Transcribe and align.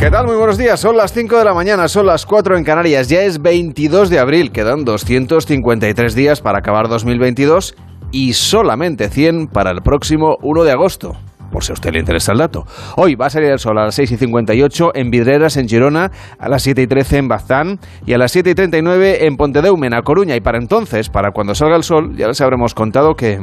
¿Qué 0.00 0.10
tal? 0.10 0.24
Muy 0.26 0.36
buenos 0.36 0.56
días. 0.56 0.80
Son 0.80 0.96
las 0.96 1.12
5 1.12 1.36
de 1.36 1.44
la 1.44 1.52
mañana, 1.52 1.86
son 1.86 2.06
las 2.06 2.24
4 2.24 2.56
en 2.56 2.64
Canarias. 2.64 3.10
Ya 3.10 3.20
es 3.20 3.42
22 3.42 4.08
de 4.08 4.18
abril. 4.18 4.50
Quedan 4.50 4.86
253 4.86 6.14
días 6.14 6.40
para 6.40 6.60
acabar 6.60 6.88
2022 6.88 7.74
y 8.10 8.32
solamente 8.32 9.10
100 9.10 9.48
para 9.48 9.70
el 9.70 9.82
próximo 9.82 10.38
1 10.40 10.64
de 10.64 10.72
agosto. 10.72 11.12
Por 11.52 11.64
si 11.64 11.72
a 11.72 11.74
usted 11.74 11.92
le 11.92 11.98
interesa 11.98 12.32
el 12.32 12.38
dato. 12.38 12.64
Hoy 12.96 13.14
va 13.14 13.26
a 13.26 13.30
salir 13.30 13.50
el 13.50 13.58
sol 13.58 13.76
a 13.76 13.84
las 13.84 13.94
6 13.96 14.12
y 14.12 14.16
58 14.16 14.92
en 14.94 15.10
Vidreras, 15.10 15.58
en 15.58 15.68
Girona, 15.68 16.10
a 16.38 16.48
las 16.48 16.62
7 16.62 16.80
y 16.80 16.86
13 16.86 17.18
en 17.18 17.28
Bazán 17.28 17.78
y 18.06 18.14
a 18.14 18.18
las 18.18 18.32
7 18.32 18.48
y 18.48 18.54
39 18.54 19.26
en 19.26 19.36
Pontedeumen, 19.36 19.92
a 19.92 20.00
Coruña. 20.00 20.34
Y 20.34 20.40
para 20.40 20.56
entonces, 20.56 21.10
para 21.10 21.32
cuando 21.32 21.54
salga 21.54 21.76
el 21.76 21.84
sol, 21.84 22.16
ya 22.16 22.26
les 22.26 22.40
habremos 22.40 22.72
contado 22.72 23.16
que. 23.16 23.38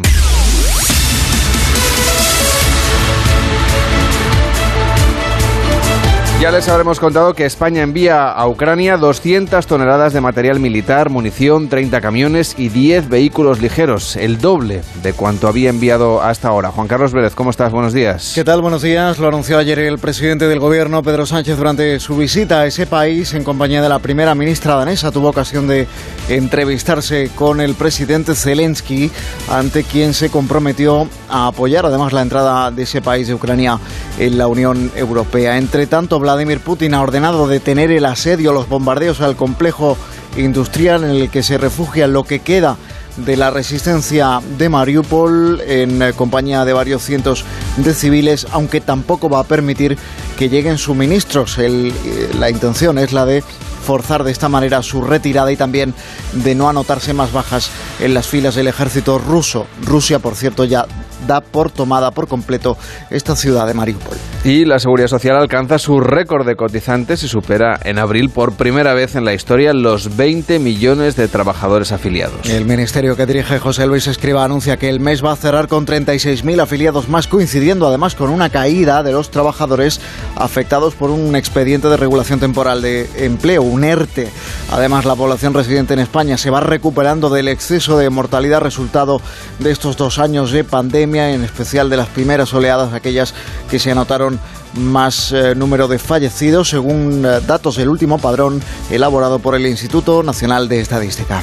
Ya 6.39 6.51
les 6.51 6.69
habremos 6.69 6.99
contado 6.99 7.33
que 7.33 7.47
España 7.47 7.81
envía 7.81 8.29
a 8.29 8.47
Ucrania 8.47 8.97
200 8.97 9.65
toneladas 9.65 10.13
de 10.13 10.21
material 10.21 10.59
militar, 10.59 11.09
munición, 11.09 11.67
30 11.67 11.99
camiones 11.99 12.53
y 12.59 12.69
10 12.69 13.09
vehículos 13.09 13.59
ligeros, 13.59 14.15
el 14.15 14.37
doble 14.37 14.83
de 15.01 15.13
cuanto 15.13 15.47
había 15.47 15.71
enviado 15.71 16.21
hasta 16.21 16.49
ahora. 16.49 16.69
Juan 16.69 16.87
Carlos 16.87 17.11
Vélez, 17.11 17.33
¿cómo 17.33 17.49
estás? 17.49 17.71
Buenos 17.71 17.91
días. 17.91 18.33
¿Qué 18.35 18.43
tal? 18.43 18.61
Buenos 18.61 18.83
días. 18.83 19.17
Lo 19.17 19.27
anunció 19.27 19.57
ayer 19.57 19.79
el 19.79 19.97
presidente 19.97 20.47
del 20.47 20.59
gobierno, 20.59 21.01
Pedro 21.01 21.25
Sánchez, 21.25 21.57
durante 21.57 21.99
su 21.99 22.15
visita 22.15 22.59
a 22.59 22.65
ese 22.67 22.85
país 22.85 23.33
en 23.33 23.43
compañía 23.43 23.81
de 23.81 23.89
la 23.89 23.97
primera 23.97 24.35
ministra 24.35 24.75
danesa. 24.75 25.11
Tuvo 25.11 25.29
ocasión 25.29 25.67
de 25.67 25.87
entrevistarse 26.29 27.31
con 27.33 27.61
el 27.61 27.73
presidente 27.73 28.35
Zelensky, 28.35 29.09
ante 29.49 29.83
quien 29.83 30.13
se 30.13 30.29
comprometió 30.29 31.09
a 31.29 31.47
apoyar 31.47 31.87
además 31.87 32.13
la 32.13 32.21
entrada 32.21 32.69
de 32.69 32.83
ese 32.83 33.01
país 33.01 33.27
de 33.27 33.33
Ucrania 33.33 33.79
en 34.19 34.37
la 34.37 34.45
Unión 34.45 34.91
Europea. 34.95 35.57
Entre 35.57 35.87
tanto, 35.87 36.19
Vladimir 36.27 36.59
Putin 36.59 36.93
ha 36.93 37.01
ordenado 37.01 37.47
detener 37.47 37.89
el 37.89 38.03
asedio, 38.03 38.51
los 38.51 38.67
bombardeos 38.67 39.21
al 39.21 39.37
complejo 39.37 39.97
industrial 40.35 41.05
en 41.05 41.11
el 41.11 41.29
que 41.29 41.41
se 41.41 41.57
refugia 41.57 42.05
lo 42.05 42.25
que 42.25 42.39
queda 42.39 42.75
de 43.15 43.37
la 43.37 43.49
resistencia 43.49 44.41
de 44.57 44.67
Mariupol 44.67 45.61
en 45.61 46.01
eh, 46.01 46.11
compañía 46.11 46.65
de 46.65 46.73
varios 46.73 47.01
cientos 47.01 47.45
de 47.77 47.93
civiles, 47.93 48.45
aunque 48.51 48.81
tampoco 48.81 49.29
va 49.29 49.39
a 49.39 49.45
permitir 49.45 49.97
que 50.37 50.49
lleguen 50.49 50.77
suministros. 50.77 51.57
Eh, 51.59 51.93
la 52.37 52.49
intención 52.49 52.97
es 52.97 53.13
la 53.13 53.25
de 53.25 53.41
forzar 53.85 54.25
de 54.25 54.31
esta 54.33 54.49
manera 54.49 54.83
su 54.83 55.01
retirada 55.01 55.49
y 55.49 55.55
también 55.55 55.93
de 56.33 56.55
no 56.55 56.67
anotarse 56.67 57.13
más 57.13 57.31
bajas 57.31 57.69
en 58.01 58.13
las 58.13 58.27
filas 58.27 58.55
del 58.55 58.67
ejército 58.67 59.17
ruso. 59.17 59.65
Rusia, 59.81 60.19
por 60.19 60.35
cierto, 60.35 60.65
ya 60.65 60.85
da 61.27 61.41
por 61.41 61.71
tomada 61.71 62.11
por 62.11 62.27
completo 62.27 62.77
esta 63.09 63.35
ciudad 63.35 63.67
de 63.67 63.73
Mariupol. 63.73 64.17
Y 64.43 64.65
la 64.65 64.79
Seguridad 64.79 65.07
Social 65.07 65.35
alcanza 65.35 65.77
su 65.77 65.99
récord 65.99 66.45
de 66.45 66.55
cotizantes 66.55 67.23
y 67.23 67.27
supera 67.27 67.77
en 67.83 67.99
abril 67.99 68.29
por 68.29 68.53
primera 68.53 68.93
vez 68.93 69.15
en 69.15 69.25
la 69.25 69.33
historia 69.33 69.73
los 69.73 70.15
20 70.15 70.59
millones 70.59 71.15
de 71.15 71.27
trabajadores 71.27 71.91
afiliados. 71.91 72.49
El 72.49 72.65
ministerio 72.65 73.15
que 73.15 73.25
dirige 73.25 73.59
José 73.59 73.85
Luis 73.87 74.07
Escriba 74.07 74.45
anuncia 74.45 74.77
que 74.77 74.89
el 74.89 74.99
mes 74.99 75.23
va 75.23 75.33
a 75.33 75.35
cerrar 75.35 75.67
con 75.67 75.85
36.000 75.85 76.61
afiliados 76.61 77.09
más, 77.09 77.27
coincidiendo 77.27 77.87
además 77.87 78.15
con 78.15 78.29
una 78.29 78.49
caída 78.49 79.03
de 79.03 79.11
los 79.11 79.31
trabajadores 79.31 79.99
afectados 80.35 80.95
por 80.95 81.09
un 81.09 81.35
expediente 81.35 81.89
de 81.89 81.97
regulación 81.97 82.39
temporal 82.39 82.81
de 82.81 83.09
empleo, 83.17 83.63
un 83.63 83.83
ERTE. 83.83 84.29
Además, 84.71 85.05
la 85.05 85.15
población 85.15 85.53
residente 85.53 85.93
en 85.93 85.99
España 85.99 86.37
se 86.37 86.49
va 86.49 86.59
recuperando 86.59 87.29
del 87.29 87.47
exceso 87.47 87.97
de 87.97 88.09
mortalidad 88.09 88.61
resultado 88.61 89.21
de 89.59 89.71
estos 89.71 89.97
dos 89.97 90.19
años 90.19 90.51
de 90.51 90.63
pandemia, 90.63 91.16
en 91.17 91.43
especial 91.43 91.89
de 91.89 91.97
las 91.97 92.07
primeras 92.07 92.53
oleadas, 92.53 92.93
aquellas 92.93 93.33
que 93.69 93.79
se 93.79 93.91
anotaron 93.91 94.39
más 94.73 95.31
eh, 95.31 95.55
número 95.55 95.87
de 95.87 95.99
fallecidos, 95.99 96.69
según 96.69 97.25
eh, 97.25 97.39
datos 97.45 97.77
del 97.77 97.89
último 97.89 98.19
padrón 98.19 98.61
elaborado 98.89 99.39
por 99.39 99.55
el 99.55 99.65
Instituto 99.65 100.23
Nacional 100.23 100.67
de 100.67 100.79
Estadística. 100.81 101.41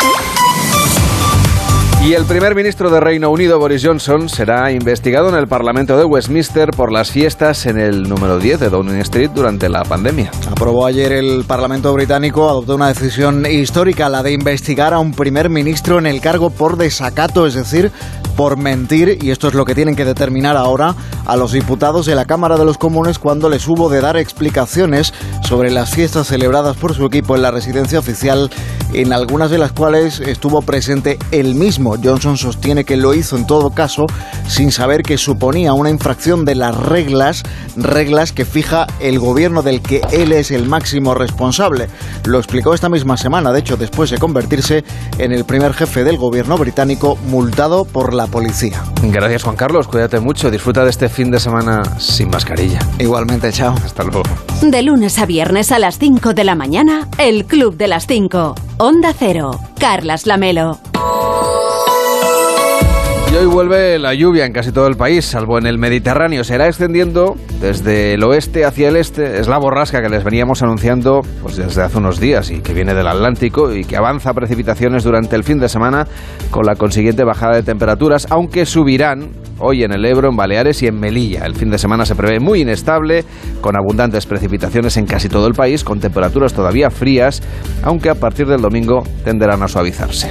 Y 2.04 2.12
el 2.12 2.26
primer 2.26 2.54
ministro 2.54 2.90
de 2.90 3.00
Reino 3.00 3.30
Unido, 3.30 3.58
Boris 3.58 3.82
Johnson, 3.82 4.28
será 4.28 4.70
investigado 4.70 5.30
en 5.30 5.36
el 5.36 5.46
Parlamento 5.46 5.96
de 5.96 6.04
Westminster 6.04 6.68
por 6.68 6.92
las 6.92 7.10
fiestas 7.10 7.64
en 7.64 7.78
el 7.78 8.02
número 8.02 8.38
10 8.38 8.60
de 8.60 8.68
Downing 8.68 9.00
Street 9.00 9.30
durante 9.34 9.70
la 9.70 9.84
pandemia. 9.84 10.30
Aprobó 10.50 10.84
ayer 10.84 11.12
el 11.12 11.44
Parlamento 11.46 11.90
británico, 11.94 12.46
adoptó 12.50 12.74
una 12.74 12.88
decisión 12.88 13.46
histórica, 13.46 14.10
la 14.10 14.22
de 14.22 14.32
investigar 14.32 14.92
a 14.92 14.98
un 14.98 15.12
primer 15.12 15.48
ministro 15.48 15.98
en 15.98 16.04
el 16.04 16.20
cargo 16.20 16.50
por 16.50 16.76
desacato, 16.76 17.46
es 17.46 17.54
decir, 17.54 17.90
por 18.36 18.58
mentir, 18.58 19.18
y 19.22 19.30
esto 19.30 19.48
es 19.48 19.54
lo 19.54 19.64
que 19.64 19.74
tienen 19.74 19.96
que 19.96 20.04
determinar 20.04 20.58
ahora 20.58 20.94
a 21.24 21.36
los 21.36 21.52
diputados 21.52 22.04
de 22.04 22.14
la 22.14 22.26
Cámara 22.26 22.58
de 22.58 22.66
los 22.66 22.76
Comunes 22.76 23.18
cuando 23.18 23.48
les 23.48 23.66
hubo 23.66 23.88
de 23.88 24.02
dar 24.02 24.18
explicaciones 24.18 25.14
sobre 25.42 25.70
las 25.70 25.90
fiestas 25.94 26.26
celebradas 26.26 26.76
por 26.76 26.94
su 26.94 27.06
equipo 27.06 27.34
en 27.34 27.42
la 27.42 27.50
residencia 27.50 27.98
oficial, 27.98 28.50
en 28.92 29.12
algunas 29.12 29.50
de 29.50 29.58
las 29.58 29.72
cuales 29.72 30.20
estuvo 30.20 30.60
presente 30.60 31.18
él 31.30 31.54
mismo. 31.54 31.93
Johnson 32.02 32.36
sostiene 32.36 32.84
que 32.84 32.96
lo 32.96 33.14
hizo 33.14 33.36
en 33.36 33.46
todo 33.46 33.70
caso 33.70 34.06
sin 34.48 34.72
saber 34.72 35.02
que 35.02 35.18
suponía 35.18 35.72
una 35.72 35.90
infracción 35.90 36.44
de 36.44 36.54
las 36.54 36.76
reglas, 36.76 37.42
reglas 37.76 38.32
que 38.32 38.44
fija 38.44 38.86
el 39.00 39.18
gobierno 39.18 39.62
del 39.62 39.80
que 39.80 40.00
él 40.12 40.32
es 40.32 40.50
el 40.50 40.66
máximo 40.66 41.14
responsable. 41.14 41.88
Lo 42.24 42.38
explicó 42.38 42.74
esta 42.74 42.88
misma 42.88 43.16
semana, 43.16 43.52
de 43.52 43.60
hecho, 43.60 43.76
después 43.76 44.10
de 44.10 44.18
convertirse 44.18 44.84
en 45.18 45.32
el 45.32 45.44
primer 45.44 45.72
jefe 45.74 46.04
del 46.04 46.16
gobierno 46.16 46.56
británico 46.56 47.16
multado 47.26 47.84
por 47.84 48.14
la 48.14 48.26
policía. 48.26 48.82
Gracias, 49.02 49.42
Juan 49.42 49.56
Carlos. 49.56 49.88
Cuídate 49.88 50.20
mucho. 50.20 50.50
Disfruta 50.50 50.84
de 50.84 50.90
este 50.90 51.08
fin 51.08 51.30
de 51.30 51.40
semana 51.40 51.82
sin 51.98 52.30
mascarilla. 52.30 52.78
Igualmente, 52.98 53.52
chao. 53.52 53.74
Hasta 53.84 54.04
luego. 54.04 54.22
De 54.62 54.82
lunes 54.82 55.18
a 55.18 55.26
viernes 55.26 55.72
a 55.72 55.78
las 55.78 55.98
5 55.98 56.34
de 56.34 56.44
la 56.44 56.54
mañana, 56.54 57.08
El 57.18 57.44
Club 57.44 57.76
de 57.76 57.88
las 57.88 58.06
5. 58.06 58.54
Onda 58.78 59.14
Cero. 59.16 59.60
Carlas 59.78 60.26
Lamelo. 60.26 60.78
Hoy 63.36 63.46
vuelve 63.46 63.98
la 63.98 64.14
lluvia 64.14 64.46
en 64.46 64.52
casi 64.52 64.70
todo 64.70 64.86
el 64.86 64.96
país, 64.96 65.24
salvo 65.24 65.58
en 65.58 65.66
el 65.66 65.76
Mediterráneo. 65.76 66.44
Se 66.44 66.54
irá 66.54 66.68
extendiendo 66.68 67.34
desde 67.60 68.14
el 68.14 68.22
oeste 68.22 68.64
hacia 68.64 68.88
el 68.88 68.96
este. 68.96 69.40
Es 69.40 69.48
la 69.48 69.58
borrasca 69.58 70.00
que 70.00 70.08
les 70.08 70.22
veníamos 70.22 70.62
anunciando 70.62 71.20
pues, 71.42 71.56
desde 71.56 71.82
hace 71.82 71.98
unos 71.98 72.20
días 72.20 72.52
y 72.52 72.60
que 72.60 72.72
viene 72.72 72.94
del 72.94 73.08
Atlántico 73.08 73.74
y 73.74 73.84
que 73.84 73.96
avanza 73.96 74.32
precipitaciones 74.34 75.02
durante 75.02 75.34
el 75.34 75.42
fin 75.42 75.58
de 75.58 75.68
semana 75.68 76.06
con 76.52 76.64
la 76.64 76.76
consiguiente 76.76 77.24
bajada 77.24 77.56
de 77.56 77.64
temperaturas, 77.64 78.28
aunque 78.30 78.66
subirán 78.66 79.30
hoy 79.58 79.82
en 79.82 79.92
el 79.92 80.04
Ebro, 80.04 80.28
en 80.28 80.36
Baleares 80.36 80.80
y 80.84 80.86
en 80.86 81.00
Melilla. 81.00 81.44
El 81.44 81.56
fin 81.56 81.70
de 81.70 81.78
semana 81.78 82.06
se 82.06 82.14
prevé 82.14 82.38
muy 82.38 82.60
inestable, 82.60 83.24
con 83.60 83.76
abundantes 83.76 84.26
precipitaciones 84.26 84.96
en 84.96 85.06
casi 85.06 85.28
todo 85.28 85.48
el 85.48 85.54
país, 85.54 85.82
con 85.82 85.98
temperaturas 85.98 86.54
todavía 86.54 86.88
frías, 86.88 87.42
aunque 87.82 88.10
a 88.10 88.14
partir 88.14 88.46
del 88.46 88.60
domingo 88.60 89.02
tenderán 89.24 89.60
a 89.64 89.66
suavizarse. 89.66 90.30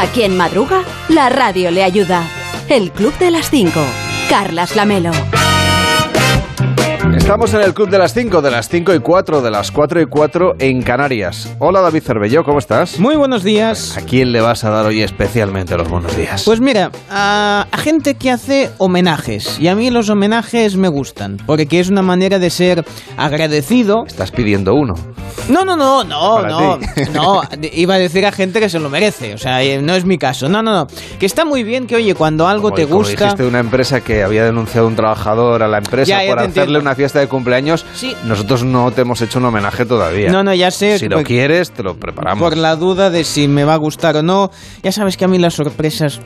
A 0.00 0.06
quien 0.06 0.34
madruga, 0.34 0.82
la 1.10 1.28
radio 1.28 1.70
le 1.70 1.84
ayuda. 1.84 2.26
El 2.70 2.90
Club 2.90 3.12
de 3.18 3.30
las 3.30 3.50
5. 3.50 3.78
Carlas 4.30 4.74
Lamelo. 4.74 5.10
Estamos 7.20 7.54
en 7.54 7.60
el 7.60 7.74
Club 7.74 7.88
de 7.90 7.98
las 7.98 8.12
5, 8.12 8.42
de 8.42 8.50
las 8.50 8.68
5 8.68 8.92
y 8.94 8.98
4, 8.98 9.40
de 9.40 9.50
las 9.52 9.70
4 9.70 10.00
y 10.00 10.06
4 10.06 10.54
en 10.58 10.82
Canarias. 10.82 11.54
Hola 11.60 11.80
David 11.80 12.02
Cervelló, 12.02 12.42
¿cómo 12.42 12.58
estás? 12.58 12.98
Muy 12.98 13.14
buenos 13.14 13.44
días. 13.44 13.96
¿A 13.96 14.00
quién 14.00 14.32
le 14.32 14.40
vas 14.40 14.64
a 14.64 14.70
dar 14.70 14.86
hoy 14.86 15.00
especialmente 15.02 15.76
los 15.76 15.88
buenos 15.88 16.16
días? 16.16 16.42
Pues 16.44 16.60
mira, 16.60 16.90
a, 17.08 17.66
a 17.70 17.78
gente 17.78 18.14
que 18.16 18.32
hace 18.32 18.70
homenajes. 18.78 19.60
Y 19.60 19.68
a 19.68 19.76
mí 19.76 19.90
los 19.90 20.08
homenajes 20.10 20.76
me 20.76 20.88
gustan. 20.88 21.36
Porque 21.46 21.78
es 21.78 21.88
una 21.88 22.02
manera 22.02 22.40
de 22.40 22.50
ser 22.50 22.84
agradecido. 23.16 24.02
Estás 24.08 24.32
pidiendo 24.32 24.74
uno. 24.74 24.94
No, 25.48 25.64
no, 25.64 25.76
no, 25.76 26.02
no, 26.02 26.42
no. 26.42 26.78
No, 27.14 27.42
iba 27.72 27.94
a 27.94 27.98
decir 27.98 28.26
a 28.26 28.32
gente 28.32 28.58
que 28.60 28.68
se 28.68 28.80
lo 28.80 28.88
merece. 28.90 29.34
O 29.34 29.38
sea, 29.38 29.62
eh, 29.62 29.80
no 29.80 29.94
es 29.94 30.04
mi 30.04 30.18
caso. 30.18 30.48
No, 30.48 30.62
no, 30.62 30.72
no. 30.72 30.86
Que 31.20 31.26
está 31.26 31.44
muy 31.44 31.62
bien 31.62 31.86
que, 31.86 31.94
oye, 31.96 32.14
cuando 32.14 32.48
algo 32.48 32.70
Como- 32.70 32.74
te 32.76 32.84
como 32.84 32.96
gusta. 32.98 33.24
dijiste 33.24 33.42
de 33.44 33.48
una 33.48 33.60
empresa 33.60 34.00
que 34.00 34.22
había 34.24 34.44
denunciado 34.44 34.86
a 34.86 34.90
un 34.90 34.96
trabajador 34.96 35.62
a 35.62 35.68
la 35.68 35.78
empresa 35.78 36.08
Ya, 36.08 36.28
por 36.28 36.38
hacerle 36.38 36.44
entiendo. 36.62 36.80
una 36.80 36.94
fiesta 36.94 37.09
de 37.18 37.28
cumpleaños. 37.28 37.84
Sí. 37.94 38.14
Nosotros 38.24 38.64
no 38.64 38.90
te 38.92 39.02
hemos 39.02 39.20
hecho 39.20 39.38
un 39.38 39.46
homenaje 39.46 39.84
todavía. 39.84 40.30
No, 40.30 40.42
no, 40.42 40.54
ya 40.54 40.70
sé. 40.70 40.98
Si 40.98 41.08
lo 41.08 41.22
quieres, 41.22 41.70
te 41.72 41.82
lo 41.82 41.96
preparamos. 41.96 42.42
Por 42.42 42.56
la 42.56 42.76
duda 42.76 43.10
de 43.10 43.24
si 43.24 43.48
me 43.48 43.64
va 43.64 43.74
a 43.74 43.78
gustar 43.78 44.16
o 44.16 44.22
no. 44.22 44.50
Ya 44.82 44.92
sabes 44.92 45.16
que 45.16 45.24
a 45.24 45.28
mí 45.28 45.38
las 45.38 45.54
sorpresas. 45.54 46.20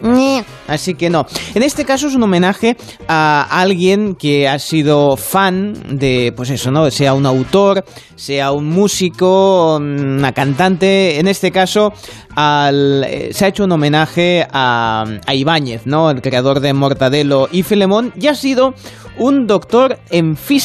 Así 0.69 0.95
que 0.95 1.11
no. 1.11 1.27
En 1.55 1.63
este 1.63 1.85
caso 1.85 2.07
es 2.07 2.15
un 2.15 2.23
homenaje 2.23 2.77
a 3.09 3.47
alguien 3.51 4.15
que 4.15 4.49
ha 4.49 4.59
sido 4.59 5.17
fan 5.17 5.75
de, 5.99 6.33
pues 6.37 6.51
eso, 6.51 6.71
¿no? 6.71 6.91
Sea 6.91 7.15
un 7.15 7.27
autor, 7.27 7.85
sea 8.17 8.53
un 8.53 8.69
músico 8.69 8.85
músico, 8.85 9.77
una 9.77 10.33
cantante, 10.33 11.19
en 11.19 11.27
este 11.27 11.51
caso 11.51 11.93
al, 12.37 13.03
eh, 13.05 13.31
se 13.33 13.47
ha 13.47 13.49
hecho 13.49 13.65
un 13.65 13.73
homenaje 13.73 14.47
a, 14.53 15.05
a 15.27 15.35
Ibáñez, 15.35 15.87
¿no? 15.87 16.11
el 16.11 16.21
creador 16.21 16.61
de 16.61 16.75
Mortadelo 16.75 17.49
y 17.51 17.63
Filemón, 17.63 18.13
y 18.15 18.27
ha 18.27 18.35
sido 18.35 18.75
un 19.17 19.47
doctor 19.47 19.99
en 20.11 20.37
física, 20.37 20.64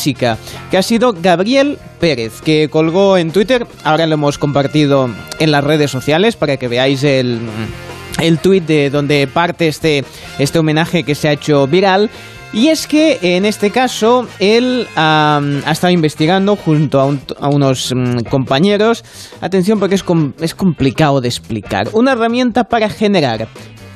que 0.72 0.78
ha 0.78 0.82
sido 0.82 1.14
Gabriel 1.14 1.78
Pérez, 2.00 2.42
que 2.42 2.70
colgó 2.70 3.18
en 3.18 3.32
Twitter, 3.32 3.68
ahora 3.84 4.08
lo 4.08 4.14
hemos 4.16 4.38
compartido 4.38 5.10
en 5.40 5.52
las 5.52 5.64
redes 5.64 5.92
sociales 5.92 6.36
para 6.36 6.58
que 6.58 6.68
veáis 6.68 7.04
el 7.04 7.40
el 8.22 8.40
tuit 8.40 8.66
de 8.66 8.90
donde 8.90 9.28
parte 9.28 9.68
este, 9.68 10.04
este 10.38 10.60
homenaje 10.60 11.04
que 11.04 11.16
se 11.16 11.30
ha 11.30 11.34
hecho 11.34 11.68
viral. 11.68 12.10
Y 12.52 12.70
es 12.70 12.88
que 12.88 13.20
en 13.22 13.46
este 13.46 13.70
caso 13.70 14.28
él 14.40 14.88
ha 14.96 15.40
estado 15.72 15.94
investigando 15.94 16.56
junto 16.56 17.00
a, 17.00 17.48
unos 17.48 17.94
mm, 17.96 18.22
compañeros, 18.30 19.06
atención 19.40 19.80
porque 19.80 19.94
es, 19.94 20.04
es 20.42 20.56
complicado 20.56 21.22
de 21.22 21.28
explicar, 21.28 21.90
una 21.94 22.14
herramienta 22.14 22.64
para 22.64 22.90
generar 22.90 23.48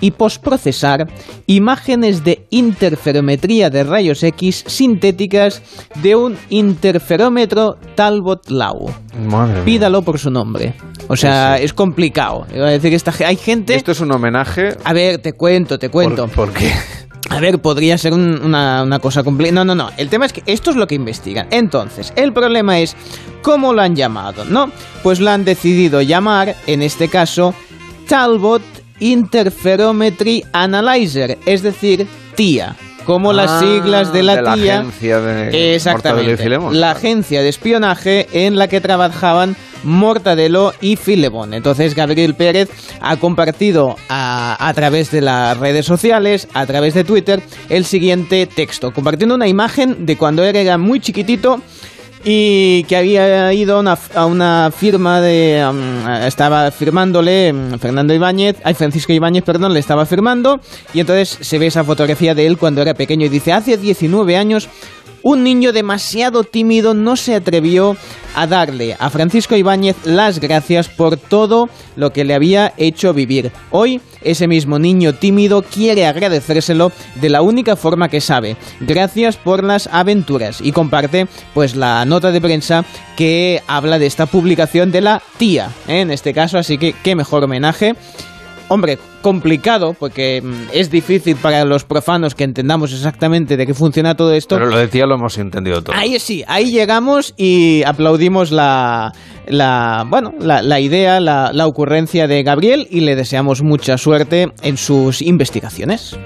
y 0.04 0.12
postprocesar 0.12 1.08
imágenes 1.48 2.26
de 2.26 2.46
interferometría 2.50 3.70
de 3.70 3.86
rayos 3.86 4.22
X 4.22 4.66
sintéticas 4.68 5.62
de 6.02 6.18
un 6.18 6.38
interferómetro 6.50 7.78
Talbot 7.96 8.50
Lau. 8.50 8.94
Pídalo 9.64 10.02
por 10.02 10.20
su 10.20 10.30
nombre. 10.30 10.76
O 11.08 11.16
sea, 11.16 11.58
es 11.58 11.74
complicado. 11.74 12.46
Iba 12.54 12.68
a 12.68 12.72
decir, 12.72 12.94
esta, 12.94 13.14
hay 13.26 13.38
gente... 13.38 13.76
Esto 13.76 13.94
es 13.94 14.02
un 14.02 14.12
homenaje... 14.12 14.76
A 14.84 14.92
ver, 14.92 15.20
te 15.20 15.32
cuento, 15.32 15.80
te 15.80 15.88
cuento. 15.88 16.28
¿Por, 16.28 16.52
qué? 16.52 16.74
A 17.30 17.40
ver, 17.40 17.60
podría 17.60 17.98
ser 17.98 18.12
una, 18.12 18.84
una, 18.84 19.00
cosa 19.00 19.24
complicada. 19.24 19.64
No, 19.64 19.74
no, 19.74 19.86
no. 19.86 19.90
El 19.96 20.10
tema 20.10 20.26
es 20.26 20.34
que 20.34 20.44
esto 20.48 20.72
es 20.72 20.76
lo 20.76 20.86
que 20.86 20.96
investigan. 20.96 21.48
Entonces, 21.50 22.12
el 22.18 22.34
problema 22.34 22.80
es 22.80 22.98
cómo 23.42 23.72
lo 23.72 23.82
han 23.82 23.96
llamado, 23.96 24.44
¿no? 24.44 24.70
Pues 25.02 25.22
lo 25.22 25.32
han 25.32 25.46
decidido 25.46 26.02
llamar, 26.02 26.58
en 26.68 26.82
este 26.82 27.08
caso, 27.08 27.54
Talbot 28.10 28.83
Interferometry 29.04 30.46
Analyzer, 30.54 31.38
es 31.46 31.62
decir, 31.62 32.08
TIA 32.36 32.76
como 33.06 33.34
las 33.34 33.52
ah, 33.52 33.60
siglas 33.60 34.14
de 34.14 34.24
la, 34.24 34.56
TIA. 34.56 34.80
Agencia 34.80 35.20
de 35.20 35.76
exactamente. 35.76 36.50
la 36.72 36.92
agencia 36.92 37.42
de 37.42 37.50
espionaje 37.50 38.28
en 38.32 38.56
la 38.58 38.70
que 38.70 38.80
trabajaban 38.80 39.58
Mortadelo 39.84 40.72
y 40.80 40.96
Filemón. 40.96 41.54
Entonces 41.54 41.96
Gabriel 41.96 42.34
Pérez 42.34 42.70
ha 43.02 43.18
compartido 43.18 43.98
a, 44.08 44.56
a, 44.70 44.74
través 44.74 45.12
de 45.12 45.20
las 45.20 45.58
redes 45.58 45.86
sociales, 45.86 46.48
a 46.54 46.66
través 46.66 46.94
de 46.94 47.04
Twitter, 47.04 47.44
el 47.68 47.84
siguiente 47.84 48.48
texto, 48.48 48.94
compartiendo 48.94 49.36
una 49.36 49.50
imagen 49.50 50.06
de 50.06 50.16
cuando 50.16 50.46
era 50.46 50.78
muy 50.78 51.02
chiquitito 51.02 51.62
y 52.24 52.84
que 52.86 52.96
había 52.96 53.52
ido 53.54 53.84
a 54.16 54.26
una 54.26 54.72
firma 54.76 55.20
de... 55.22 55.66
Um, 55.70 56.08
estaba 56.26 56.72
firmándole 56.72 57.52
um, 57.52 57.78
Fernando 57.80 58.14
Ibáñez, 58.14 58.58
ay, 58.64 58.74
Francisco 58.74 59.12
Ibáñez, 59.12 59.44
perdón, 59.44 59.74
le 59.74 59.80
estaba 59.80 60.06
firmando 60.06 60.60
y 60.94 61.02
entonces 61.02 61.38
se 61.42 61.60
ve 61.60 61.68
esa 61.68 61.84
fotografía 61.84 62.34
de 62.34 62.46
él 62.46 62.58
cuando 62.58 62.82
era 62.82 62.94
pequeño 62.94 63.26
y 63.26 63.30
dice, 63.30 63.52
hace 63.52 63.78
19 63.78 64.38
años 64.38 64.70
un 65.24 65.44
niño 65.44 65.72
demasiado 65.72 66.44
tímido 66.44 66.94
no 66.94 67.16
se 67.16 67.34
atrevió 67.34 67.98
a 68.36 68.48
darle 68.48 68.96
a 69.00 69.10
Francisco 69.10 69.56
Ibáñez 69.56 69.96
las 70.06 70.40
gracias 70.40 70.90
por 70.90 71.18
todo 71.18 71.70
lo 71.96 72.12
que 72.12 72.24
le 72.24 72.34
había 72.34 72.74
hecho 72.78 73.14
vivir. 73.14 73.52
Hoy, 73.72 74.02
ese 74.22 74.48
mismo 74.48 74.80
niño 74.80 75.14
tímido 75.14 75.62
quiere 75.62 76.06
agradecérselo 76.06 76.92
de 77.16 77.30
la 77.30 77.42
única 77.42 77.76
forma 77.76 78.10
que 78.10 78.22
sabe. 78.22 78.58
Gracias 78.80 79.38
por 79.38 79.64
las 79.64 79.88
aventuras. 79.88 80.60
Y 80.62 80.72
comparte 80.72 81.28
pues 81.54 81.76
la 81.76 82.04
nota 82.06 82.32
de 82.32 82.42
prensa 82.42 82.86
que 83.16 83.62
habla 83.68 84.00
de 84.00 84.08
esta 84.08 84.26
publicación 84.26 84.92
de 84.92 85.02
la 85.02 85.22
tía, 85.38 85.70
¿eh? 85.88 86.02
en 86.02 86.12
este 86.12 86.34
caso, 86.34 86.58
así 86.58 86.78
que 86.78 86.94
qué 87.04 87.16
mejor 87.16 87.44
homenaje 87.44 87.96
hombre, 88.68 88.98
complicado, 89.22 89.96
porque 89.98 90.42
mm, 90.44 90.70
es 90.74 90.90
difícil 90.90 91.36
para 91.36 91.66
los 91.66 91.84
profanos 91.84 92.36
que 92.36 92.44
entendamos 92.44 92.94
exactamente 92.94 93.58
de 93.58 93.66
qué 93.66 93.74
funciona 93.74 94.16
todo 94.16 94.34
esto. 94.34 94.56
Pero 94.56 94.70
lo 94.70 94.78
decía, 94.78 95.06
lo 95.06 95.16
hemos 95.16 95.38
entendido 95.38 95.82
todo. 95.82 95.96
Ahí 95.96 96.20
sí, 96.20 96.44
ahí 96.48 96.72
llegamos 96.72 97.34
y 97.38 97.84
aplaudimos 97.84 98.52
la, 98.52 99.14
la 99.48 100.06
bueno, 100.08 100.34
la, 100.40 100.80
idea, 100.80 101.20
la, 101.20 101.52
la 101.54 101.68
ocurrencia 101.68 102.28
de 102.28 102.44
Gabriel 102.44 102.88
y 102.90 103.02
le 103.02 103.16
deseamos 103.16 103.62
mucha 103.62 103.98
suerte 103.98 104.52
en 104.62 104.78
sus 104.78 105.22
investigaciones. 105.22 106.18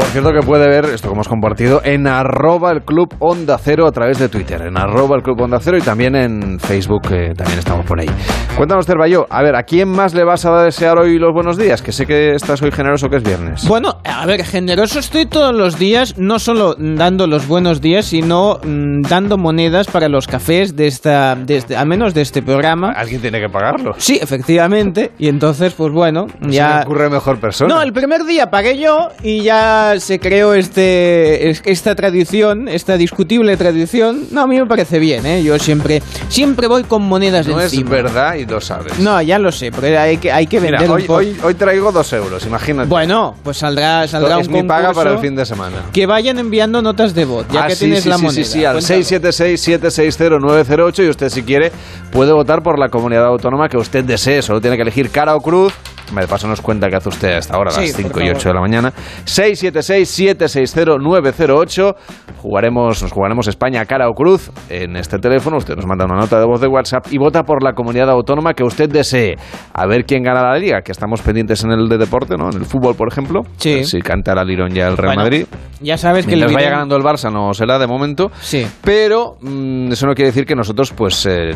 Por 0.00 0.08
cierto 0.08 0.32
que 0.32 0.40
puede 0.40 0.66
ver 0.66 0.86
esto 0.86 1.08
que 1.08 1.12
hemos 1.12 1.28
compartido 1.28 1.82
en 1.84 2.06
arroba 2.06 2.72
el 2.72 2.82
club 2.82 3.14
Onda 3.18 3.58
Cero 3.58 3.86
a 3.86 3.92
través 3.92 4.18
de 4.18 4.30
Twitter, 4.30 4.62
en 4.62 4.78
arroba 4.78 5.14
el 5.14 5.22
club 5.22 5.42
Onda 5.42 5.58
Cero 5.60 5.76
y 5.76 5.82
también 5.82 6.16
en 6.16 6.58
Facebook, 6.58 7.02
que 7.02 7.34
también 7.34 7.58
estamos 7.58 7.84
por 7.84 8.00
ahí. 8.00 8.08
Cuéntanos, 8.56 8.86
Cervallo, 8.86 9.26
a 9.28 9.42
ver, 9.42 9.54
¿a 9.56 9.62
quién 9.62 9.88
más 9.88 10.14
le 10.14 10.24
vas 10.24 10.46
a 10.46 10.62
desear 10.62 10.98
hoy 10.98 11.18
los 11.18 11.34
buenos 11.34 11.58
días? 11.58 11.82
Que 11.82 11.92
sé 11.92 12.06
que 12.06 12.34
estás 12.34 12.62
hoy 12.62 12.72
generoso 12.72 13.10
que 13.10 13.16
es 13.16 13.22
viernes. 13.22 13.68
Bueno, 13.68 13.98
a 14.04 14.24
ver, 14.24 14.42
generoso 14.42 15.00
estoy 15.00 15.26
todos 15.26 15.54
los 15.54 15.78
días, 15.78 16.16
no 16.16 16.38
solo 16.38 16.74
dando 16.78 17.26
los 17.26 17.46
buenos 17.46 17.82
días, 17.82 18.06
sino 18.06 18.58
mm, 18.64 19.02
dando 19.02 19.36
monedas 19.36 19.86
para 19.86 20.08
los 20.08 20.26
cafés 20.26 20.76
de 20.76 20.86
esta, 20.86 21.36
de 21.36 21.62
al 21.76 21.86
menos 21.86 22.14
de 22.14 22.22
este 22.22 22.42
programa. 22.42 22.92
Alguien 22.96 23.20
tiene 23.20 23.38
que 23.38 23.50
pagarlo. 23.50 23.92
Sí, 23.98 24.18
efectivamente, 24.20 25.12
y 25.18 25.28
entonces, 25.28 25.74
pues 25.74 25.92
bueno, 25.92 26.26
ya... 26.40 26.68
Se 26.68 26.74
me 26.76 26.82
ocurre 26.84 27.10
mejor 27.10 27.38
persona. 27.38 27.74
No, 27.74 27.82
el 27.82 27.92
primer 27.92 28.24
día 28.24 28.50
pagué 28.50 28.78
yo 28.78 29.08
y 29.22 29.42
ya 29.42 29.89
se 29.98 30.20
creó 30.20 30.54
este, 30.54 31.50
esta 31.50 31.94
tradición, 31.94 32.68
esta 32.68 32.96
discutible 32.96 33.56
tradición. 33.56 34.26
No, 34.30 34.42
a 34.42 34.46
mí 34.46 34.58
me 34.58 34.66
parece 34.66 34.98
bien, 34.98 35.26
¿eh? 35.26 35.42
Yo 35.42 35.58
siempre, 35.58 36.02
siempre 36.28 36.68
voy 36.68 36.84
con 36.84 37.02
monedas 37.02 37.48
no 37.48 37.60
encima. 37.60 37.90
No 37.90 37.96
es 37.96 38.02
verdad 38.04 38.34
y 38.34 38.46
lo 38.46 38.60
sabes. 38.60 38.98
No, 39.00 39.20
ya 39.22 39.38
lo 39.38 39.50
sé, 39.50 39.72
pero 39.72 39.98
hay 39.98 40.18
que, 40.18 40.30
hay 40.30 40.46
que 40.46 40.60
vender 40.60 40.88
hoy, 40.88 41.06
Hoy, 41.08 41.36
hoy, 41.42 41.54
traigo 41.54 41.90
dos 41.90 42.12
euros, 42.12 42.46
imagínate. 42.46 42.88
Bueno, 42.88 43.34
pues 43.42 43.56
saldrá, 43.56 44.06
saldrá 44.06 44.36
un 44.36 44.42
es 44.42 44.48
mi 44.48 44.62
paga 44.62 44.92
para 44.92 45.10
el 45.12 45.18
fin 45.18 45.34
de 45.34 45.44
semana. 45.44 45.86
Que 45.92 46.06
vayan 46.06 46.38
enviando 46.38 46.80
notas 46.82 47.14
de 47.14 47.24
voz, 47.24 47.46
ya 47.50 47.64
ah, 47.64 47.66
que 47.66 47.74
tienes 47.74 48.06
la 48.06 48.18
moneda. 48.18 48.44
Sí, 48.44 48.46
sí, 48.52 48.64
al 48.64 48.76
676-760-908 48.76 51.04
y 51.04 51.08
usted 51.08 51.30
si 51.30 51.42
quiere 51.42 51.72
puede 52.12 52.32
votar 52.32 52.62
por 52.62 52.78
la 52.78 52.90
comunidad 52.90 53.26
autónoma 53.26 53.68
que 53.68 53.76
usted 53.76 54.04
desee. 54.04 54.40
Solo 54.42 54.60
tiene 54.60 54.76
que 54.76 54.82
elegir 54.82 55.10
cara 55.10 55.34
o 55.34 55.40
cruz 55.40 55.72
de 56.18 56.26
paso 56.26 56.48
nos 56.48 56.60
cuenta 56.60 56.88
que 56.88 56.96
hace 56.96 57.08
usted 57.08 57.36
hasta 57.36 57.54
ahora, 57.56 57.70
a 57.74 57.80
las 57.80 57.92
5 57.92 58.20
y 58.20 58.30
8 58.30 58.48
de 58.48 58.54
la 58.54 58.60
mañana. 58.60 58.92
676-760-908. 59.24 61.94
Jugaremos, 62.38 63.02
nos 63.02 63.12
jugaremos 63.12 63.46
España 63.48 63.84
cara 63.84 64.08
o 64.08 64.14
cruz 64.14 64.50
en 64.68 64.96
este 64.96 65.18
teléfono. 65.18 65.58
Usted 65.58 65.76
nos 65.76 65.86
manda 65.86 66.04
una 66.04 66.16
nota 66.16 66.38
de 66.38 66.46
voz 66.46 66.60
de 66.60 66.66
WhatsApp 66.66 67.06
y 67.10 67.18
vota 67.18 67.44
por 67.44 67.62
la 67.62 67.74
comunidad 67.74 68.10
autónoma 68.10 68.54
que 68.54 68.64
usted 68.64 68.88
desee. 68.88 69.36
A 69.72 69.86
ver 69.86 70.04
quién 70.04 70.22
gana 70.22 70.42
la 70.42 70.58
liga, 70.58 70.82
que 70.82 70.92
estamos 70.92 71.22
pendientes 71.22 71.64
en 71.64 71.72
el 71.72 71.88
de 71.88 71.98
deporte, 71.98 72.36
¿no? 72.36 72.50
En 72.50 72.56
el 72.56 72.64
fútbol, 72.64 72.96
por 72.96 73.08
ejemplo. 73.08 73.42
Sí. 73.56 73.84
Si 73.84 74.00
canta 74.00 74.34
la 74.34 74.44
Lirón 74.44 74.74
ya 74.74 74.88
el 74.88 74.96
Real 74.96 75.16
Madrid. 75.16 75.46
Ya 75.80 75.96
sabes 75.96 76.26
que 76.26 76.36
les 76.36 76.52
vaya 76.52 76.70
ganando 76.70 76.96
el 76.96 77.02
Barça 77.02 77.32
no 77.32 77.54
será 77.54 77.78
de 77.78 77.86
momento. 77.86 78.30
Sí. 78.40 78.66
Pero 78.82 79.36
mm, 79.40 79.92
eso 79.92 80.06
no 80.06 80.14
quiere 80.14 80.30
decir 80.30 80.44
que 80.44 80.54
nosotros 80.54 80.92
pues 80.92 81.26
eh, 81.26 81.52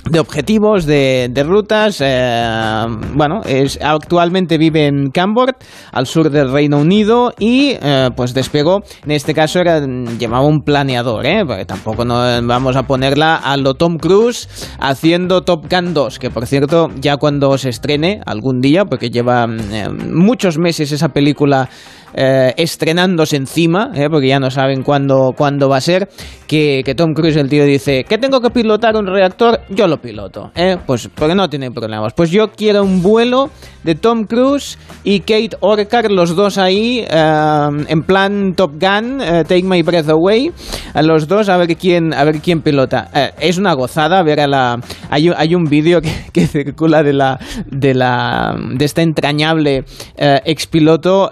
de 0.05 0.21
objetivos, 0.21 0.87
de, 0.87 1.29
de 1.31 1.43
rutas. 1.43 2.01
eh, 2.01 2.87
bueno, 3.15 3.41
es, 3.45 3.79
actualmente 3.83 4.59
vive 4.59 4.87
en 4.87 5.11
Cambridge, 5.11 5.57
al 5.93 6.07
sur 6.07 6.31
del 6.31 6.51
Reino 6.51 6.79
Unido, 6.79 7.33
y 7.39 7.77
eh, 7.81 8.09
pues 8.17 8.35
despegó. 8.35 8.81
En 9.05 9.11
este 9.11 9.35
caso 9.35 9.61
era, 9.61 9.81
llevaba 9.81 10.47
un 10.47 10.61
planeador, 10.63 11.27
¿eh? 11.27 11.45
porque 11.47 11.65
tampoco 11.65 12.05
no 12.05 12.19
vamos 12.47 12.77
a 12.77 12.85
ponerla 12.85 13.37
a 13.37 13.57
lo 13.57 13.75
Tom 13.75 13.99
Cruise 13.99 14.49
haciendo 14.79 15.43
Top 15.43 15.67
Gun 15.71 15.95
2, 15.95 16.19
que 16.19 16.31
por 16.31 16.47
cierto, 16.47 16.89
ya 17.01 17.17
cuando 17.17 17.57
se 17.59 17.69
estrene 17.69 18.21
algún 18.25 18.61
día, 18.61 18.85
porque 18.85 19.11
lleva 19.11 19.47
eh, 19.49 19.89
muchos 19.91 20.59
meses 20.59 20.93
esa 20.93 21.09
película 21.09 21.69
eh, 22.15 22.55
estrenándose 22.57 23.37
encima, 23.37 23.91
eh, 23.95 24.09
porque 24.11 24.29
ya 24.29 24.41
no 24.41 24.51
saben 24.51 24.83
cuándo, 24.83 25.35
cuándo 25.37 25.69
va 25.69 25.77
a 25.77 25.81
ser, 25.81 26.09
que, 26.47 26.83
que 26.85 26.95
Tom 26.95 27.13
Cruise, 27.13 27.37
el 27.37 27.49
tío, 27.49 27.65
dice 27.65 28.05
que 28.05 28.17
tengo 28.17 28.41
que 28.41 28.51
pilotar 28.51 28.97
un 28.97 29.07
reactor, 29.07 29.61
yo 29.69 29.87
lo 29.87 29.99
piloto, 29.99 30.51
eh, 30.55 30.79
pues 30.87 31.11
porque 31.15 31.35
no 31.35 31.49
tiene 31.51 31.71
problemas. 31.71 32.15
Pues 32.15 32.31
yo 32.31 32.49
quiero 32.49 32.83
un 32.83 33.03
vuelo 33.03 33.51
de 33.85 33.95
Tom 33.95 34.25
Cruise 34.25 34.79
y 35.05 35.21
Kate 35.21 35.51
Orcar, 35.61 36.11
los 36.11 36.35
dos 36.35 36.57
ahí, 36.57 37.05
en 37.09 38.03
plan 38.03 38.55
Top 38.55 38.73
Gun, 38.73 39.19
Take 39.19 39.63
My 39.63 39.83
Breath 39.83 40.09
Away, 40.09 40.51
a 40.95 41.03
los 41.03 41.29
dos 41.29 41.49
a 41.49 41.57
ver 41.57 41.77
quién, 41.77 42.15
a 42.15 42.25
ver 42.25 42.41
quién 42.41 42.63
pilota. 42.63 43.11
Es 43.39 43.59
una 43.59 43.75
gozada 43.75 44.23
ver 44.23 44.41
a 44.41 44.47
la... 44.47 44.81
Hay, 45.11 45.31
hay 45.37 45.55
un 45.55 45.65
vídeo 45.65 46.01
que, 46.01 46.47
circula 46.47 47.03
de 47.03 47.13
la 47.13 47.39
de 47.67 47.95
la 47.95 48.57
de 48.75 48.85
esta 48.85 49.03
entrañable 49.03 49.85
expiloto 50.17 51.31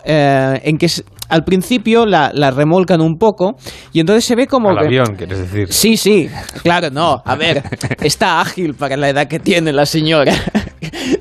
en 0.67 0.79
que 0.79 0.89
al 1.29 1.45
principio 1.45 2.05
la, 2.07 2.31
la 2.35 2.51
remolcan 2.51 3.01
un 3.01 3.19
poco 3.19 3.57
y 3.93 4.01
entonces 4.01 4.25
se 4.25 4.35
ve 4.37 4.47
como 4.47 4.69
Al 4.71 4.79
que- 4.81 4.85
avión, 4.87 5.15
quieres 5.17 5.39
decir. 5.39 5.73
Sí, 5.73 5.97
sí, 5.97 6.29
claro, 6.63 6.91
no. 6.91 7.23
A 7.25 7.35
ver, 7.37 7.63
está 8.03 8.41
ágil 8.41 8.75
para 8.75 8.97
la 8.97 9.09
edad 9.09 9.27
que 9.29 9.39
tiene 9.39 9.73
la 9.73 9.87
señora. 9.87 10.35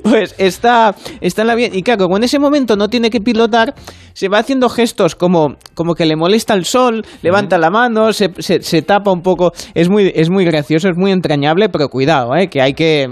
Pues 0.03 0.33
está, 0.37 0.95
está 1.21 1.41
en 1.41 1.47
la 1.47 1.55
bien. 1.55 1.75
Y 1.75 1.83
claro, 1.83 2.03
como 2.05 2.17
en 2.17 2.23
ese 2.23 2.39
momento 2.39 2.75
no 2.75 2.87
tiene 2.89 3.09
que 3.09 3.21
pilotar, 3.21 3.73
se 4.13 4.29
va 4.29 4.39
haciendo 4.39 4.67
gestos 4.69 5.15
como, 5.15 5.55
como 5.73 5.93
que 5.95 6.05
le 6.05 6.15
molesta 6.15 6.53
el 6.53 6.65
sol, 6.65 7.03
levanta 7.21 7.57
la 7.57 7.69
mano, 7.69 8.11
se, 8.13 8.31
se- 8.39 8.61
se 8.61 8.81
tapa 8.81 9.11
un 9.11 9.21
poco. 9.21 9.51
Es 9.73 9.89
muy, 9.89 10.11
es 10.15 10.29
muy 10.29 10.43
gracioso, 10.45 10.89
es 10.89 10.97
muy 10.97 11.11
entrañable, 11.11 11.69
pero 11.69 11.89
cuidado, 11.89 12.35
¿eh? 12.35 12.47
que 12.49 12.61
hay 12.61 12.73
que. 12.73 13.07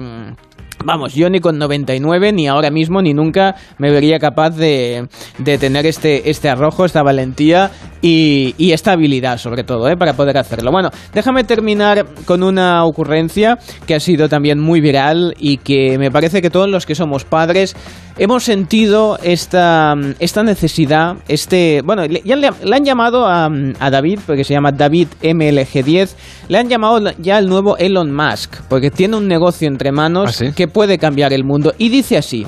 Vamos, 0.86 1.14
yo 1.14 1.30
ni 1.30 1.40
con 1.40 1.58
99, 1.58 2.34
ni 2.34 2.48
ahora 2.48 2.70
mismo, 2.70 3.02
ni 3.02 3.14
nunca 3.14 3.56
me 3.78 3.90
vería 3.90 4.20
capaz 4.20 4.52
de, 4.52 5.08
de 5.38 5.58
tener 5.58 5.86
este, 5.86 6.30
este 6.30 6.50
arrojo, 6.50 6.86
esta 6.86 7.04
valentía 7.04 7.72
y, 8.04 8.54
y 8.58 8.74
esta 8.74 8.92
habilidad, 8.92 9.38
sobre 9.38 9.64
todo, 9.64 9.88
¿eh? 9.88 9.96
para 9.96 10.14
poder 10.14 10.38
hacerlo. 10.38 10.72
Bueno, 10.72 10.90
déjame 11.14 11.46
terminar 11.46 12.06
con 12.26 12.44
una 12.44 12.84
ocurrencia 12.84 13.58
que 13.88 13.96
ha 13.96 14.00
sido 14.02 14.28
también 14.28 14.60
muy 14.60 14.82
viral 14.82 15.34
y 15.40 15.58
que 15.58 15.98
me 15.98 16.12
parece 16.12 16.42
que 16.42 16.50
todos 16.50 16.68
los 16.70 16.86
que 16.86 16.96
somos 16.96 17.24
padres 17.24 17.78
hemos 18.18 18.44
sentido 18.44 19.18
esta, 19.24 19.96
esta 20.20 20.44
necesidad, 20.44 21.16
este... 21.30 21.82
Bueno, 21.86 22.06
ya 22.06 22.36
le, 22.36 22.50
le 22.62 22.76
han 22.76 22.84
llamado 22.84 23.26
a, 23.26 23.50
a 23.80 23.90
David, 23.90 24.20
porque 24.28 24.44
se 24.44 24.54
llama 24.54 24.74
David 24.74 25.08
MLG10, 25.22 26.10
le 26.50 26.58
han 26.58 26.68
llamado 26.68 27.00
ya 27.20 27.40
el 27.40 27.48
nuevo 27.48 27.78
Elon 27.78 28.14
Musk, 28.14 28.64
porque 28.68 28.92
tiene 28.92 29.16
un 29.16 29.30
negocio 29.30 29.66
entre 29.70 29.94
manos 29.94 30.30
¿Ah, 30.30 30.34
sí? 30.34 30.52
que 30.54 30.68
puede 30.68 30.98
cambiar 30.98 31.32
el 31.32 31.46
mundo. 31.46 31.74
Y 31.78 31.88
dice 31.88 32.18
así, 32.18 32.46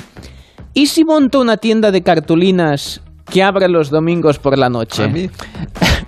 ¿y 0.74 0.88
si 0.88 1.06
monto 1.06 1.40
una 1.40 1.56
tienda 1.56 1.92
de 1.92 2.04
cartulinas 2.04 3.02
que 3.30 3.44
abre 3.44 3.68
los 3.68 3.90
domingos 3.90 4.40
por 4.40 4.58
la 4.58 4.70
noche? 4.70 5.04
A 5.04 5.08
mí, 5.08 5.30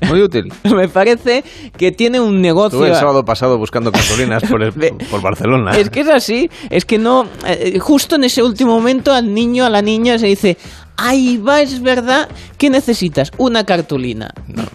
muy 0.08 0.22
útil. 0.22 0.52
Me 0.64 0.88
parece 0.88 1.44
que 1.78 1.92
tiene 1.92 2.20
un 2.20 2.42
negocio... 2.42 2.78
Estuve 2.80 2.90
el 2.90 2.96
sábado 2.96 3.26
pasado 3.26 3.58
buscando 3.58 3.92
cartulinas 3.92 4.44
por, 4.44 4.62
el- 4.64 4.72
Ve- 4.76 4.94
por 5.10 5.22
Barcelona. 5.22 5.72
Es 5.78 5.90
que 5.90 6.02
es 6.02 6.10
así, 6.10 6.50
es 6.70 6.86
que 6.86 6.98
no, 6.98 7.26
eh, 7.46 7.78
justo 7.80 8.16
en 8.16 8.24
ese 8.24 8.44
último 8.44 8.74
momento 8.76 9.12
al 9.12 9.34
niño, 9.34 9.66
a 9.66 9.70
la 9.70 9.82
niña 9.82 10.18
se 10.20 10.28
dice, 10.28 10.58
ahí 10.98 11.38
va, 11.38 11.62
es 11.62 11.82
verdad, 11.82 12.28
¿qué 12.58 12.70
necesitas? 12.70 13.32
Una 13.38 13.64
cartulina. 13.66 14.30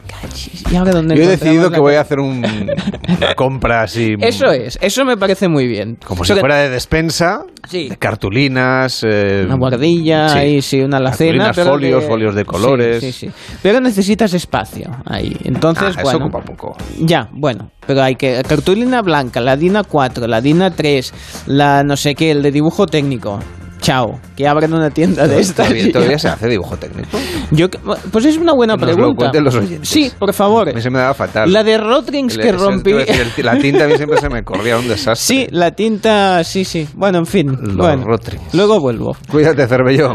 Cachis, 0.07 0.64
¿Y 0.71 0.76
ahora 0.76 0.93
dónde 0.93 1.17
Yo 1.17 1.23
he 1.25 1.26
decidido 1.26 1.71
que 1.71 1.81
voy 1.81 1.95
a 1.97 2.00
hacer 2.02 2.21
un- 2.21 2.45
una 3.19 3.35
compra 3.35 3.83
así. 3.83 4.14
Eso 4.21 4.50
es, 4.50 4.79
eso 4.81 5.05
me 5.05 5.17
parece 5.17 5.49
muy 5.49 5.67
bien. 5.67 5.99
Como 6.05 6.25
si 6.25 6.33
fuera 6.35 6.57
de 6.59 6.71
despensa, 6.71 7.45
Sí. 7.69 7.88
de 7.88 7.97
cartulinas. 7.97 9.02
eh, 9.07 9.43
Una 9.47 9.57
guardilla, 9.57 10.29
sí. 10.29 10.38
ahí 10.38 10.62
sí, 10.62 10.81
una 10.81 10.99
alacena. 10.99 11.45
Cartulinas, 11.45 11.57
pero 11.57 11.71
folios, 11.71 12.02
que- 12.02 12.09
folios 12.09 12.35
de 12.35 12.41
Sí, 12.43 12.47
colores. 12.47 13.00
Sí, 13.00 13.12
sí, 13.12 13.31
Pero 13.62 13.81
necesitas 13.81 14.33
espacio 14.35 14.91
ahí. 15.07 15.37
Entonces, 15.45 15.85
Ah, 15.97 16.00
eso 16.02 16.02
bueno. 16.02 16.26
ocupa 16.26 16.41
poco. 16.45 16.76
Ya, 17.00 17.29
bueno, 17.33 17.71
pero 17.87 18.02
hay 18.02 18.14
que. 18.17 18.43
Cartulina 18.49 19.02
blanca, 19.02 19.41
la 19.41 19.57
DINA 19.57 19.83
4, 19.85 20.26
la 20.26 20.41
DINA 20.41 20.71
3, 20.71 21.12
la 21.47 21.83
no 21.85 21.97
sé 21.97 22.14
qué, 22.14 22.31
el 22.31 22.43
de 22.43 22.52
dibujo 22.52 22.87
técnico. 22.87 23.38
Chao, 23.83 24.19
que 24.37 24.47
abran 24.49 24.73
una 24.73 24.91
tienda 24.91 25.27
de 25.29 25.41
estas. 25.41 25.67
¿Todavía, 25.69 25.93
todavía 25.93 26.19
se 26.19 26.29
hace 26.29 26.49
dibujo 26.49 26.77
técnico? 26.77 27.19
Yo, 27.51 27.69
que- 27.69 27.79
pues 28.11 28.25
es 28.25 28.37
una 28.39 28.53
buena 28.55 28.75
Que 28.77 28.81
nos 28.83 28.91
lo 28.91 28.97
pregunta. 28.97 29.19
cuenten 29.19 29.45
los 29.45 29.55
oyentes. 29.57 29.89
Sí, 29.89 30.11
por 30.19 30.33
favor. 30.33 30.69
A 30.69 30.73
mí 30.73 30.81
se 30.81 30.89
me 30.89 31.01
daba 31.01 31.15
fatal. 31.15 31.53
La 31.53 31.65
de 31.65 31.77
Rotrings 31.79 32.37
El- 32.37 32.41
que 32.43 32.53
rompí. 32.53 32.93
decir, 32.93 33.45
la 33.45 33.59
tinta 33.59 33.85
a 33.85 33.89
mí 33.89 33.97
siempre 33.97 34.19
se 34.21 34.29
me 34.29 34.43
corría 34.45 34.79
un 34.79 34.87
desastre. 34.89 35.17
Sí, 35.17 35.47
la 35.51 35.73
tinta, 35.73 36.43
sí, 36.45 36.65
sí. 36.65 36.89
Bueno, 36.95 37.19
en 37.19 37.27
fin. 37.27 37.49
Los 37.61 37.77
bueno, 37.77 38.05
Rotrings. 38.05 38.55
luego 38.55 38.79
vuelvo. 38.81 39.17
Cuídate, 39.29 39.67
Cervelló. 39.67 40.15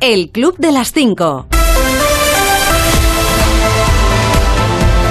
El 0.00 0.30
Club 0.30 0.56
de 0.58 0.72
las 0.72 0.90
5. 0.92 1.46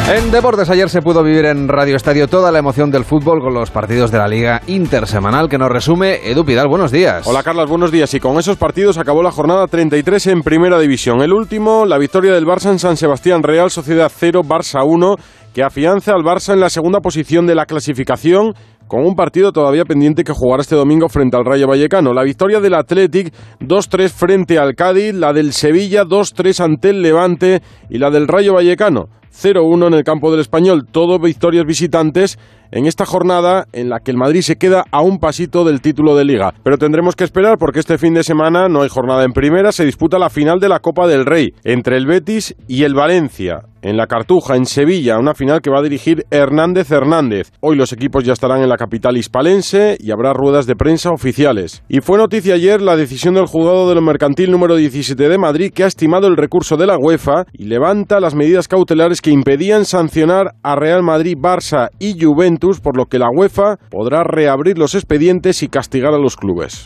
En 0.08 0.30
Deportes 0.30 0.70
ayer 0.70 0.88
se 0.88 1.02
pudo 1.02 1.24
vivir 1.24 1.46
en 1.46 1.68
Radio 1.68 1.96
Estadio 1.96 2.28
toda 2.28 2.52
la 2.52 2.60
emoción 2.60 2.92
del 2.92 3.06
fútbol 3.06 3.40
con 3.42 3.56
los 3.56 3.72
partidos 3.72 4.12
de 4.12 4.20
la 4.20 4.28
Liga 4.28 4.62
Intersemanal 4.68 5.50
que 5.50 5.58
nos 5.58 5.70
resume 5.70 6.30
Edu 6.30 6.46
Pidal. 6.46 6.68
Buenos 6.68 6.92
días. 6.92 7.26
Hola 7.26 7.42
Carlos, 7.42 7.68
buenos 7.68 7.92
días. 7.92 8.14
Y 8.14 8.20
con 8.20 8.38
esos 8.38 8.56
partidos 8.56 9.00
acabó 9.00 9.24
la 9.24 9.32
jornada 9.32 9.66
33 9.66 10.28
en 10.28 10.42
Primera 10.44 10.78
División. 10.78 11.24
El 11.24 11.34
último, 11.34 11.88
la 11.88 11.98
victoria 11.98 12.34
del 12.36 12.46
Barça 12.46 12.70
en 12.70 12.78
San 12.78 12.98
Sebastián, 12.98 13.42
Real 13.42 13.72
Sociedad 13.72 14.12
0, 14.16 14.42
Barça 14.44 14.86
1, 14.86 15.16
que 15.56 15.64
afianza 15.64 16.12
al 16.12 16.22
Barça 16.22 16.54
en 16.54 16.60
la 16.60 16.70
segunda 16.70 17.00
posición 17.00 17.48
de 17.48 17.56
la 17.56 17.66
clasificación 17.66 18.54
con 18.88 19.06
un 19.06 19.16
partido 19.16 19.52
todavía 19.52 19.86
pendiente 19.86 20.24
que 20.24 20.34
jugar 20.34 20.60
este 20.60 20.76
domingo 20.76 21.10
frente 21.10 21.38
al 21.38 21.46
Rayo 21.46 21.68
Vallecano. 21.68 22.14
La 22.14 22.24
victoria 22.24 22.60
del 22.60 22.76
Athletic 22.76 23.34
2-3 23.60 24.10
frente 24.10 24.60
al 24.60 24.76
Cádiz, 24.76 25.14
la 25.14 25.34
del 25.34 25.54
Sevilla 25.54 26.04
2-3 26.04 26.64
ante 26.64 26.90
el 26.90 27.02
Levante 27.02 27.62
y 27.90 27.98
la 27.98 28.10
del 28.10 28.28
Rayo 28.28 28.54
Vallecano 28.54 29.10
0-1 29.36 29.88
en 29.88 29.94
el 29.94 30.04
campo 30.04 30.32
del 30.32 30.40
Español. 30.40 30.86
Todo 30.90 31.20
victorias 31.20 31.66
visitantes 31.66 32.40
en 32.72 32.86
esta 32.86 33.06
jornada 33.06 33.68
en 33.74 33.90
la 33.90 34.00
que 34.00 34.12
el 34.12 34.18
Madrid 34.18 34.42
se 34.42 34.56
queda 34.56 34.86
a 34.92 35.02
un 35.02 35.20
pasito 35.20 35.64
del 35.64 35.82
título 35.82 36.16
de 36.16 36.26
liga. 36.26 36.54
Pero 36.64 36.78
tendremos 36.78 37.16
que 37.16 37.24
esperar 37.24 37.58
porque 37.58 37.80
este 37.80 37.98
fin 37.98 38.14
de 38.14 38.24
semana 38.24 38.68
no 38.70 38.82
hay 38.82 38.90
jornada 38.90 39.24
en 39.24 39.34
primera, 39.34 39.72
se 39.72 39.86
disputa 39.86 40.20
la 40.20 40.30
final 40.30 40.60
de 40.60 40.70
la 40.70 40.80
Copa 40.80 41.08
del 41.08 41.26
Rey 41.26 41.54
entre 41.64 41.98
el 41.98 42.06
Betis 42.06 42.56
y 42.68 42.84
el 42.84 42.94
Valencia. 42.94 43.62
En 43.86 43.98
la 43.98 44.08
Cartuja, 44.08 44.56
en 44.56 44.66
Sevilla, 44.66 45.20
una 45.20 45.36
final 45.36 45.62
que 45.62 45.70
va 45.70 45.78
a 45.78 45.84
dirigir 45.84 46.26
Hernández 46.32 46.90
Hernández. 46.90 47.52
Hoy 47.60 47.76
los 47.76 47.94
equipos 47.94 48.24
ya 48.24 48.34
estarán 48.34 48.64
en 48.64 48.70
la 48.70 48.78
capital 48.78 49.16
hispalense 49.16 49.96
y 50.00 50.10
habrá 50.10 50.34
ruedas 50.34 50.66
de 50.66 50.76
prensa 50.76 51.12
oficiales. 51.12 51.84
Y 51.88 52.02
fue 52.02 52.18
noticia 52.18 52.56
ayer 52.56 52.82
la 52.82 52.96
decisión 52.96 53.36
del 53.36 53.46
juzgado 53.46 53.88
de 53.88 53.94
lo 53.94 54.02
mercantil 54.02 54.50
número 54.50 54.76
17 54.76 55.30
de 55.30 55.38
Madrid 55.38 55.72
que 55.72 55.84
ha 55.84 55.88
estimado 55.88 56.26
el 56.26 56.36
recurso 56.36 56.78
de 56.78 56.88
la 56.88 56.98
UEFA 56.98 57.46
y 57.54 57.66
levanta 57.66 58.20
las 58.20 58.34
medidas 58.34 58.68
cautelares 58.68 59.22
que 59.22 59.30
impedían 59.30 59.86
sancionar 59.86 60.56
a 60.64 60.76
Real 60.76 61.04
Madrid, 61.04 61.38
Barça 61.38 61.90
y 62.00 62.20
Juventus, 62.20 62.80
por 62.80 62.98
lo 62.98 63.06
que 63.06 63.20
la 63.20 63.30
UEFA 63.32 63.78
podrá 63.92 64.24
reabrir 64.24 64.80
los 64.80 64.96
expedientes 64.96 65.62
y 65.62 65.68
castigar 65.68 66.16
a 66.16 66.18
los 66.18 66.38
clubes. 66.38 66.86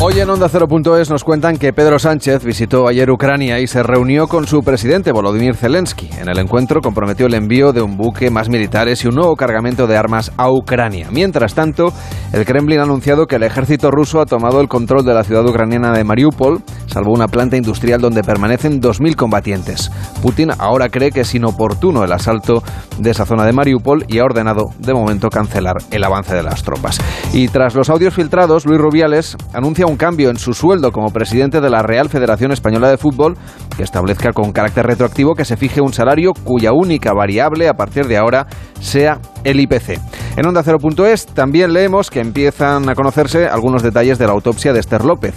Hoy 0.00 0.20
en 0.20 0.30
Onda 0.30 0.48
0.es 0.48 1.10
nos 1.10 1.24
cuentan 1.24 1.56
que 1.56 1.72
Pedro 1.72 1.98
Sánchez 1.98 2.44
visitó 2.44 2.86
ayer 2.86 3.10
Ucrania 3.10 3.58
y 3.58 3.66
se 3.66 3.82
reunió 3.82 4.28
con 4.28 4.46
su 4.46 4.62
presidente 4.62 5.10
Volodymyr 5.10 5.56
Zelensky. 5.56 6.08
En 6.20 6.28
el 6.28 6.38
encuentro 6.38 6.80
comprometió 6.80 7.26
el 7.26 7.34
envío 7.34 7.72
de 7.72 7.82
un 7.82 7.96
buque, 7.96 8.30
más 8.30 8.48
militares 8.48 9.02
y 9.02 9.08
un 9.08 9.16
nuevo 9.16 9.34
cargamento 9.34 9.88
de 9.88 9.96
armas 9.96 10.30
a 10.36 10.52
Ucrania. 10.52 11.08
Mientras 11.10 11.54
tanto, 11.54 11.92
el 12.32 12.44
Kremlin 12.44 12.78
ha 12.78 12.84
anunciado 12.84 13.26
que 13.26 13.36
el 13.36 13.42
ejército 13.42 13.90
ruso 13.90 14.20
ha 14.20 14.26
tomado 14.26 14.60
el 14.60 14.68
control 14.68 15.04
de 15.04 15.14
la 15.14 15.24
ciudad 15.24 15.44
ucraniana 15.44 15.90
de 15.90 16.04
Mariupol, 16.04 16.62
salvo 16.86 17.12
una 17.12 17.26
planta 17.26 17.56
industrial 17.56 18.00
donde 18.00 18.22
permanecen 18.22 18.80
2.000 18.80 19.16
combatientes. 19.16 19.90
Putin 20.22 20.52
ahora 20.58 20.90
cree 20.90 21.10
que 21.10 21.22
es 21.22 21.34
inoportuno 21.34 22.04
el 22.04 22.12
asalto 22.12 22.62
de 23.00 23.10
esa 23.10 23.26
zona 23.26 23.44
de 23.44 23.52
Mariupol 23.52 24.04
y 24.06 24.20
ha 24.20 24.24
ordenado 24.24 24.70
de 24.78 24.94
momento 24.94 25.28
cancelar 25.28 25.78
el 25.90 26.04
avance 26.04 26.36
de 26.36 26.44
las 26.44 26.62
tropas. 26.62 27.00
Y 27.32 27.48
tras 27.48 27.74
los 27.74 27.90
audios 27.90 28.14
filtrados, 28.14 28.64
Luis 28.64 28.80
Rubiales 28.80 29.36
anuncia 29.52 29.87
un 29.88 29.96
cambio 29.96 30.30
en 30.30 30.36
su 30.36 30.52
sueldo 30.52 30.92
como 30.92 31.10
presidente 31.10 31.60
de 31.60 31.70
la 31.70 31.82
Real 31.82 32.08
Federación 32.08 32.52
Española 32.52 32.90
de 32.90 32.98
Fútbol 32.98 33.36
que 33.76 33.82
establezca 33.82 34.32
con 34.32 34.52
carácter 34.52 34.86
retroactivo 34.86 35.34
que 35.34 35.44
se 35.44 35.56
fije 35.56 35.80
un 35.80 35.92
salario 35.92 36.32
cuya 36.34 36.72
única 36.72 37.12
variable 37.12 37.68
a 37.68 37.74
partir 37.74 38.06
de 38.06 38.18
ahora 38.18 38.46
sea 38.80 39.20
el 39.44 39.60
IPC. 39.60 39.98
En 40.36 40.46
Onda 40.46 40.62
0.es 40.62 41.26
también 41.26 41.72
leemos 41.72 42.10
que 42.10 42.20
empiezan 42.20 42.88
a 42.88 42.94
conocerse 42.94 43.46
algunos 43.46 43.82
detalles 43.82 44.18
de 44.18 44.26
la 44.26 44.32
autopsia 44.32 44.72
de 44.72 44.80
Esther 44.80 45.04
López. 45.04 45.34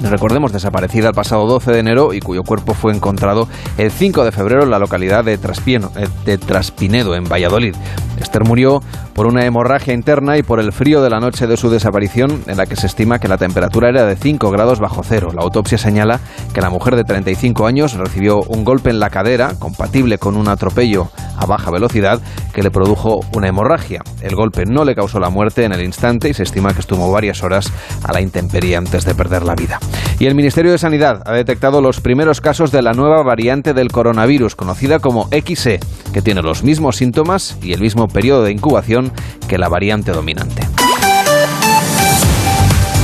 recordemos, 0.00 0.52
desaparecida 0.52 1.08
el 1.08 1.14
pasado 1.14 1.46
12 1.46 1.72
de 1.72 1.78
enero 1.80 2.14
y 2.14 2.20
cuyo 2.20 2.42
cuerpo 2.42 2.74
fue 2.74 2.94
encontrado 2.94 3.48
el 3.78 3.90
5 3.90 4.24
de 4.24 4.32
febrero 4.32 4.62
en 4.62 4.70
la 4.70 4.78
localidad 4.78 5.24
de, 5.24 5.34
eh, 5.34 6.08
de 6.24 6.38
Traspinedo, 6.38 7.14
en 7.14 7.24
Valladolid. 7.24 7.74
Esther 8.18 8.44
murió 8.44 8.80
por 9.20 9.26
una 9.26 9.44
hemorragia 9.44 9.92
interna 9.92 10.38
y 10.38 10.42
por 10.42 10.60
el 10.60 10.72
frío 10.72 11.02
de 11.02 11.10
la 11.10 11.20
noche 11.20 11.46
de 11.46 11.58
su 11.58 11.68
desaparición, 11.68 12.42
en 12.46 12.56
la 12.56 12.64
que 12.64 12.74
se 12.74 12.86
estima 12.86 13.18
que 13.18 13.28
la 13.28 13.36
temperatura 13.36 13.90
era 13.90 14.06
de 14.06 14.16
5 14.16 14.50
grados 14.50 14.80
bajo 14.80 15.02
cero. 15.04 15.28
La 15.34 15.42
autopsia 15.42 15.76
señala 15.76 16.20
que 16.54 16.62
la 16.62 16.70
mujer 16.70 16.96
de 16.96 17.04
35 17.04 17.66
años 17.66 17.92
recibió 17.98 18.40
un 18.48 18.64
golpe 18.64 18.88
en 18.88 18.98
la 18.98 19.10
cadera, 19.10 19.52
compatible 19.58 20.16
con 20.16 20.38
un 20.38 20.48
atropello 20.48 21.10
a 21.36 21.44
baja 21.44 21.70
velocidad, 21.70 22.18
que 22.54 22.62
le 22.62 22.70
produjo 22.70 23.20
una 23.34 23.48
hemorragia. 23.48 24.02
El 24.22 24.34
golpe 24.34 24.64
no 24.64 24.84
le 24.84 24.94
causó 24.94 25.20
la 25.20 25.28
muerte 25.28 25.64
en 25.64 25.72
el 25.72 25.84
instante 25.84 26.30
y 26.30 26.34
se 26.34 26.42
estima 26.42 26.72
que 26.72 26.80
estuvo 26.80 27.12
varias 27.12 27.42
horas 27.42 27.70
a 28.02 28.14
la 28.14 28.22
intemperie 28.22 28.74
antes 28.74 29.04
de 29.04 29.14
perder 29.14 29.42
la 29.42 29.54
vida. 29.54 29.78
Y 30.18 30.26
el 30.26 30.34
Ministerio 30.34 30.72
de 30.72 30.78
Sanidad 30.78 31.22
ha 31.26 31.32
detectado 31.32 31.80
los 31.80 32.00
primeros 32.00 32.40
casos 32.40 32.72
de 32.72 32.82
la 32.82 32.92
nueva 32.92 33.22
variante 33.22 33.74
del 33.74 33.92
coronavirus, 33.92 34.54
conocida 34.54 34.98
como 34.98 35.28
XE, 35.28 35.80
que 36.12 36.22
tiene 36.22 36.42
los 36.42 36.62
mismos 36.62 36.96
síntomas 36.96 37.58
y 37.62 37.72
el 37.72 37.80
mismo 37.80 38.08
periodo 38.08 38.44
de 38.44 38.52
incubación 38.52 39.09
que 39.48 39.58
la 39.58 39.68
variante 39.68 40.12
dominante. 40.12 40.62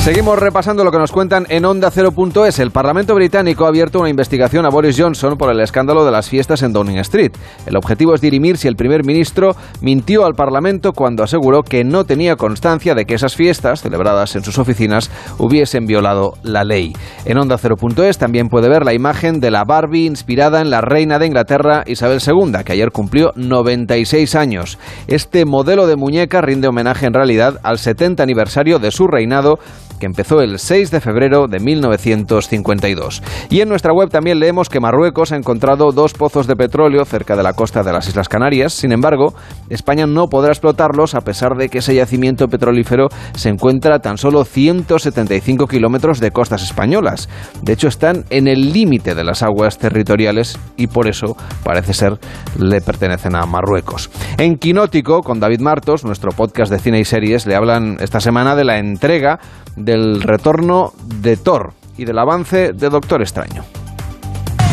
Seguimos 0.06 0.38
repasando 0.38 0.84
lo 0.84 0.92
que 0.92 1.00
nos 1.00 1.10
cuentan 1.10 1.46
en 1.48 1.64
Onda 1.64 1.90
0.es. 1.90 2.60
El 2.60 2.70
Parlamento 2.70 3.12
británico 3.16 3.64
ha 3.64 3.70
abierto 3.70 3.98
una 3.98 4.08
investigación 4.08 4.64
a 4.64 4.68
Boris 4.68 4.94
Johnson 4.96 5.36
por 5.36 5.50
el 5.50 5.58
escándalo 5.58 6.04
de 6.04 6.12
las 6.12 6.30
fiestas 6.30 6.62
en 6.62 6.72
Downing 6.72 6.98
Street. 6.98 7.32
El 7.66 7.76
objetivo 7.76 8.14
es 8.14 8.20
dirimir 8.20 8.56
si 8.56 8.68
el 8.68 8.76
primer 8.76 9.04
ministro 9.04 9.56
mintió 9.80 10.24
al 10.24 10.34
Parlamento 10.34 10.92
cuando 10.92 11.24
aseguró 11.24 11.64
que 11.64 11.82
no 11.82 12.04
tenía 12.04 12.36
constancia 12.36 12.94
de 12.94 13.04
que 13.04 13.14
esas 13.14 13.34
fiestas, 13.34 13.82
celebradas 13.82 14.36
en 14.36 14.44
sus 14.44 14.60
oficinas, 14.60 15.10
hubiesen 15.38 15.86
violado 15.86 16.34
la 16.44 16.62
ley. 16.62 16.92
En 17.24 17.38
Onda 17.38 17.58
0.es 17.58 18.16
también 18.16 18.46
puede 18.46 18.68
ver 18.68 18.84
la 18.84 18.94
imagen 18.94 19.40
de 19.40 19.50
la 19.50 19.64
Barbie 19.64 20.06
inspirada 20.06 20.60
en 20.60 20.70
la 20.70 20.82
reina 20.82 21.18
de 21.18 21.26
Inglaterra 21.26 21.82
Isabel 21.84 22.20
II, 22.24 22.62
que 22.64 22.74
ayer 22.74 22.92
cumplió 22.92 23.32
96 23.34 24.36
años. 24.36 24.78
Este 25.08 25.44
modelo 25.44 25.88
de 25.88 25.96
muñeca 25.96 26.42
rinde 26.42 26.68
homenaje 26.68 27.06
en 27.06 27.14
realidad 27.14 27.58
al 27.64 27.80
70 27.80 28.22
aniversario 28.22 28.78
de 28.78 28.92
su 28.92 29.08
reinado 29.08 29.58
que 29.98 30.06
empezó 30.06 30.40
el 30.40 30.58
6 30.58 30.90
de 30.90 31.00
febrero 31.00 31.46
de 31.48 31.60
1952. 31.60 33.22
Y 33.50 33.60
en 33.60 33.68
nuestra 33.68 33.92
web 33.92 34.10
también 34.10 34.38
leemos 34.38 34.68
que 34.68 34.80
Marruecos 34.80 35.32
ha 35.32 35.36
encontrado 35.36 35.92
dos 35.92 36.12
pozos 36.12 36.46
de 36.46 36.56
petróleo 36.56 37.04
cerca 37.04 37.36
de 37.36 37.42
la 37.42 37.54
costa 37.54 37.82
de 37.82 37.92
las 37.92 38.08
Islas 38.08 38.28
Canarias. 38.28 38.72
Sin 38.72 38.92
embargo, 38.92 39.34
España 39.68 40.06
no 40.06 40.28
podrá 40.28 40.52
explotarlos 40.52 41.14
a 41.14 41.20
pesar 41.20 41.56
de 41.56 41.68
que 41.68 41.78
ese 41.78 41.94
yacimiento 41.94 42.48
petrolífero 42.48 43.08
se 43.34 43.48
encuentra 43.48 43.96
a 43.96 43.98
tan 44.00 44.18
solo 44.18 44.44
175 44.44 45.66
kilómetros 45.66 46.20
de 46.20 46.30
costas 46.30 46.62
españolas. 46.62 47.28
De 47.62 47.72
hecho, 47.72 47.88
están 47.88 48.24
en 48.30 48.48
el 48.48 48.72
límite 48.72 49.14
de 49.14 49.24
las 49.24 49.42
aguas 49.42 49.78
territoriales 49.78 50.58
y 50.76 50.86
por 50.86 51.08
eso 51.08 51.36
parece 51.64 51.94
ser 51.94 52.18
le 52.58 52.80
pertenecen 52.80 53.34
a 53.36 53.46
Marruecos. 53.46 54.10
En 54.38 54.56
Quinótico, 54.56 55.22
con 55.22 55.40
David 55.40 55.60
Martos, 55.60 56.04
nuestro 56.04 56.30
podcast 56.32 56.70
de 56.70 56.78
cine 56.78 57.00
y 57.00 57.04
series, 57.04 57.46
le 57.46 57.54
hablan 57.54 57.96
esta 58.00 58.20
semana 58.20 58.56
de 58.56 58.64
la 58.64 58.78
entrega 58.78 59.38
del 59.86 60.20
retorno 60.20 60.92
de 61.22 61.36
Thor 61.36 61.72
y 61.96 62.04
del 62.04 62.18
avance 62.18 62.72
de 62.72 62.90
Doctor 62.90 63.22
Extraño. 63.22 63.64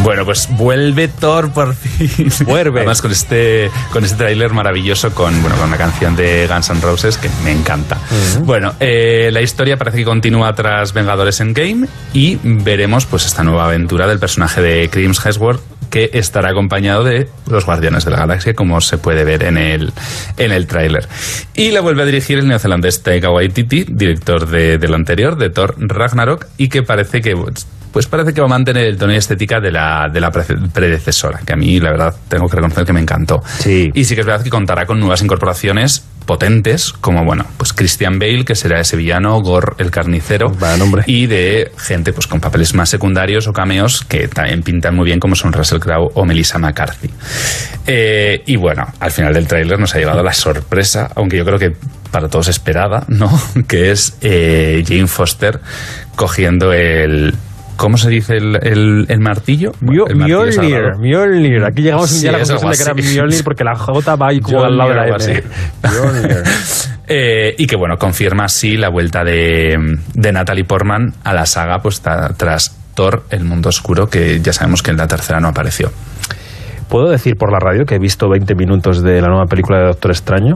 Bueno, 0.03 0.25
pues 0.25 0.49
vuelve 0.51 1.07
Thor 1.07 1.53
por 1.53 1.73
fin. 1.75 2.29
Vuelve. 2.45 2.81
Además 2.81 3.01
con 3.01 3.11
este, 3.11 3.71
con 3.91 4.03
este 4.03 4.17
tráiler 4.17 4.51
maravilloso 4.51 5.13
con, 5.13 5.41
bueno, 5.41 5.55
con 5.55 5.69
una 5.69 5.77
canción 5.77 6.15
de 6.17 6.45
Guns 6.45 6.69
N' 6.71 6.81
Roses 6.81 7.17
que 7.17 7.29
me 7.43 7.51
encanta. 7.51 7.97
Bueno, 8.41 8.73
eh, 8.81 9.29
la 9.31 9.41
historia 9.41 9.77
parece 9.77 9.99
que 9.99 10.05
continúa 10.05 10.53
tras 10.53 10.91
Vengadores 10.91 11.39
Endgame 11.39 11.87
y 12.13 12.37
veremos 12.43 13.05
pues 13.05 13.25
esta 13.25 13.43
nueva 13.43 13.65
aventura 13.65 14.05
del 14.05 14.19
personaje 14.19 14.61
de 14.61 14.89
Chris 14.89 15.25
Hemsworth 15.25 15.61
que 15.89 16.09
estará 16.13 16.49
acompañado 16.49 17.03
de 17.03 17.29
los 17.47 17.65
Guardianes 17.65 18.03
de 18.03 18.09
la 18.09 18.17
Galaxia, 18.17 18.55
como 18.55 18.81
se 18.81 18.97
puede 18.97 19.23
ver 19.23 19.43
en 19.43 19.57
el, 19.59 19.93
en 20.37 20.51
el 20.51 20.65
tráiler. 20.65 21.07
Y 21.53 21.69
la 21.69 21.81
vuelve 21.81 22.01
a 22.01 22.05
dirigir 22.05 22.39
el 22.39 22.47
neozelandés 22.47 23.03
Taika 23.03 23.29
Waititi, 23.29 23.85
director 23.87 24.47
de, 24.47 24.79
de 24.79 24.87
lo 24.87 24.95
anterior, 24.95 25.37
de 25.37 25.51
Thor 25.51 25.75
Ragnarok, 25.77 26.47
y 26.57 26.69
que 26.69 26.81
parece 26.81 27.21
que 27.21 27.35
pues 27.93 28.07
parece 28.07 28.33
que 28.33 28.41
va 28.41 28.47
a 28.47 28.49
mantener 28.49 28.85
el 28.85 28.97
tono 28.97 29.13
y 29.13 29.17
estética 29.17 29.59
de 29.61 29.71
la, 29.71 30.09
de 30.11 30.19
la 30.19 30.31
predecesora, 30.31 31.39
que 31.45 31.53
a 31.53 31.55
mí 31.55 31.79
la 31.79 31.91
verdad 31.91 32.15
tengo 32.27 32.47
que 32.47 32.55
reconocer 32.55 32.85
que 32.85 32.91
me 32.91 32.99
encantó. 32.99 33.41
Sí. 33.59 33.91
Y 33.93 34.03
sí 34.03 34.15
que 34.15 34.21
es 34.21 34.27
verdad 34.27 34.43
que 34.43 34.49
contará 34.49 34.87
con 34.87 34.99
nuevas 34.99 35.21
incorporaciones 35.21 36.03
potentes, 36.25 36.93
como 36.93 37.23
bueno, 37.23 37.45
pues 37.57 37.73
Christian 37.73 38.17
Bale, 38.17 38.45
que 38.45 38.55
será 38.55 38.79
ese 38.79 38.97
villano, 38.97 39.39
Gore 39.41 39.73
el 39.77 39.91
carnicero, 39.91 40.51
y 41.05 41.27
de 41.27 41.71
gente 41.77 42.13
pues 42.13 42.27
con 42.27 42.39
papeles 42.39 42.73
más 42.73 42.89
secundarios 42.89 43.47
o 43.47 43.53
cameos 43.53 44.03
que 44.07 44.27
también 44.27 44.63
pintan 44.63 44.95
muy 44.95 45.05
bien, 45.05 45.19
como 45.19 45.35
son 45.35 45.53
Russell 45.53 45.79
Crowe 45.79 46.09
o 46.15 46.25
Melissa 46.25 46.57
McCarthy. 46.57 47.09
Eh, 47.85 48.41
y 48.47 48.55
bueno, 48.55 48.85
al 48.99 49.11
final 49.11 49.33
del 49.33 49.47
tráiler 49.47 49.79
nos 49.79 49.93
ha 49.93 49.99
llegado 49.99 50.23
la 50.23 50.33
sorpresa, 50.33 51.11
aunque 51.15 51.37
yo 51.37 51.45
creo 51.45 51.59
que 51.59 51.73
para 52.09 52.27
todos 52.27 52.47
esperada, 52.47 53.05
¿no? 53.07 53.29
que 53.67 53.91
es 53.91 54.17
eh, 54.21 54.83
Jane 54.87 55.07
Foster 55.07 55.59
cogiendo 56.15 56.73
el 56.73 57.33
¿Cómo 57.75 57.97
se 57.97 58.09
dice 58.09 58.37
el, 58.37 59.05
el, 59.09 59.19
martillo? 59.19 59.71
Mjolnir, 59.81 60.95
Mjolnir. 60.99 61.63
Aquí 61.63 61.81
llegamos 61.81 62.11
un 62.11 62.21
día 62.21 62.29
a 62.29 62.33
la 62.33 62.39
conclusión 62.39 62.71
de 62.71 62.77
que 62.77 62.83
era 62.83 62.93
Mjolnir 62.93 63.43
porque 63.43 63.63
la 63.63 63.75
J 63.75 64.15
va 64.15 64.27
ahí 64.29 64.39
como 64.39 64.63
al 64.63 64.77
lado 64.77 64.89
de 64.89 64.95
la 64.95 65.07
M. 65.07 65.43
eh, 67.07 67.55
y 67.57 67.67
que, 67.67 67.75
bueno, 67.75 67.97
confirma 67.97 68.45
así 68.45 68.77
la 68.77 68.89
vuelta 68.89 69.23
de, 69.23 69.97
de 70.13 70.31
Natalie 70.31 70.65
Portman 70.65 71.13
a 71.23 71.33
la 71.33 71.45
saga 71.45 71.79
pues 71.79 72.01
tras 72.01 72.75
Thor, 72.93 73.23
El 73.29 73.43
Mundo 73.43 73.69
Oscuro, 73.69 74.07
que 74.07 74.39
ya 74.39 74.53
sabemos 74.53 74.83
que 74.83 74.91
en 74.91 74.97
la 74.97 75.07
tercera 75.07 75.39
no 75.39 75.47
apareció. 75.47 75.91
¿Puedo 76.89 77.09
decir 77.09 77.35
por 77.37 77.51
la 77.51 77.59
radio 77.59 77.85
que 77.85 77.95
he 77.95 77.99
visto 77.99 78.29
20 78.29 78.53
minutos 78.55 79.01
de 79.01 79.19
la 79.19 79.27
nueva 79.27 79.45
película 79.45 79.79
de 79.79 79.85
Doctor 79.85 80.11
Extraño? 80.11 80.55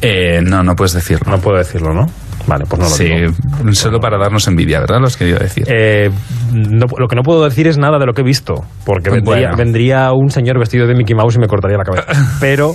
Eh, 0.00 0.40
no, 0.42 0.62
no 0.62 0.74
puedes 0.74 0.94
decirlo. 0.94 1.30
No 1.30 1.38
puedo 1.40 1.58
decirlo, 1.58 1.92
¿no? 1.92 2.06
Vale, 2.46 2.64
pues 2.68 2.80
no 2.80 2.88
lo 2.88 2.94
sí, 2.94 3.74
solo 3.74 4.00
para 4.00 4.18
darnos 4.18 4.46
envidia, 4.48 4.80
¿verdad? 4.80 4.98
Lo 5.00 5.06
has 5.06 5.16
querido 5.16 5.38
decir. 5.38 5.64
Eh, 5.68 6.10
lo 6.52 7.08
que 7.08 7.16
no 7.16 7.22
puedo 7.22 7.44
decir 7.44 7.66
es 7.66 7.78
nada 7.78 7.98
de 7.98 8.06
lo 8.06 8.12
que 8.12 8.22
he 8.22 8.24
visto, 8.24 8.64
porque 8.84 9.10
vendría, 9.10 10.12
un 10.12 10.30
señor 10.30 10.58
vestido 10.58 10.86
de 10.86 10.94
Mickey 10.94 11.14
Mouse 11.14 11.36
y 11.36 11.38
me 11.38 11.46
cortaría 11.46 11.78
la 11.78 11.84
cabeza. 11.84 12.12
Pero, 12.40 12.74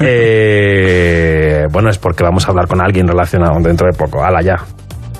eh, 0.00 1.64
bueno, 1.72 1.88
es 1.90 1.98
porque 1.98 2.22
vamos 2.22 2.46
a 2.46 2.50
hablar 2.50 2.66
con 2.66 2.82
alguien 2.82 3.06
relacionado 3.06 3.58
dentro 3.60 3.86
de 3.86 3.96
poco. 3.96 4.22
Hala, 4.22 4.42
ya. 4.42 4.56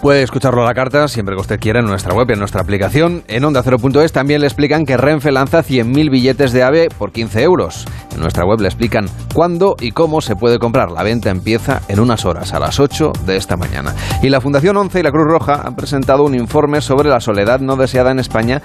Puede 0.07 0.23
escucharlo 0.23 0.63
a 0.63 0.67
la 0.67 0.73
carta 0.73 1.09
siempre 1.09 1.35
que 1.35 1.41
usted 1.41 1.59
quiera 1.59 1.81
en 1.81 1.87
nuestra 1.87 2.15
web 2.15 2.31
en 2.31 2.39
nuestra 2.39 2.61
aplicación. 2.61 3.25
En 3.27 3.45
Onda 3.45 3.65
0.es 3.65 4.13
también 4.13 4.41
le 4.41 4.47
explican 4.47 4.85
que 4.87 4.97
Renfe 4.97 5.33
lanza 5.33 5.65
100.000 5.65 6.11
billetes 6.13 6.53
de 6.53 6.63
AVE 6.63 6.91
por 6.97 7.11
15 7.11 7.43
euros. 7.43 7.85
En 8.15 8.21
nuestra 8.21 8.45
web 8.45 8.61
le 8.61 8.69
explican 8.69 9.09
cuándo 9.35 9.75
y 9.81 9.91
cómo 9.91 10.21
se 10.21 10.37
puede 10.37 10.61
comprar. 10.61 10.93
La 10.93 11.03
venta 11.03 11.31
empieza 11.31 11.83
en 11.89 11.99
unas 11.99 12.25
horas, 12.25 12.55
a 12.55 12.61
las 12.61 12.79
8 12.79 13.15
de 13.27 13.37
esta 13.37 13.57
mañana. 13.57 13.97
Y 14.23 14.29
la 14.29 14.41
Fundación 14.41 14.77
11 14.77 15.01
y 15.01 15.03
la 15.03 15.11
Cruz 15.11 15.27
Roja 15.27 15.63
han 15.65 15.75
presentado 15.75 16.23
un 16.23 16.37
informe 16.37 16.83
sobre 16.83 17.09
la 17.09 17.19
soledad 17.19 17.59
no 17.59 17.75
deseada 17.75 18.13
en 18.13 18.21
España 18.21 18.63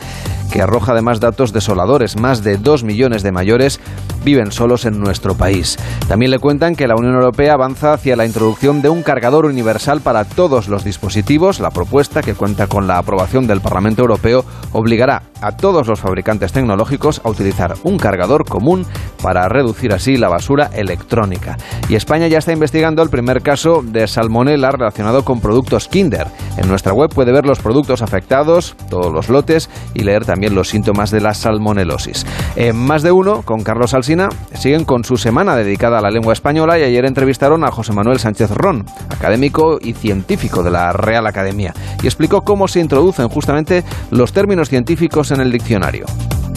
que 0.51 0.61
arroja 0.61 0.91
además 0.91 1.19
datos 1.19 1.53
desoladores. 1.53 2.19
Más 2.19 2.43
de 2.43 2.57
2 2.57 2.83
millones 2.83 3.23
de 3.23 3.31
mayores 3.31 3.79
viven 4.23 4.51
solos 4.51 4.85
en 4.85 4.99
nuestro 4.99 5.35
país. 5.35 5.77
También 6.07 6.31
le 6.31 6.39
cuentan 6.39 6.75
que 6.75 6.87
la 6.87 6.95
Unión 6.95 7.15
Europea 7.15 7.53
avanza 7.53 7.93
hacia 7.93 8.15
la 8.15 8.25
introducción 8.25 8.81
de 8.81 8.89
un 8.89 9.03
cargador 9.03 9.45
universal 9.45 10.01
para 10.01 10.25
todos 10.25 10.67
los 10.67 10.83
dispositivos 10.83 11.59
la 11.59 11.71
propuesta, 11.71 12.21
que 12.21 12.35
cuenta 12.35 12.67
con 12.67 12.87
la 12.87 12.97
aprobación 12.97 13.47
del 13.47 13.61
Parlamento 13.61 14.01
Europeo, 14.01 14.45
obligará 14.73 15.23
a 15.41 15.55
todos 15.55 15.87
los 15.87 15.99
fabricantes 15.99 16.51
tecnológicos 16.51 17.21
a 17.23 17.29
utilizar 17.29 17.75
un 17.83 17.97
cargador 17.97 18.45
común 18.45 18.85
para 19.21 19.47
reducir 19.49 19.93
así 19.93 20.17
la 20.17 20.29
basura 20.29 20.69
electrónica. 20.73 21.57
Y 21.89 21.95
España 21.95 22.27
ya 22.27 22.37
está 22.37 22.53
investigando 22.53 23.01
el 23.01 23.09
primer 23.09 23.41
caso 23.41 23.81
de 23.83 24.07
salmonela 24.07 24.71
relacionado 24.71 25.23
con 25.23 25.41
productos 25.41 25.87
Kinder. 25.87 26.27
En 26.57 26.67
nuestra 26.67 26.93
web 26.93 27.09
puede 27.13 27.31
ver 27.31 27.45
los 27.45 27.59
productos 27.59 28.01
afectados, 28.01 28.75
todos 28.89 29.11
los 29.11 29.29
lotes 29.29 29.69
y 29.93 30.03
leer 30.03 30.25
también 30.25 30.55
los 30.55 30.69
síntomas 30.69 31.11
de 31.11 31.21
la 31.21 31.33
salmonelosis. 31.33 32.25
En 32.55 32.77
más 32.77 33.03
de 33.03 33.11
uno, 33.11 33.41
con 33.41 33.63
Carlos 33.63 33.93
Siguen 34.55 34.83
con 34.83 35.05
su 35.05 35.15
semana 35.15 35.55
dedicada 35.55 35.99
a 35.99 36.01
la 36.01 36.11
lengua 36.11 36.33
española 36.33 36.77
y 36.77 36.83
ayer 36.83 37.05
entrevistaron 37.05 37.63
a 37.63 37.71
José 37.71 37.93
Manuel 37.93 38.19
Sánchez 38.19 38.51
Ron, 38.51 38.85
académico 39.09 39.79
y 39.81 39.93
científico 39.93 40.63
de 40.63 40.71
la 40.71 40.91
Real 40.91 41.25
Academia, 41.27 41.73
y 42.03 42.07
explicó 42.07 42.41
cómo 42.41 42.67
se 42.67 42.81
introducen 42.81 43.29
justamente 43.29 43.85
los 44.09 44.33
términos 44.33 44.67
científicos 44.67 45.31
en 45.31 45.39
el 45.39 45.49
diccionario 45.49 46.05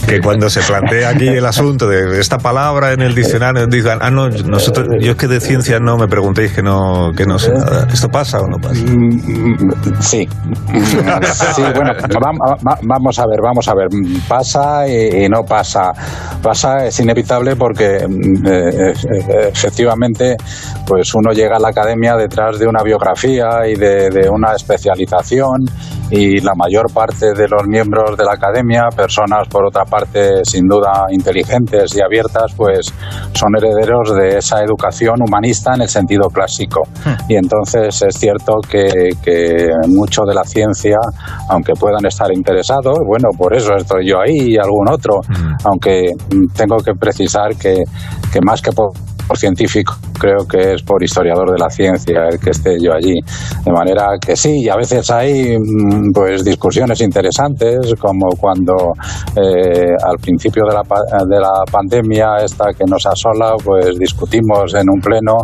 que 0.07 0.21
cuando 0.21 0.49
se 0.49 0.61
plantea 0.61 1.09
aquí 1.09 1.27
el 1.27 1.45
asunto 1.45 1.87
de 1.87 2.19
esta 2.19 2.37
palabra 2.37 2.93
en 2.93 3.01
el 3.01 3.15
diccionario 3.15 3.65
digan, 3.67 3.99
ah, 4.01 4.11
no, 4.11 4.29
nosotros, 4.29 4.87
yo 4.99 5.11
es 5.11 5.17
que 5.17 5.27
de 5.27 5.39
ciencia 5.39 5.79
no 5.79 5.97
me 5.97 6.07
preguntéis 6.07 6.53
que 6.53 6.61
no, 6.61 7.11
que 7.15 7.25
no 7.25 7.39
sé 7.39 7.51
nada. 7.51 7.87
¿Esto 7.91 8.09
pasa 8.09 8.39
o 8.39 8.47
no 8.47 8.57
pasa? 8.57 8.81
Sí. 10.01 10.27
Sí, 11.55 11.61
bueno, 11.61 11.91
vamos 12.83 13.19
a 13.19 13.25
ver, 13.27 13.39
vamos 13.41 13.67
a 13.67 13.73
ver. 13.73 13.87
Pasa 14.27 14.87
y 14.87 15.27
no 15.29 15.43
pasa. 15.43 15.91
Pasa, 16.41 16.85
es 16.85 16.99
inevitable 16.99 17.55
porque 17.55 18.05
mm, 18.07 18.47
eh, 18.47 18.91
eh, 18.91 19.49
efectivamente 19.51 20.35
pues 20.85 21.13
uno 21.15 21.31
llega 21.31 21.57
a 21.57 21.59
la 21.59 21.69
academia 21.69 22.15
detrás 22.15 22.59
de 22.59 22.67
una 22.67 22.83
biografía 22.83 23.67
y 23.67 23.75
de, 23.75 24.09
de 24.09 24.29
una 24.29 24.53
especialización 24.53 25.65
y 26.09 26.39
la 26.41 26.53
mayor 26.55 26.91
parte 26.93 27.33
de 27.33 27.47
los 27.47 27.65
miembros 27.67 28.17
de 28.17 28.25
la 28.25 28.33
academia, 28.33 28.89
personas 28.95 29.47
por 29.47 29.65
otra 29.65 29.85
parte 29.85 29.94
sin 30.43 30.67
duda 30.67 31.05
inteligentes 31.09 31.95
y 31.95 32.01
abiertas, 32.01 32.53
pues 32.55 32.93
son 33.33 33.49
herederos 33.57 34.15
de 34.15 34.37
esa 34.37 34.61
educación 34.61 35.15
humanista 35.27 35.73
en 35.75 35.81
el 35.81 35.89
sentido 35.89 36.27
clásico. 36.29 36.81
Hmm. 37.03 37.31
Y 37.31 37.35
entonces 37.35 38.01
es 38.01 38.15
cierto 38.15 38.55
que, 38.69 39.11
que 39.23 39.69
mucho 39.87 40.23
de 40.27 40.33
la 40.33 40.43
ciencia, 40.43 40.97
aunque 41.49 41.73
puedan 41.73 42.05
estar 42.05 42.31
interesados, 42.33 42.97
bueno, 43.07 43.29
por 43.37 43.55
eso 43.55 43.75
estoy 43.75 44.09
yo 44.09 44.19
ahí 44.19 44.53
y 44.53 44.57
algún 44.57 44.89
otro, 44.89 45.19
hmm. 45.27 45.55
aunque 45.65 46.11
tengo 46.55 46.77
que 46.77 46.93
precisar 46.93 47.55
que, 47.55 47.83
que 48.31 48.39
más 48.45 48.61
que 48.61 48.71
por 48.71 48.91
por 49.27 49.37
científico, 49.37 49.95
creo 50.19 50.47
que 50.47 50.73
es 50.73 50.83
por 50.83 51.03
historiador 51.03 51.51
de 51.51 51.57
la 51.57 51.69
ciencia 51.69 52.27
el 52.29 52.39
que 52.39 52.51
esté 52.51 52.77
yo 52.81 52.93
allí. 52.93 53.15
De 53.63 53.71
manera 53.71 54.07
que 54.19 54.35
sí, 54.35 54.69
a 54.69 54.75
veces 54.75 55.09
hay 55.09 55.57
mm, 55.57 56.11
pues 56.13 56.43
discusiones 56.43 57.01
interesantes, 57.01 57.93
como 57.99 58.29
cuando 58.39 58.73
eh, 59.35 59.93
al 60.03 60.17
principio 60.17 60.63
de 60.67 60.73
la, 60.73 60.81
de 61.25 61.39
la 61.39 61.63
pandemia 61.71 62.37
esta 62.43 62.65
que 62.77 62.85
nos 62.85 63.05
asola, 63.05 63.53
pues 63.63 63.97
discutimos 63.97 64.73
en 64.73 64.85
un 64.89 65.01
pleno 65.01 65.35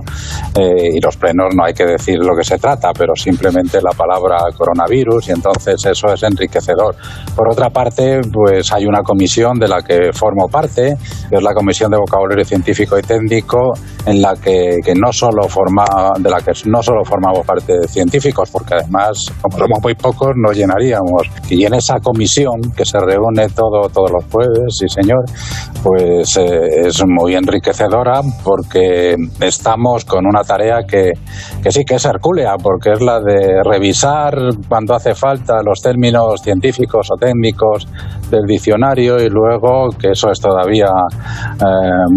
eh, 0.56 0.90
y 0.94 1.00
los 1.00 1.18
plenos 1.18 1.56
no 1.56 1.66
hay 1.66 1.74
que 1.74 1.86
decir 1.86 2.20
lo 2.20 2.36
que 2.36 2.44
se 2.44 2.58
trata, 2.58 2.92
pero 2.98 3.16
simplemente 3.16 3.82
la 3.82 3.92
palabra 3.92 4.38
coronavirus 4.58 5.30
y 5.30 5.32
entonces 5.32 5.86
eso 5.86 6.14
es 6.14 6.24
enriquecedor. 6.24 6.96
Por 7.36 7.50
otra 7.50 7.70
parte, 7.70 8.22
pues 8.32 8.72
hay 8.72 8.86
una 8.86 9.02
comisión 9.02 9.60
de 9.60 9.68
la 9.68 9.82
que 9.82 10.12
formo 10.14 10.48
parte, 10.48 10.96
es 11.32 11.44
la 11.44 11.54
Comisión 11.54 11.92
de 11.92 11.98
Vocabulario 11.98 12.46
Científico 12.46 12.98
y 12.98 13.02
Técnico 13.02 13.71
en 14.06 14.22
la 14.22 14.36
que, 14.36 14.80
no 14.96 15.12
solo 15.12 15.44
forma, 15.48 15.86
de 16.20 16.30
la 16.30 16.40
que 16.40 16.52
no 16.66 16.82
solo 16.82 17.04
formamos 17.04 17.46
parte 17.46 17.74
de 17.80 17.88
científicos, 17.88 18.50
porque 18.52 18.76
además, 18.76 19.26
como 19.42 19.58
somos 19.58 19.80
muy 19.82 19.96
pocos, 19.96 20.32
no 20.36 20.52
llenaríamos. 20.52 21.30
Y 21.50 21.66
en 21.66 21.74
esa 21.74 22.00
comisión 22.00 22.62
que 22.76 22.86
se 22.86 23.00
reúne 23.00 23.48
todo, 23.50 23.90
todos 23.90 24.12
los 24.12 24.26
jueves, 24.32 24.78
sí 24.78 24.88
señor, 24.88 25.24
pues 25.84 26.38
eh, 26.38 26.88
es 26.88 27.04
muy 27.06 27.36
enriquecedora 27.36 28.22
porque 28.44 29.16
estamos 29.40 30.06
con 30.06 30.26
una 30.26 30.44
tarea 30.44 30.80
que, 30.88 31.12
que 31.64 31.72
sí 31.72 31.84
que 31.84 31.96
es 31.96 32.06
hercúlea, 32.06 32.56
porque 32.62 32.92
es 32.92 33.02
la 33.02 33.20
de 33.20 33.62
revisar 33.64 34.34
cuando 34.68 34.96
hace 34.96 35.14
falta 35.16 35.62
los 35.64 35.82
términos 35.82 36.42
científicos 36.42 37.08
o 37.12 37.16
técnicos 37.18 37.88
del 38.32 38.46
diccionario 38.46 39.18
y 39.22 39.30
luego, 39.30 39.90
que 40.00 40.12
eso 40.12 40.32
es 40.32 40.40
todavía 40.40 40.88
eh, 40.88 41.66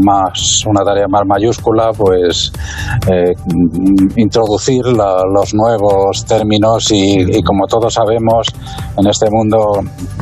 más 0.05 0.64
una 0.66 0.85
tarea 0.85 1.07
más 1.09 1.22
mayúscula, 1.27 1.90
pues 1.96 2.53
eh, 3.11 3.33
introducir 4.16 4.85
los 4.87 5.55
nuevos 5.55 6.24
términos 6.24 6.90
y, 6.90 7.42
como 7.42 7.66
todos 7.66 7.94
sabemos, 7.94 8.46
en 8.96 9.07
este 9.07 9.27
mundo 9.31 9.81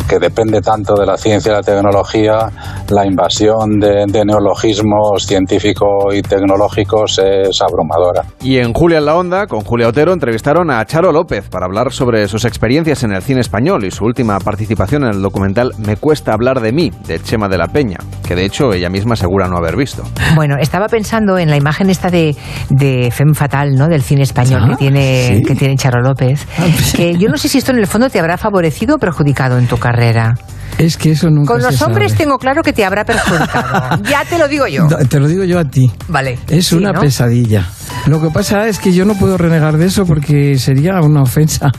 que 0.08 0.18
depende 0.18 0.60
tanto 0.60 0.94
de 0.94 1.06
la 1.06 1.16
ciencia 1.16 1.52
y 1.52 1.54
la 1.54 1.62
tecnología, 1.62 2.50
la 2.90 3.06
invasión 3.06 3.78
de, 3.78 4.06
neologismos 4.24 5.24
científicos 5.26 6.14
y 6.14 6.22
tecnológicos 6.22 7.18
es 7.18 7.60
abrumadora. 7.60 8.22
Y 8.40 8.58
en 8.58 8.72
Julia 8.72 8.98
en 8.98 9.06
la 9.06 9.16
Onda, 9.16 9.46
con 9.46 9.60
Julia 9.60 9.88
Otero, 9.88 10.12
entrevistaron 10.12 10.70
a 10.70 10.84
Charo 10.84 11.12
López 11.12 11.48
para 11.48 11.66
hablar 11.66 11.92
sobre 11.92 12.28
sus 12.28 12.44
experiencias 12.44 13.02
en 13.04 13.12
el 13.12 13.22
cine 13.22 13.40
español 13.40 13.84
y 13.84 13.90
su 13.90 14.04
última 14.04 14.38
participación 14.38 15.04
en 15.04 15.10
el 15.10 15.22
documental 15.22 15.72
Me 15.84 15.96
cuesta 15.96 16.32
hablar 16.32 16.60
de 16.60 16.72
mí, 16.72 16.90
de 17.06 17.20
Chema 17.20 17.48
de 17.48 17.58
la 17.58 17.66
Peña, 17.66 17.98
que 18.26 18.34
de 18.34 18.44
hecho 18.44 18.72
ella 18.72 18.88
misma 18.88 19.14
asegura 19.14 19.48
no 19.48 19.56
haber 19.56 19.76
visto. 19.76 20.04
Bueno, 20.34 20.56
estaba 20.60 20.86
pensando 20.86 21.38
en 21.38 21.50
la 21.50 21.56
imagen 21.56 21.90
esta 21.90 22.08
de, 22.08 22.36
de 22.70 23.10
Femme 23.10 23.34
Fatal, 23.34 23.74
¿no? 23.74 23.88
Del 23.88 24.02
cine 24.02 24.22
español 24.22 24.66
que, 24.66 24.74
ah, 24.74 24.76
tiene, 24.76 25.42
que 25.46 25.54
tiene 25.54 25.76
Charo 25.76 26.00
López. 26.00 26.46
Ah, 26.58 26.66
que 26.94 27.16
yo 27.16 27.28
no 27.28 27.36
sé 27.36 27.48
si 27.48 27.58
esto 27.58 27.72
en 27.72 27.78
el 27.78 27.86
fondo 27.86 28.08
te 28.10 28.20
habrá 28.20 28.38
favorecido 28.38 28.96
o 28.96 28.98
perjudicado 28.98 29.58
en 29.58 29.66
tu 29.66 29.76
carrera. 29.76 30.34
Es 30.78 30.96
que 30.96 31.12
eso 31.12 31.30
nunca 31.30 31.52
Con 31.52 31.62
los 31.62 31.80
hombres 31.82 32.14
tengo 32.14 32.38
claro 32.38 32.62
que 32.62 32.72
te 32.72 32.84
habrá 32.84 33.04
perjudicado. 33.04 34.02
ya 34.10 34.24
te 34.24 34.38
lo 34.38 34.48
digo 34.48 34.66
yo. 34.66 34.86
te 35.08 35.20
lo 35.20 35.28
digo 35.28 35.44
yo 35.44 35.58
a 35.58 35.64
ti. 35.64 35.90
Vale. 36.08 36.38
Es 36.48 36.72
una 36.72 36.92
pesadilla. 36.92 37.68
Lo 38.06 38.20
que 38.20 38.30
pasa 38.30 38.66
es 38.66 38.78
que 38.78 38.92
yo 38.92 39.04
no 39.04 39.14
puedo 39.14 39.36
renegar 39.36 39.76
de 39.76 39.86
eso 39.86 40.04
porque 40.06 40.58
sería 40.58 41.00
una 41.00 41.22
ofensa. 41.22 41.70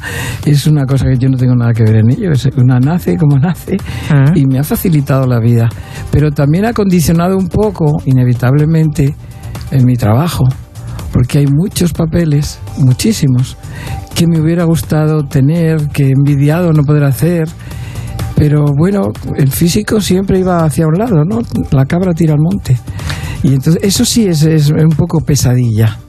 Es 0.46 0.68
una 0.68 0.86
cosa 0.86 1.06
que 1.06 1.18
yo 1.18 1.30
no 1.30 1.38
tengo 1.38 1.56
nada 1.56 1.74
que 1.74 1.84
ver 1.84 1.98
en 1.98 2.12
ello. 2.12 2.30
una 2.58 2.80
nace 2.80 3.18
como 3.18 3.38
nace 3.38 3.78
ah. 4.10 4.32
y 4.36 4.46
me 4.46 4.60
ha 4.60 4.64
facilitado 4.64 5.28
la 5.28 5.40
vida. 5.40 5.70
Pero 6.12 6.32
también 6.32 6.66
ha 6.66 6.74
condicionado 6.74 7.38
un 7.38 7.48
poco, 7.48 8.02
inevitablemente, 8.06 9.16
en 9.72 9.86
mi 9.86 9.96
trabajo. 9.96 10.46
Porque 11.12 11.40
hay 11.40 11.48
muchos 11.48 11.94
papeles, 11.94 12.60
muchísimos, 12.78 13.58
que 14.16 14.28
me 14.28 14.40
hubiera 14.40 14.64
gustado 14.64 15.24
tener, 15.26 15.90
que 15.90 16.06
he 16.06 16.12
envidiado 16.12 16.72
no 16.72 16.84
poder 16.84 17.04
hacer 17.04 17.50
pero 18.36 18.66
bueno, 18.78 19.12
el 19.36 19.52
físico 19.52 20.02
siempre 20.02 20.40
iba 20.40 20.64
hacia 20.64 20.88
un 20.88 20.98
lado, 20.98 21.24
¿no? 21.24 21.40
La 21.72 21.86
cabra 21.86 22.14
tira 22.14 22.34
al 22.34 22.40
monte. 22.40 22.78
Y 23.44 23.54
entonces 23.54 23.84
eso 23.84 24.06
sí 24.06 24.28
es, 24.28 24.44
es 24.44 24.70
un 24.72 24.96
poco 24.96 25.20
pesadilla. 25.20 26.00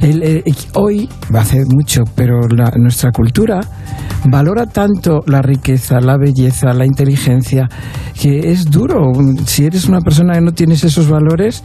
El, 0.00 0.44
hoy, 0.74 1.08
va 1.34 1.40
a 1.40 1.42
hacer 1.42 1.64
mucho, 1.66 2.04
pero 2.14 2.40
nuestra 2.76 3.10
cultura 3.10 3.60
valora 4.24 4.66
tanto 4.66 5.20
la 5.26 5.42
riqueza, 5.42 6.00
la 6.00 6.16
belleza, 6.16 6.72
la 6.72 6.84
inteligencia, 6.84 7.68
que 8.20 8.50
es 8.50 8.64
duro. 8.66 9.12
Si 9.46 9.64
eres 9.64 9.86
una 9.86 10.00
persona 10.00 10.34
que 10.34 10.40
no 10.40 10.52
tienes 10.52 10.84
esos 10.84 11.08
valores, 11.08 11.62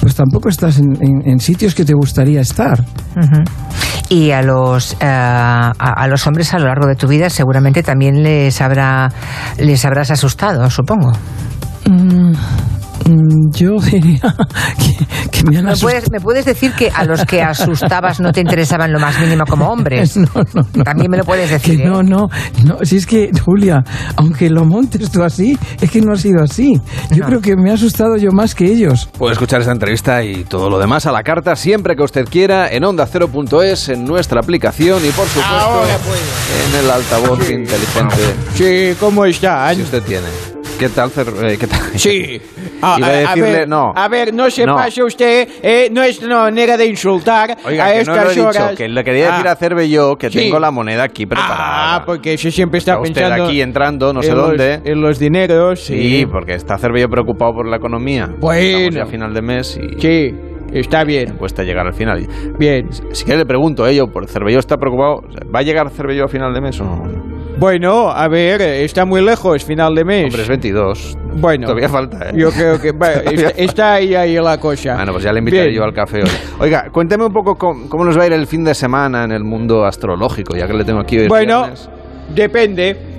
pues 0.00 0.14
tampoco 0.14 0.48
estás 0.48 0.78
en, 0.78 1.38
sitios 1.40 1.74
que 1.74 1.84
te 1.84 1.94
gustaría 1.94 2.40
estar. 2.40 2.84
Y 4.08 4.30
a 4.30 4.42
los, 4.42 4.94
eh, 4.94 5.06
a, 5.06 6.06
los 6.08 6.26
hombres 6.26 6.52
a 6.54 6.58
lo 6.58 6.66
largo 6.66 6.86
de 6.86 6.96
tu 6.96 7.06
vida 7.06 7.30
seguramente 7.30 7.82
también 7.82 8.22
les, 8.22 8.60
habrá, 8.60 9.08
les 9.58 9.84
habrás 9.84 10.10
asustado, 10.10 10.68
supongo. 10.70 11.12
Mm, 11.88 12.32
yo 13.52 13.76
diría 13.90 14.34
que, 15.30 15.42
me 15.44 15.58
han 15.58 15.64
¿Me 15.64 15.76
puedes, 15.76 16.10
¿Me 16.10 16.20
puedes, 16.20 16.44
decir 16.44 16.72
que 16.72 16.90
a 16.90 17.04
los 17.04 17.24
que 17.24 17.42
asustabas 17.42 18.20
no 18.20 18.32
te 18.32 18.40
interesaban 18.40 18.92
lo 18.92 18.98
más 18.98 19.18
mínimo 19.20 19.44
como 19.48 19.68
hombres? 19.68 20.18
No, 20.30 20.44
no, 20.54 20.66
no. 20.74 20.84
También 20.84 21.10
me 21.10 21.16
lo 21.16 21.24
puedes 21.24 21.50
decir. 21.50 21.82
No, 21.84 22.00
¿eh? 22.00 22.04
no, 22.04 22.28
no. 22.64 22.78
Si 22.82 22.96
es 22.96 23.06
que, 23.06 23.30
Julia, 23.42 23.82
aunque 24.16 24.50
lo 24.50 24.64
montes 24.64 25.10
tú 25.10 25.22
así, 25.22 25.58
es 25.80 25.90
que 25.90 26.00
no 26.00 26.12
ha 26.12 26.16
sido 26.16 26.42
así. 26.42 26.80
Yo 27.10 27.24
creo 27.24 27.40
que 27.40 27.56
me 27.56 27.70
ha 27.70 27.74
asustado 27.74 28.16
yo 28.16 28.30
más 28.32 28.54
que 28.54 28.66
ellos. 28.66 29.08
Puede 29.18 29.32
escuchar 29.32 29.60
esta 29.60 29.72
entrevista 29.72 30.22
y 30.22 30.44
todo 30.44 30.68
lo 30.68 30.78
demás 30.78 31.06
a 31.06 31.12
la 31.12 31.22
carta 31.22 31.56
siempre 31.56 31.96
que 31.96 32.02
usted 32.02 32.26
quiera 32.26 32.70
en 32.70 32.82
onda0.es, 32.84 33.88
en 33.88 34.04
nuestra 34.04 34.40
aplicación 34.40 35.04
y 35.04 35.10
por 35.10 35.26
supuesto 35.26 35.82
en 36.68 36.84
el 36.84 36.90
altavoz 36.90 37.50
inteligente. 37.50 38.16
Sí, 38.54 38.96
¿cómo 39.00 39.24
está? 39.24 39.74
Si 39.74 39.82
usted 39.82 40.02
tiene. 40.02 40.49
¿Qué 40.80 40.88
tal? 40.88 41.10
Eh, 41.42 41.58
¿Qué 41.60 41.66
tal? 41.66 41.78
Sí. 41.94 42.40
a, 42.80 42.96
decirle, 42.98 43.52
ver, 43.52 43.68
no. 43.68 43.92
A 43.94 44.08
ver, 44.08 44.32
no 44.32 44.48
se 44.48 44.64
pase 44.64 45.02
usted, 45.02 45.46
eh, 45.62 45.90
no 45.92 46.02
es 46.02 46.22
una 46.22 46.44
manera 46.44 46.78
de 46.78 46.86
insultar 46.86 47.54
Oiga, 47.66 47.84
a 47.84 47.92
que 47.92 48.00
estas 48.00 48.16
no 48.16 48.24
lo 48.24 48.30
he 48.30 48.40
horas. 48.40 48.70
Dicho, 48.70 48.76
que 48.78 48.88
le 48.88 49.04
quería 49.04 49.26
decir 49.26 49.46
ah. 49.46 49.52
a 49.52 49.56
Cervelló 49.56 50.16
que 50.16 50.30
tengo 50.30 50.58
la 50.58 50.70
moneda 50.70 51.02
aquí 51.02 51.26
preparada. 51.26 51.96
Ah, 51.96 52.02
porque 52.06 52.38
se 52.38 52.50
siempre 52.50 52.78
está, 52.78 52.92
está 52.92 53.02
pensando... 53.02 53.34
Usted 53.34 53.44
aquí 53.44 53.60
entrando, 53.60 54.14
no 54.14 54.22
sé 54.22 54.32
dónde. 54.32 54.80
en 54.82 55.02
los 55.02 55.18
dineros. 55.18 55.80
Sí, 55.80 56.26
porque 56.32 56.54
está 56.54 56.78
Cervelló 56.78 57.10
preocupado 57.10 57.52
por 57.52 57.68
la 57.68 57.76
economía. 57.76 58.30
Bueno. 58.38 59.02
a 59.02 59.06
final 59.06 59.34
de 59.34 59.42
mes 59.42 59.78
y... 59.78 60.00
Sí. 60.00 60.34
Está 60.72 61.04
bien. 61.04 61.36
Cuesta 61.36 61.62
llegar 61.62 61.86
al 61.86 61.94
final. 61.94 62.26
Bien. 62.58 62.86
Si 63.12 63.26
que 63.26 63.36
le 63.36 63.44
pregunto, 63.44 63.86
ello, 63.86 64.06
¿por 64.06 64.26
Cervelló 64.28 64.60
está 64.60 64.78
preocupado? 64.78 65.22
¿Va 65.54 65.58
a 65.58 65.62
llegar 65.62 65.90
Cervelló 65.90 66.24
a 66.24 66.28
final 66.28 66.54
de 66.54 66.60
mes 66.62 66.80
o 66.80 66.84
no? 66.84 67.39
Bueno, 67.60 68.08
a 68.08 68.26
ver, 68.26 68.62
está 68.62 69.04
muy 69.04 69.22
lejos, 69.22 69.62
final 69.66 69.94
de 69.94 70.02
mes. 70.02 70.24
Hombre, 70.24 70.40
es 70.40 70.48
22. 70.48 71.18
Bueno. 71.34 71.66
Todavía 71.66 71.90
falta, 71.90 72.30
¿eh? 72.30 72.32
Yo 72.34 72.50
creo 72.50 72.80
que 72.80 72.88
está, 73.58 73.94
ahí, 73.94 74.14
ahí 74.14 74.34
la 74.36 74.58
cosa. 74.58 74.94
Bueno, 74.94 75.12
pues 75.12 75.24
ya 75.24 75.30
le 75.30 75.40
invitaré 75.40 75.74
yo 75.74 75.84
al 75.84 75.92
café 75.92 76.22
hoy. 76.22 76.30
Oiga, 76.58 76.88
cuénteme 76.90 77.26
un 77.26 77.32
poco 77.34 77.56
cómo, 77.58 78.02
nos 78.02 78.18
va 78.18 78.22
a 78.22 78.26
ir 78.28 78.32
el 78.32 78.46
fin 78.46 78.64
de 78.64 78.74
semana 78.74 79.24
en 79.24 79.32
el 79.32 79.44
mundo 79.44 79.84
astrológico, 79.84 80.56
ya 80.56 80.66
que 80.66 80.72
le 80.72 80.84
tengo 80.84 81.00
aquí 81.00 81.18
hoy. 81.18 81.28
Bueno, 81.28 81.68
depende. 82.34 83.09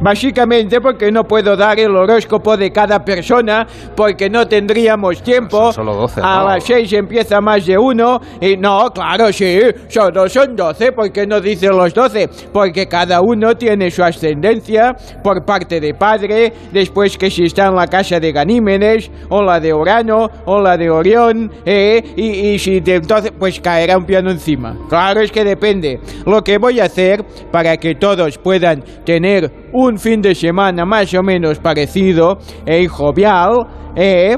Básicamente 0.00 0.80
porque 0.80 1.10
no 1.10 1.24
puedo 1.24 1.56
dar 1.56 1.80
el 1.80 1.96
horóscopo 1.96 2.56
de 2.56 2.70
cada 2.70 3.04
persona 3.04 3.66
porque 3.96 4.28
no 4.28 4.46
tendríamos 4.46 5.22
tiempo. 5.22 5.72
Son 5.72 5.86
solo 5.86 5.94
12. 5.94 6.20
A 6.22 6.44
las 6.44 6.64
6 6.64 6.92
empieza 6.92 7.40
más 7.40 7.64
de 7.64 7.78
uno. 7.78 8.20
Y 8.40 8.56
no, 8.56 8.90
claro, 8.90 9.32
sí, 9.32 9.58
solo 9.88 10.28
son 10.28 10.54
12. 10.54 10.92
¿Por 10.92 11.10
qué 11.10 11.26
no 11.26 11.40
dice 11.40 11.68
los 11.68 11.94
12? 11.94 12.28
Porque 12.52 12.86
cada 12.86 13.20
uno 13.22 13.56
tiene 13.56 13.90
su 13.90 14.04
ascendencia 14.04 14.94
por 15.22 15.44
parte 15.44 15.80
de 15.80 15.94
padre. 15.94 16.52
Después 16.72 17.16
que 17.16 17.30
si 17.30 17.44
está 17.44 17.66
en 17.66 17.76
la 17.76 17.86
casa 17.86 18.20
de 18.20 18.32
Ganímedes, 18.32 19.10
o 19.30 19.42
la 19.42 19.58
de 19.58 19.72
Urano, 19.72 20.28
o 20.44 20.60
la 20.60 20.76
de 20.76 20.90
Orión. 20.90 21.50
Eh, 21.64 22.02
y, 22.16 22.50
y 22.50 22.58
si 22.58 22.80
de, 22.80 22.96
entonces, 22.96 23.32
pues 23.38 23.60
caerá 23.60 23.96
un 23.96 24.04
piano 24.04 24.30
encima. 24.30 24.76
Claro, 24.88 25.20
es 25.20 25.32
que 25.32 25.42
depende. 25.42 26.00
Lo 26.26 26.42
que 26.42 26.58
voy 26.58 26.80
a 26.80 26.84
hacer 26.84 27.24
para 27.50 27.76
que 27.78 27.94
todos 27.94 28.38
puedan 28.38 28.82
tener 29.04 29.50
un 29.72 29.98
fin 29.98 30.20
de 30.20 30.34
semana 30.34 30.84
más 30.84 31.12
o 31.14 31.22
menos 31.22 31.58
parecido 31.58 32.38
e 32.64 32.86
jovial, 32.86 33.66
eh, 33.94 34.36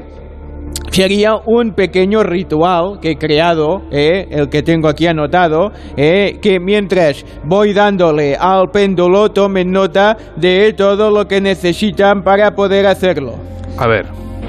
sería 0.90 1.36
un 1.46 1.72
pequeño 1.72 2.22
ritual 2.22 2.98
que 3.00 3.12
he 3.12 3.16
creado, 3.16 3.82
eh, 3.90 4.26
el 4.30 4.48
que 4.48 4.62
tengo 4.62 4.88
aquí 4.88 5.06
anotado, 5.06 5.70
eh, 5.96 6.38
que 6.42 6.58
mientras 6.60 7.24
voy 7.44 7.72
dándole 7.72 8.36
al 8.36 8.70
péndulo 8.72 9.30
tomen 9.30 9.70
nota 9.70 10.16
de 10.36 10.72
todo 10.72 11.10
lo 11.10 11.26
que 11.26 11.40
necesitan 11.40 12.22
para 12.22 12.50
poder 12.52 12.86
hacerlo. 12.86 13.34
A 13.76 13.86
ver. 13.86 14.06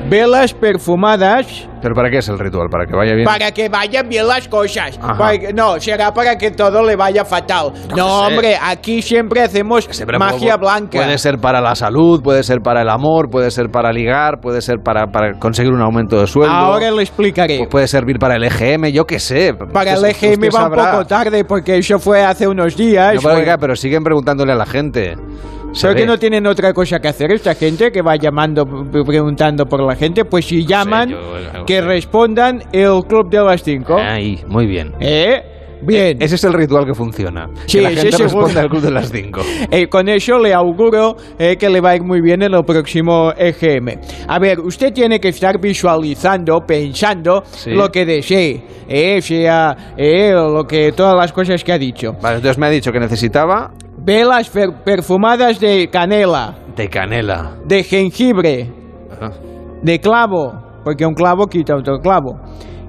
Velas 0.09 0.53
perfumadas 0.53 1.68
¿Pero 1.81 1.95
para 1.95 2.09
qué 2.09 2.17
es 2.17 2.29
el 2.29 2.37
ritual? 2.39 2.67
¿Para 2.69 2.85
que 2.85 2.95
vaya 2.95 3.13
bien? 3.13 3.25
para 3.25 3.51
que 3.51 3.69
vayan 3.69 4.07
bien 4.09 4.27
las 4.27 4.47
cosas. 4.47 4.97
Para 4.97 5.51
no, 5.53 5.79
será 5.79 6.13
para 6.13 6.37
que 6.37 6.51
todo 6.51 6.83
le 6.83 6.95
vaya 6.95 7.23
fatal. 7.25 7.71
No, 7.95 8.21
hombre, 8.27 8.57
aquí 8.61 9.01
siempre 9.01 9.41
hacemos 9.41 9.85
Siempre 9.91 10.17
magia 10.19 10.57
puede- 10.57 10.57
blanca. 10.57 10.99
Puede 10.99 11.17
ser 11.17 11.37
para 11.39 11.61
la 11.61 11.75
salud, 11.75 12.21
puede 12.21 12.43
ser 12.43 12.59
para 12.61 12.81
el 12.81 12.89
amor, 12.89 13.29
puede 13.29 13.51
ser 13.51 13.69
para 13.69 13.91
ligar, 13.91 14.39
puede 14.41 14.61
ser 14.61 14.77
para, 14.83 15.07
para 15.07 15.33
conseguir 15.39 15.71
un 15.71 15.81
aumento 15.81 16.19
de 16.19 16.27
sueldo. 16.27 16.53
Ahora 16.53 16.91
le 16.91 17.01
explicaré. 17.03 17.57
Pues 17.57 17.69
puede 17.69 17.87
servir 17.87 18.17
para 18.19 18.35
el 18.35 18.43
EGM, 18.43 18.91
yo 18.91 19.05
qué 19.05 19.19
sé. 19.19 19.53
Para 19.73 19.91
el 19.91 19.97
Usted- 19.97 20.09
EGM 20.09 20.43
usted 20.47 20.49
va 20.59 20.65
un 20.67 20.73
poco 20.91 21.05
tarde 21.05 21.43
porque 21.45 21.77
eso 21.77 21.99
fue 21.99 22.23
hace 22.23 22.47
unos 22.47 22.75
días. 22.75 23.15
No, 23.15 23.21
pero, 23.21 23.35
oiga, 23.35 23.57
pero 23.57 23.75
siguen 23.75 24.03
preguntándole 24.03 24.51
a 24.53 24.55
la 24.55 24.65
gente. 24.65 25.15
¿Pero 25.81 25.95
que 25.95 26.05
no 26.05 26.17
tienen 26.17 26.45
otra 26.47 26.73
cosa 26.73 26.99
que 26.99 27.07
hacer 27.07 27.31
esta 27.31 27.55
gente 27.55 27.91
que 27.91 28.01
va 28.01 28.15
llamando, 28.15 28.65
preguntando 29.05 29.65
por 29.65 29.81
la 29.85 29.95
gente? 29.95 30.25
Pues 30.25 30.45
si 30.45 30.65
llaman, 30.65 31.09
yo, 31.09 31.65
que 31.65 31.81
respondan 31.81 32.63
el 32.71 33.01
club 33.07 33.29
de 33.29 33.41
las 33.43 33.63
5. 33.63 33.97
Ahí, 33.97 34.41
muy 34.47 34.65
bien. 34.65 34.93
¿Eh? 34.99 35.41
Bien. 35.81 36.21
Ese 36.21 36.35
es 36.35 36.43
el 36.43 36.51
ritual 36.51 36.85
que 36.85 36.93
funciona. 36.93 37.47
Sí, 37.65 37.77
que 37.77 37.83
la 37.83 37.89
gente 37.91 38.11
seguro. 38.11 38.41
responda 38.41 38.61
al 38.61 38.69
club 38.69 38.81
de 38.81 38.91
las 38.91 39.09
5. 39.11 39.41
Eh, 39.71 39.87
con 39.87 40.09
eso 40.09 40.37
le 40.39 40.53
auguro 40.53 41.15
eh, 41.37 41.55
que 41.57 41.69
le 41.69 41.79
va 41.79 41.91
a 41.91 41.95
ir 41.95 42.03
muy 42.03 42.19
bien 42.21 42.41
en 42.41 42.53
el 42.53 42.63
próximo 42.65 43.31
EGM. 43.37 43.99
A 44.27 44.39
ver, 44.39 44.59
usted 44.59 44.91
tiene 44.91 45.19
que 45.19 45.29
estar 45.29 45.59
visualizando, 45.61 46.59
pensando 46.67 47.43
Sí. 47.45 47.71
lo 47.71 47.89
que 47.89 48.05
desee, 48.05 48.61
eh, 48.89 49.21
sea 49.21 49.93
eh, 49.95 50.31
lo 50.33 50.65
que 50.65 50.91
todas 50.91 51.15
las 51.15 51.31
cosas 51.31 51.63
que 51.63 51.71
ha 51.71 51.77
dicho. 51.77 52.13
Vale, 52.21 52.37
entonces 52.37 52.57
me 52.57 52.65
ha 52.65 52.69
dicho 52.71 52.91
que 52.91 52.99
necesitaba 52.99 53.71
Velas 54.09 54.49
perfumadas 54.83 55.59
de 55.59 55.87
canela, 55.87 56.55
de 56.75 56.89
canela. 56.89 57.51
de 57.63 57.83
jengibre, 57.83 58.67
de 59.83 59.99
clavo, 59.99 60.51
porque 60.83 61.05
un 61.05 61.13
clavo 61.13 61.45
quita 61.45 61.75
otro 61.75 61.99
clavo, 61.99 62.39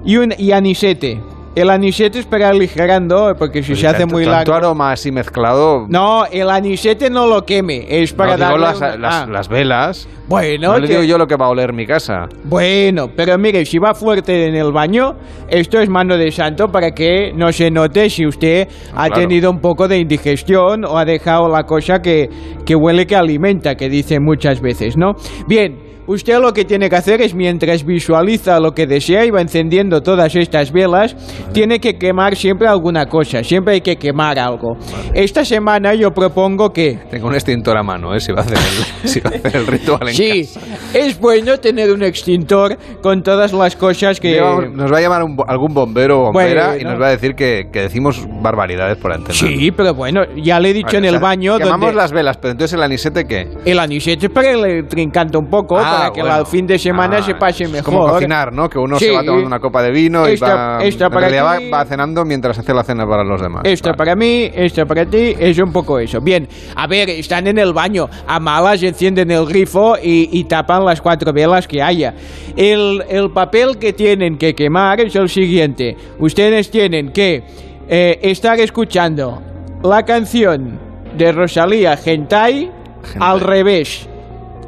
y, 0.03 0.17
un, 0.17 0.33
y 0.35 0.51
anisete. 0.51 1.21
El 1.53 1.69
anisete 1.69 2.19
es 2.19 2.25
para 2.25 2.47
aligerando, 2.47 3.33
porque 3.37 3.61
si 3.61 3.75
se 3.75 3.85
hace 3.85 4.05
muy 4.05 4.23
Tanto 4.23 4.51
largo... 4.51 4.53
aroma 4.53 4.91
así 4.93 5.11
mezclado. 5.11 5.85
No, 5.89 6.25
el 6.31 6.49
anisete 6.49 7.09
no 7.09 7.27
lo 7.27 7.41
queme, 7.41 7.85
es 7.89 8.13
para 8.13 8.37
no, 8.37 8.37
digo 8.37 8.49
darle 8.51 8.65
las, 8.67 8.77
una- 8.77 8.97
las- 8.97 9.15
ah. 9.15 9.25
las 9.29 9.49
velas. 9.49 10.09
Bueno, 10.29 10.71
no 10.71 10.79
le 10.79 10.87
digo 10.87 11.03
yo 11.03 11.17
lo 11.17 11.27
que 11.27 11.35
va 11.35 11.47
a 11.47 11.49
oler 11.49 11.73
mi 11.73 11.85
casa. 11.85 12.27
Bueno, 12.45 13.07
pero 13.17 13.37
mire, 13.37 13.65
si 13.65 13.79
va 13.79 13.93
fuerte 13.93 14.47
en 14.47 14.55
el 14.55 14.71
baño, 14.71 15.15
esto 15.49 15.77
es 15.81 15.89
mano 15.89 16.15
de 16.17 16.31
santo 16.31 16.69
para 16.69 16.91
que 16.91 17.33
no 17.35 17.51
se 17.51 17.69
note 17.69 18.09
si 18.09 18.25
usted 18.25 18.69
ha 18.95 19.07
claro. 19.07 19.21
tenido 19.21 19.51
un 19.51 19.59
poco 19.59 19.89
de 19.89 19.97
indigestión 19.99 20.85
o 20.85 20.97
ha 20.97 21.03
dejado 21.03 21.49
la 21.49 21.63
cosa 21.63 21.99
que, 21.99 22.29
que 22.65 22.75
huele 22.75 23.05
que 23.05 23.17
alimenta, 23.17 23.75
que 23.75 23.89
dice 23.89 24.21
muchas 24.21 24.61
veces, 24.61 24.95
¿no? 24.95 25.15
Bien. 25.49 25.90
Usted 26.07 26.39
lo 26.39 26.51
que 26.53 26.65
tiene 26.65 26.89
que 26.89 26.95
hacer 26.95 27.21
es 27.21 27.33
mientras 27.35 27.83
visualiza 27.85 28.59
lo 28.59 28.71
que 28.73 28.87
desea 28.87 29.25
y 29.25 29.29
va 29.29 29.41
encendiendo 29.41 30.01
todas 30.01 30.35
estas 30.35 30.71
velas, 30.71 31.15
tiene 31.53 31.79
que 31.79 31.97
quemar 31.97 32.35
siempre 32.35 32.67
alguna 32.67 33.05
cosa, 33.05 33.43
siempre 33.43 33.75
hay 33.75 33.81
que 33.81 33.95
quemar 33.97 34.37
algo. 34.39 34.77
Esta 35.13 35.45
semana 35.45 35.93
yo 35.93 36.11
propongo 36.11 36.71
que 36.71 36.99
Tengo 37.09 37.27
un 37.27 37.35
extintor 37.35 37.77
a 37.77 37.83
mano, 37.83 38.13
¿eh? 38.15 38.19
Si 38.19 38.31
va 38.31 38.39
a 38.41 38.43
hacer 38.43 38.57
el, 38.57 39.07
si 39.09 39.19
va 39.19 39.29
a 39.31 39.35
hacer 39.35 39.55
el 39.55 39.67
ritual 39.67 40.07
en 40.07 40.13
Sí, 40.13 40.41
casa. 40.53 40.59
es 40.93 41.19
bueno 41.19 41.57
tener 41.59 41.91
un 41.91 42.03
extintor 42.03 42.77
con 43.01 43.21
todas 43.23 43.53
las 43.53 43.75
cosas 43.75 44.19
que... 44.19 44.33
Llevamos- 44.33 44.71
nos 44.73 44.91
va 44.91 44.97
a 44.97 45.01
llamar 45.01 45.23
un 45.23 45.37
algún 45.47 45.73
bombero 45.73 46.19
o 46.19 46.23
bombera 46.25 46.77
y 46.79 46.83
nos 46.83 46.99
va 46.99 47.07
a 47.07 47.11
decir 47.11 47.35
que, 47.35 47.69
que 47.71 47.81
decimos 47.81 48.25
barbaridades 48.41 48.97
por 48.97 49.13
antena. 49.13 49.33
Sí, 49.33 49.71
pero 49.71 49.93
bueno, 49.93 50.21
ya 50.41 50.59
le 50.59 50.69
he 50.69 50.73
dicho 50.73 50.87
Vale, 50.87 50.97
en 50.99 51.03
o 51.05 51.07
el 51.07 51.13
sea, 51.13 51.19
baño 51.21 51.57
Quemamos 51.57 51.79
donde... 51.87 51.95
las 51.95 52.11
velas, 52.11 52.37
pero 52.37 52.51
entonces 52.51 52.73
el 52.73 52.83
anisete 52.83 53.25
¿qué? 53.25 53.47
El 53.65 53.79
anisete 53.79 54.25
es 54.27 54.31
para 54.31 54.49
que 54.51 54.57
le 54.57 54.83
trincante 54.83 55.37
un 55.37 55.47
poco, 55.49 55.77
Ah, 55.77 55.90
para 55.91 56.11
que 56.11 56.21
bueno. 56.21 56.37
el 56.39 56.45
fin 56.45 56.67
de 56.67 56.77
semana 56.79 57.17
Ah, 57.19 57.23
se 57.23 57.35
pase 57.35 57.63
es 57.65 57.71
mejor. 57.71 57.85
como 57.93 58.07
cocinar, 58.07 58.53
¿no? 58.53 58.69
Que 58.69 58.79
uno 58.79 58.97
Sí. 58.97 59.05
se 59.05 59.11
va 59.11 59.23
tomando 59.23 59.47
una 59.47 59.59
copa 59.59 59.81
de 59.83 59.91
vino 59.91 60.27
y 60.29 60.33
Esta- 60.33 60.55
va, 60.55 60.83
esta 60.83 61.05
en 61.05 61.11
para 61.11 61.29
realidad 61.29 61.57
ti. 61.59 61.69
va, 61.69 61.77
va 61.79 61.85
cenando 61.85 62.25
mientras 62.25 62.57
hace 62.59 62.73
la 62.73 62.83
cena 62.83 63.05
para 63.07 63.23
los 63.23 63.41
demás. 63.41 63.61
Esto 63.65 63.91
para 63.93 64.15
mí, 64.15 64.49
esto 64.53 64.85
para 64.85 65.05
ti, 65.05 65.35
es 65.37 65.57
un 65.59 65.71
poco 65.71 65.99
eso. 65.99 66.19
Bien, 66.21 66.47
a 66.75 66.87
ver, 66.87 67.09
están 67.09 67.47
en 67.47 67.57
el 67.57 67.73
baño, 67.73 68.07
a 68.27 68.39
malas 68.39 68.81
encienden 68.83 69.31
el 69.31 69.45
grifo 69.45 69.95
y, 70.01 70.29
y 70.31 70.43
tapan 70.45 70.83
las 70.85 71.01
cuatro 71.01 71.31
velas 71.33 71.67
que 71.67 71.81
haya. 71.81 72.13
El, 72.55 73.03
el 73.09 73.31
papel 73.31 73.77
que 73.79 73.93
tienen 73.93 74.37
que 74.37 74.53
quemar 74.53 74.99
es 75.01 75.15
el 75.15 75.29
siguiente. 75.29 75.95
Ustedes 76.19 76.69
tienen 76.71 77.11
que 77.11 77.43
eh, 77.87 78.19
estar 78.21 78.59
escuchando 78.59 79.41
la 79.83 80.03
canción 80.03 80.79
de 81.17 81.31
Rosalía 81.31 81.97
Gentai 81.97 82.71
al 83.19 83.39
revés. 83.39 84.07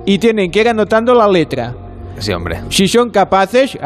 Y 0.06 0.18
tienen 0.18 0.52
que 0.52 0.62
ir 0.62 0.70
anotando 0.70 1.14
la 1.14 1.28
letra. 1.28 1.74
Sí, 2.20 2.32
hombre. 2.32 2.62
Si 2.70 2.88
son 2.88 3.10
capaces, 3.10 3.78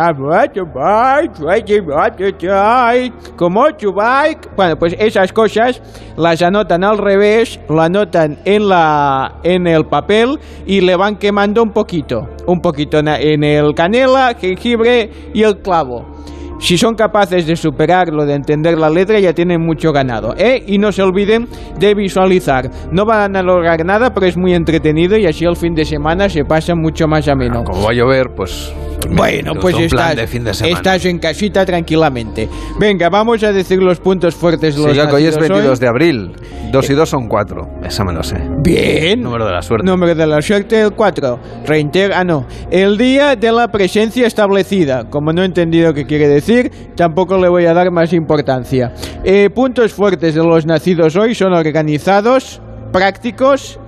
como 3.36 3.74
tu 3.76 3.94
bike, 3.94 4.50
bueno, 4.56 4.76
pues 4.78 4.96
esas 5.00 5.32
cosas 5.32 5.82
las 6.18 6.42
anotan 6.42 6.84
al 6.84 6.98
revés, 6.98 7.60
lo 7.70 7.82
anotan 7.82 8.38
en 8.44 8.68
la 8.68 9.36
en 9.44 9.66
el 9.66 9.86
papel 9.86 10.38
y 10.66 10.82
le 10.82 10.96
van 10.96 11.16
quemando 11.16 11.64
un 11.64 11.72
poquito, 11.72 12.28
un 12.46 12.60
poquito 12.60 13.00
en 13.00 13.44
el 13.44 13.74
canela, 13.74 14.36
jengibre 14.40 15.10
y 15.34 15.44
el 15.44 15.62
clavo. 15.62 16.06
Si 16.60 16.78
son 16.78 16.96
capaces 16.96 17.46
de 17.46 17.56
superarlo, 17.56 18.26
de 18.26 18.34
entender 18.34 18.78
la 18.78 18.90
letra, 18.90 19.20
ya 19.20 19.34
tienen 19.34 19.62
mucho 19.62 19.92
ganado, 19.92 20.34
¿eh? 20.38 20.64
Y 20.66 20.80
no 20.80 20.92
se 20.92 21.04
olviden 21.04 21.48
de 21.80 21.94
visualizar. 21.94 22.70
No 22.92 23.06
van 23.06 23.36
a 23.36 23.44
lograr 23.44 23.86
nada, 23.86 24.14
pero 24.14 24.26
es 24.26 24.38
muy 24.38 24.54
entretenido 24.54 25.18
y 25.18 25.26
así 25.28 25.46
el 25.46 25.56
fin 25.56 25.76
de 25.76 25.86
semana 25.86 26.30
se 26.30 26.44
pasa 26.46 26.74
mucho 26.76 27.08
más 27.08 27.28
ameno. 27.28 27.64
Como 27.64 27.84
va 27.84 27.92
a 27.92 27.94
llover, 27.94 28.28
pues... 28.36 28.74
Bueno, 29.10 29.54
pues 29.62 29.78
estás, 29.80 30.18
estás 30.64 31.06
en 31.06 31.20
casita 31.20 31.66
tranquilamente. 31.66 32.50
Venga, 32.80 33.10
vamos 33.10 33.42
a 33.44 33.54
decir 33.54 33.82
los 33.82 34.00
puntos 34.00 34.36
fuertes 34.36 34.76
de 34.76 34.82
Sí, 34.82 34.88
los 34.88 34.98
ya 34.98 35.08
que 35.08 35.16
hoy 35.16 35.26
es 35.26 35.36
nacidos 35.36 35.50
22 35.50 35.80
de 35.80 35.88
abril. 35.88 36.32
2 36.72 36.90
y 36.90 36.94
2 36.94 37.10
son 37.10 37.28
4. 37.28 37.62
Esa 37.86 38.04
me 38.04 38.12
lo 38.12 38.24
sé. 38.24 38.38
Bien. 38.62 39.22
Número 39.22 39.46
de 39.46 39.52
la 39.54 39.62
suerte. 39.62 39.86
Número 39.86 40.16
de 40.16 40.28
la 40.28 40.42
suerte, 40.42 40.82
el 40.82 40.92
4. 40.92 41.40
Reintegra, 41.66 42.20
ah, 42.20 42.24
no. 42.26 42.46
El 42.70 42.98
día 42.98 43.36
de 43.36 43.52
la 43.52 43.70
presencia 43.70 44.28
establecida. 44.28 45.06
Como 45.10 45.32
no 45.32 45.44
he 45.44 45.46
entendido 45.46 45.94
qué 45.94 46.06
quiere 46.06 46.28
decir, 46.28 46.47
tampoco 46.96 47.38
le 47.38 47.50
voy 47.50 47.66
a 47.66 47.74
dar 47.74 47.92
más 47.92 48.14
importancia. 48.14 48.94
Eh, 49.24 49.50
puntos 49.50 49.94
fuertes 49.94 50.36
de 50.36 50.44
los 50.44 50.66
nacidos 50.66 51.16
hoy 51.16 51.36
son 51.36 51.54
organizados, 51.54 52.62
prácticos 52.92 53.80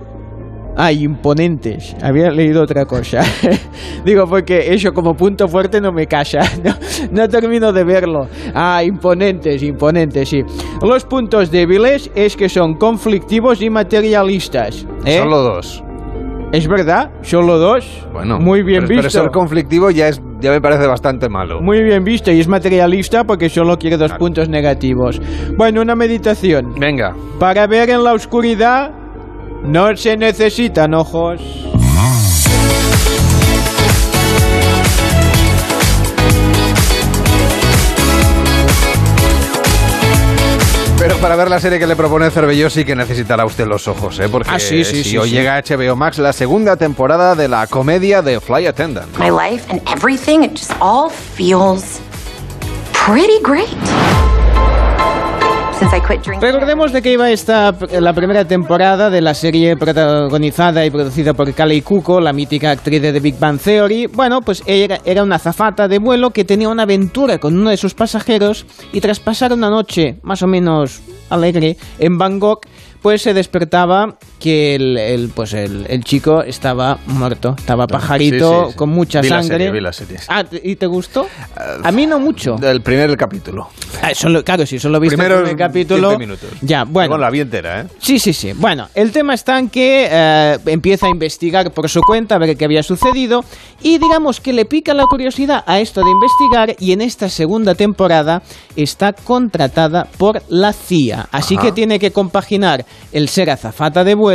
Ah, 0.76 0.92
imponentes. 0.92 1.96
Había 2.02 2.30
leído 2.30 2.62
otra 2.62 2.84
cosa. 2.86 3.22
Digo, 4.04 4.24
porque 4.26 4.72
eso 4.72 4.92
como 4.92 5.14
punto 5.14 5.48
fuerte 5.48 5.80
no 5.80 5.92
me 5.92 6.06
casa. 6.06 6.40
No, 6.62 6.74
no 7.10 7.28
termino 7.28 7.72
de 7.72 7.84
verlo. 7.84 8.28
Ah, 8.54 8.82
imponentes, 8.84 9.62
imponentes, 9.62 10.28
sí. 10.28 10.42
Los 10.82 11.04
puntos 11.04 11.50
débiles 11.50 12.10
es 12.14 12.36
que 12.36 12.48
son 12.48 12.74
conflictivos 12.74 13.62
y 13.62 13.70
materialistas. 13.70 14.86
¿eh? 15.04 15.18
Solo 15.18 15.42
dos. 15.42 15.82
¿Es 16.52 16.66
verdad? 16.66 17.10
¿Solo 17.22 17.58
dos? 17.58 18.06
Bueno, 18.12 18.38
Muy 18.40 18.62
bien 18.62 18.80
pero, 18.80 18.88
visto. 18.88 19.02
Pero 19.12 19.24
ser 19.24 19.30
conflictivo 19.30 19.90
ya, 19.90 20.08
es, 20.08 20.20
ya 20.40 20.50
me 20.50 20.60
parece 20.60 20.86
bastante 20.86 21.28
malo. 21.28 21.60
Muy 21.60 21.82
bien 21.82 22.02
visto. 22.02 22.32
Y 22.32 22.40
es 22.40 22.48
materialista 22.48 23.22
porque 23.24 23.48
solo 23.48 23.76
quiere 23.78 23.96
dos 23.96 24.12
puntos 24.14 24.48
negativos. 24.48 25.20
Bueno, 25.56 25.80
una 25.80 25.94
meditación. 25.94 26.74
Venga. 26.78 27.14
Para 27.38 27.66
ver 27.68 27.90
en 27.90 28.02
la 28.02 28.14
oscuridad 28.14 28.90
no 29.64 29.94
se 29.96 30.16
necesitan 30.16 30.92
ojos. 30.94 31.40
Pero 41.00 41.16
para 41.16 41.34
ver 41.34 41.48
la 41.48 41.58
serie 41.58 41.78
que 41.78 41.86
le 41.86 41.96
propone 41.96 42.30
Cervelló 42.30 42.68
sí 42.68 42.84
que 42.84 42.94
necesitará 42.94 43.46
usted 43.46 43.66
los 43.66 43.88
ojos, 43.88 44.18
¿eh? 44.20 44.28
Porque 44.28 44.50
Ah, 44.52 44.58
sí, 44.58 44.84
sí, 44.84 45.02
si 45.02 45.10
sí, 45.10 45.16
hoy 45.18 45.30
sí. 45.30 45.34
llega 45.34 45.56
a 45.56 45.62
HBO 45.62 45.96
Max 45.96 46.18
la 46.18 46.34
segunda 46.34 46.76
temporada 46.76 47.34
de 47.34 47.48
la 47.48 47.66
comedia 47.66 48.20
de 48.20 48.38
Fly 48.38 48.66
Attendant. 48.66 49.08
My 49.18 49.30
life 49.30 49.64
and 49.70 49.80
everything, 49.88 50.42
it 50.44 50.50
just 50.52 50.72
all 50.80 51.08
feels 51.10 52.00
pretty 52.92 53.40
great. 53.42 53.68
Recordemos 56.40 56.92
de 56.92 57.00
que 57.00 57.12
iba 57.12 57.30
esta 57.30 57.74
la 58.00 58.12
primera 58.12 58.44
temporada 58.44 59.08
de 59.08 59.20
la 59.20 59.34
serie 59.34 59.76
protagonizada 59.76 60.84
y 60.84 60.90
producida 60.90 61.32
por 61.32 61.52
Kaley 61.54 61.80
Cuoco, 61.80 62.20
la 62.20 62.32
mítica 62.32 62.70
actriz 62.70 63.00
de 63.00 63.12
The 63.12 63.20
Big 63.20 63.38
Bang 63.38 63.58
Theory. 63.58 64.06
Bueno, 64.06 64.42
pues 64.42 64.62
ella 64.66 65.00
era 65.04 65.22
una 65.22 65.36
azafata 65.36 65.88
de 65.88 65.98
vuelo 65.98 66.30
que 66.30 66.44
tenía 66.44 66.68
una 66.68 66.82
aventura 66.82 67.38
con 67.38 67.58
uno 67.58 67.70
de 67.70 67.76
sus 67.76 67.94
pasajeros 67.94 68.66
y 68.92 69.00
tras 69.00 69.20
pasar 69.20 69.52
una 69.52 69.70
noche 69.70 70.18
más 70.22 70.42
o 70.42 70.46
menos 70.46 71.00
alegre 71.30 71.76
en 71.98 72.18
Bangkok, 72.18 72.66
pues 73.00 73.22
se 73.22 73.32
despertaba 73.32 74.18
que 74.40 74.74
el, 74.74 75.30
pues 75.34 75.52
el, 75.52 76.02
chico 76.02 76.42
estaba 76.42 76.98
muerto, 77.06 77.54
estaba 77.58 77.86
pajarito 77.86 78.70
con 78.74 78.88
mucha 78.88 79.22
sangre. 79.22 79.70
Ah, 80.28 80.44
¿y 80.64 80.76
te 80.76 80.86
gustó? 80.86 81.26
A 81.84 81.92
mí 81.92 82.06
no 82.06 82.18
mucho. 82.18 82.56
El 82.60 82.80
primer 82.80 83.14
capítulo. 83.16 83.68
Ah, 84.02 84.14
solo, 84.14 84.42
claro, 84.42 84.64
sí, 84.64 84.78
solo 84.78 84.98
visto 84.98 85.16
Primero 85.16 85.40
el 85.40 85.44
primer 85.44 85.58
capítulo. 85.58 86.18
minutos. 86.18 86.48
Ya, 86.62 86.84
bueno. 86.84 87.18
la 87.18 87.30
vi 87.30 87.40
entera, 87.40 87.82
¿eh? 87.82 87.84
Sí, 87.98 88.18
sí, 88.18 88.32
sí. 88.32 88.52
Bueno, 88.54 88.88
el 88.94 89.12
tema 89.12 89.34
está 89.34 89.58
en 89.58 89.68
que 89.68 90.08
eh, 90.10 90.58
empieza 90.66 91.06
a 91.06 91.10
investigar 91.10 91.70
por 91.72 91.88
su 91.90 92.00
cuenta, 92.00 92.36
a 92.36 92.38
ver 92.38 92.56
qué 92.56 92.64
había 92.64 92.82
sucedido, 92.82 93.44
y 93.82 93.98
digamos 93.98 94.40
que 94.40 94.54
le 94.54 94.64
pica 94.64 94.94
la 94.94 95.04
curiosidad 95.04 95.62
a 95.66 95.80
esto 95.80 96.02
de 96.02 96.10
investigar, 96.10 96.76
y 96.78 96.92
en 96.92 97.02
esta 97.02 97.28
segunda 97.28 97.74
temporada 97.74 98.42
está 98.74 99.12
contratada 99.12 100.08
por 100.16 100.42
la 100.48 100.72
CIA. 100.72 101.28
Así 101.30 101.58
que 101.58 101.72
tiene 101.72 101.98
que 101.98 102.10
compaginar 102.10 102.86
el 103.12 103.28
ser 103.28 103.50
azafata 103.50 104.02
de 104.02 104.14
vuelo 104.14 104.29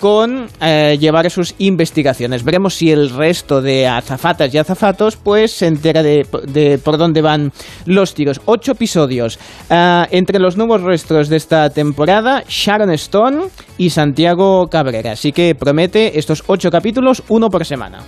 con 0.00 0.48
eh, 0.60 0.96
llevar 1.00 1.30
sus 1.30 1.54
investigaciones. 1.58 2.44
Veremos 2.44 2.74
si 2.74 2.90
el 2.90 3.10
resto 3.10 3.62
de 3.62 3.86
azafatas 3.86 4.52
y 4.52 4.58
azafatos 4.58 5.16
pues 5.16 5.52
se 5.52 5.66
entera 5.66 6.02
de, 6.02 6.80
por 6.82 6.98
dónde 6.98 7.22
van 7.22 7.52
los 7.86 8.14
tiros. 8.14 8.40
Ocho 8.44 8.72
episodios. 8.72 9.38
Eh, 9.70 10.06
entre 10.10 10.38
los 10.38 10.56
nuevos 10.56 10.82
rostros 10.82 11.28
de 11.28 11.36
esta 11.36 11.70
temporada, 11.70 12.44
Sharon 12.48 12.90
Stone 12.90 13.44
y 13.78 13.90
Santiago 13.90 14.68
Cabrera. 14.68 15.12
Así 15.12 15.32
que 15.32 15.54
promete 15.54 16.18
estos 16.18 16.44
ocho 16.46 16.70
capítulos, 16.70 17.22
uno 17.28 17.48
por 17.48 17.64
semana. 17.64 18.00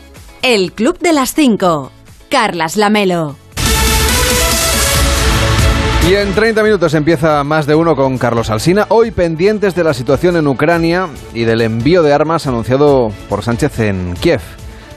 El 0.43 0.73
Club 0.73 0.99
de 0.99 1.13
las 1.13 1.35
Cinco. 1.35 1.91
Carlas 2.29 2.77
Lamelo. 2.77 3.48
Y 6.09 6.15
en 6.15 6.33
30 6.33 6.63
minutos 6.63 6.95
empieza 6.95 7.45
más 7.45 7.67
de 7.67 7.75
uno 7.75 7.95
con 7.95 8.17
Carlos 8.17 8.49
Alsina. 8.49 8.87
Hoy 8.89 9.11
pendientes 9.11 9.75
de 9.75 9.85
la 9.85 9.93
situación 9.93 10.37
en 10.37 10.47
Ucrania 10.47 11.07
y 11.35 11.45
del 11.45 11.61
envío 11.61 12.03
de 12.03 12.15
armas 12.15 12.47
anunciado 12.47 13.13
por 13.29 13.45
Sánchez 13.45 13.79
en 13.81 14.15
Kiev. 14.15 14.41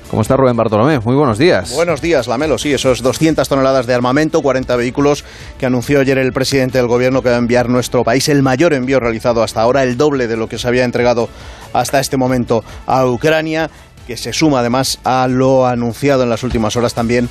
¿Cómo 0.10 0.22
está 0.22 0.38
Rubén 0.38 0.56
Bartolomé? 0.56 1.00
Muy 1.00 1.18
buenos 1.18 1.38
días. 1.38 1.74
Buenos 1.76 2.00
días, 2.00 2.28
Lamelo. 2.28 2.58
Sí, 2.58 2.72
esos 2.72 3.02
200 3.02 3.46
toneladas 3.50 3.88
de 3.88 3.94
armamento, 3.94 4.42
40 4.42 4.74
vehículos 4.78 5.26
que 5.60 5.66
anunció 5.66 6.00
ayer 6.00 6.18
el 6.18 6.32
presidente 6.32 6.78
del 6.78 6.88
gobierno 6.88 7.22
que 7.22 7.28
va 7.28 7.36
a 7.36 7.40
enviar 7.40 7.68
nuestro 7.68 8.06
país, 8.06 8.30
el 8.30 8.42
mayor 8.42 8.74
envío 8.74 9.02
realizado 9.02 9.44
hasta 9.44 9.62
ahora, 9.62 9.84
el 9.84 9.98
doble 9.98 10.28
de 10.28 10.38
lo 10.38 10.48
que 10.48 10.58
se 10.58 10.70
había 10.70 10.86
entregado 10.86 11.28
hasta 11.74 12.00
este 12.00 12.16
momento 12.16 12.64
a 12.88 13.06
Ucrania, 13.06 13.70
que 14.08 14.16
se 14.16 14.32
suma 14.32 14.62
además 14.62 14.98
a 15.04 15.28
lo 15.28 15.68
anunciado 15.68 16.24
en 16.24 16.30
las 16.30 16.44
últimas 16.44 16.78
horas 16.78 16.94
también 16.94 17.28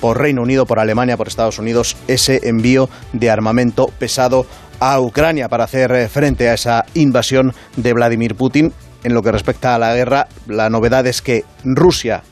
por 0.00 0.18
Reino 0.18 0.42
Unido, 0.42 0.66
por 0.66 0.78
Alemania, 0.78 1.16
por 1.16 1.28
Estados 1.28 1.58
Unidos, 1.58 1.96
ese 2.08 2.48
envío 2.48 2.88
de 3.12 3.30
armamento 3.30 3.88
pesado 3.98 4.46
a 4.80 4.98
Ucrania 5.00 5.48
para 5.48 5.64
hacer 5.64 5.92
eh, 5.92 6.08
frente 6.08 6.48
a 6.48 6.54
esa 6.54 6.86
invasión 6.94 7.54
de 7.76 7.92
Vladimir 7.92 8.34
Putin. 8.34 8.72
En 9.04 9.14
lo 9.14 9.22
que 9.22 9.32
respecta 9.32 9.74
a 9.74 9.78
la 9.78 9.94
guerra, 9.94 10.28
la 10.46 10.68
novedad 10.68 11.06
es 11.06 11.22
que 11.22 11.44
Rusia 11.64 12.22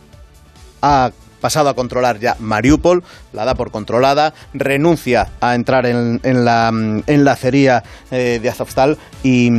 ha 0.82 1.10
pasado 1.40 1.68
a 1.68 1.74
controlar 1.74 2.18
ya 2.18 2.36
Mariupol, 2.38 3.02
la 3.32 3.44
da 3.44 3.54
por 3.54 3.70
controlada, 3.70 4.34
renuncia 4.52 5.28
a 5.40 5.54
entrar 5.54 5.86
en, 5.86 6.20
la 6.44 6.70
mm, 6.72 7.04
enlacería 7.06 7.82
eh, 8.10 8.38
de 8.42 8.48
Azovstal 8.48 8.98
y, 9.22 9.50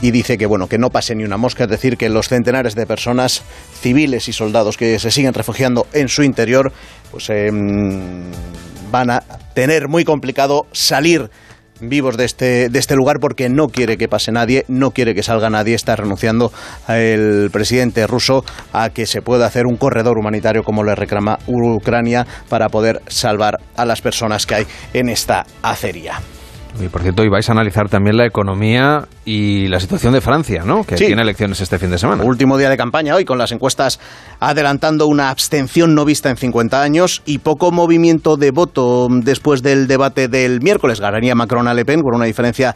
y, 0.00 0.10
dice 0.10 0.38
que 0.38 0.46
bueno 0.46 0.68
que 0.68 0.78
no 0.78 0.90
pase 0.90 1.14
ni 1.14 1.24
una 1.24 1.36
mosca, 1.36 1.64
es 1.64 1.70
decir, 1.70 1.96
que 1.96 2.08
los 2.08 2.28
centenares 2.28 2.74
de 2.74 2.86
personas 2.86 3.42
civiles 3.80 4.28
y 4.28 4.32
soldados 4.32 4.76
que 4.76 4.98
se 4.98 5.10
siguen 5.10 5.34
refugiando 5.34 5.86
en 5.92 6.08
su 6.08 6.22
interior 6.22 6.72
pues 7.10 7.30
em, 7.30 8.24
van 8.90 9.10
a 9.10 9.20
tener 9.54 9.88
muy 9.88 10.04
complicado 10.04 10.66
salir 10.72 11.30
vivos 11.88 12.16
de 12.16 12.24
este, 12.24 12.68
de 12.68 12.78
este 12.78 12.96
lugar 12.96 13.18
porque 13.20 13.48
no 13.48 13.68
quiere 13.68 13.96
que 13.96 14.08
pase 14.08 14.32
nadie, 14.32 14.64
no 14.68 14.90
quiere 14.90 15.14
que 15.14 15.22
salga 15.22 15.50
nadie, 15.50 15.74
está 15.74 15.96
renunciando 15.96 16.52
el 16.88 17.50
presidente 17.52 18.06
ruso 18.06 18.44
a 18.72 18.90
que 18.90 19.06
se 19.06 19.22
pueda 19.22 19.46
hacer 19.46 19.66
un 19.66 19.76
corredor 19.76 20.18
humanitario 20.18 20.62
como 20.62 20.84
le 20.84 20.94
reclama 20.94 21.38
Ucrania 21.46 22.26
para 22.48 22.68
poder 22.68 23.02
salvar 23.06 23.60
a 23.76 23.84
las 23.84 24.00
personas 24.00 24.46
que 24.46 24.54
hay 24.54 24.66
en 24.92 25.08
esta 25.08 25.46
acería. 25.62 26.20
Y 26.80 26.88
por 26.88 27.02
cierto, 27.02 27.22
hoy 27.22 27.28
vais 27.28 27.48
a 27.48 27.52
analizar 27.52 27.88
también 27.88 28.16
la 28.16 28.26
economía 28.26 29.06
y 29.24 29.68
la 29.68 29.78
situación 29.78 30.12
de 30.12 30.20
Francia, 30.20 30.64
¿no? 30.64 30.84
Que 30.84 30.96
tiene 30.96 31.22
elecciones 31.22 31.60
este 31.60 31.78
fin 31.78 31.90
de 31.90 31.98
semana. 31.98 32.24
Último 32.24 32.58
día 32.58 32.68
de 32.68 32.76
campaña 32.76 33.14
hoy, 33.14 33.24
con 33.24 33.38
las 33.38 33.52
encuestas 33.52 34.00
adelantando 34.40 35.06
una 35.06 35.30
abstención 35.30 35.94
no 35.94 36.04
vista 36.04 36.30
en 36.30 36.36
50 36.36 36.82
años 36.82 37.22
y 37.26 37.38
poco 37.38 37.70
movimiento 37.70 38.36
de 38.36 38.50
voto 38.50 39.06
después 39.10 39.62
del 39.62 39.86
debate 39.86 40.28
del 40.28 40.60
miércoles. 40.60 41.00
Ganaría 41.00 41.34
Macron 41.34 41.68
a 41.68 41.74
Le 41.74 41.84
Pen 41.84 42.02
con 42.02 42.16
una 42.16 42.24
diferencia 42.24 42.74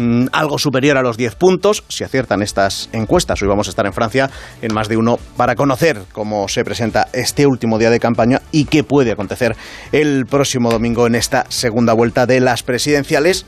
Mm, 0.00 0.26
algo 0.30 0.60
superior 0.60 0.96
a 0.96 1.02
los 1.02 1.16
10 1.16 1.34
puntos, 1.34 1.82
si 1.88 2.04
aciertan 2.04 2.40
estas 2.40 2.88
encuestas. 2.92 3.42
Hoy 3.42 3.48
vamos 3.48 3.66
a 3.66 3.70
estar 3.70 3.84
en 3.84 3.92
Francia 3.92 4.30
en 4.62 4.72
más 4.72 4.88
de 4.88 4.96
uno 4.96 5.18
para 5.36 5.56
conocer 5.56 6.02
cómo 6.12 6.46
se 6.46 6.64
presenta 6.64 7.08
este 7.12 7.48
último 7.48 7.80
día 7.80 7.90
de 7.90 7.98
campaña 7.98 8.40
y 8.52 8.66
qué 8.66 8.84
puede 8.84 9.10
acontecer 9.10 9.56
el 9.90 10.24
próximo 10.26 10.70
domingo 10.70 11.08
en 11.08 11.16
esta 11.16 11.46
segunda 11.48 11.94
vuelta 11.94 12.26
de 12.26 12.38
las 12.38 12.62
presidenciales, 12.62 13.44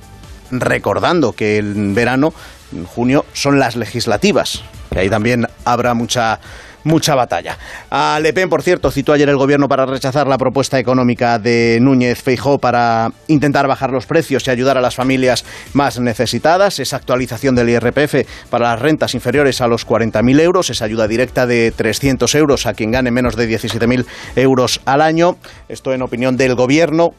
recordando 0.50 1.34
que 1.34 1.56
el 1.56 1.92
verano, 1.94 2.34
en 2.72 2.84
junio, 2.84 3.24
son 3.32 3.60
las 3.60 3.76
legislativas, 3.76 4.64
que 4.90 4.98
ahí 4.98 5.08
también 5.08 5.46
habrá 5.64 5.94
mucha 5.94 6.40
mucha 6.84 7.14
batalla. 7.14 7.58
A 7.90 8.18
Le 8.20 8.32
Pen, 8.32 8.48
por 8.48 8.62
cierto, 8.62 8.90
citó 8.90 9.12
ayer 9.12 9.28
el 9.28 9.36
gobierno 9.36 9.68
para 9.68 9.86
rechazar 9.86 10.26
la 10.26 10.38
propuesta 10.38 10.78
económica 10.78 11.38
de 11.38 11.78
Núñez 11.80 12.22
Feijó 12.22 12.58
para 12.58 13.12
intentar 13.28 13.66
bajar 13.66 13.90
los 13.90 14.06
precios 14.06 14.46
y 14.46 14.50
ayudar 14.50 14.78
a 14.78 14.80
las 14.80 14.94
familias 14.94 15.44
más 15.72 16.00
necesitadas. 16.00 16.78
Esa 16.78 16.96
actualización 16.96 17.54
del 17.54 17.70
IRPF 17.70 18.48
para 18.50 18.70
las 18.70 18.80
rentas 18.80 19.14
inferiores 19.14 19.60
a 19.60 19.68
los 19.68 19.86
40.000 19.86 20.40
euros, 20.40 20.70
esa 20.70 20.84
ayuda 20.84 21.08
directa 21.08 21.46
de 21.46 21.72
300 21.74 22.34
euros 22.34 22.66
a 22.66 22.74
quien 22.74 22.90
gane 22.90 23.10
menos 23.10 23.36
de 23.36 23.48
17.000 23.48 24.06
euros 24.36 24.80
al 24.84 25.02
año. 25.02 25.36
Esto 25.68 25.92
en 25.92 26.02
opinión 26.02 26.36
del 26.36 26.54
gobierno. 26.54 27.14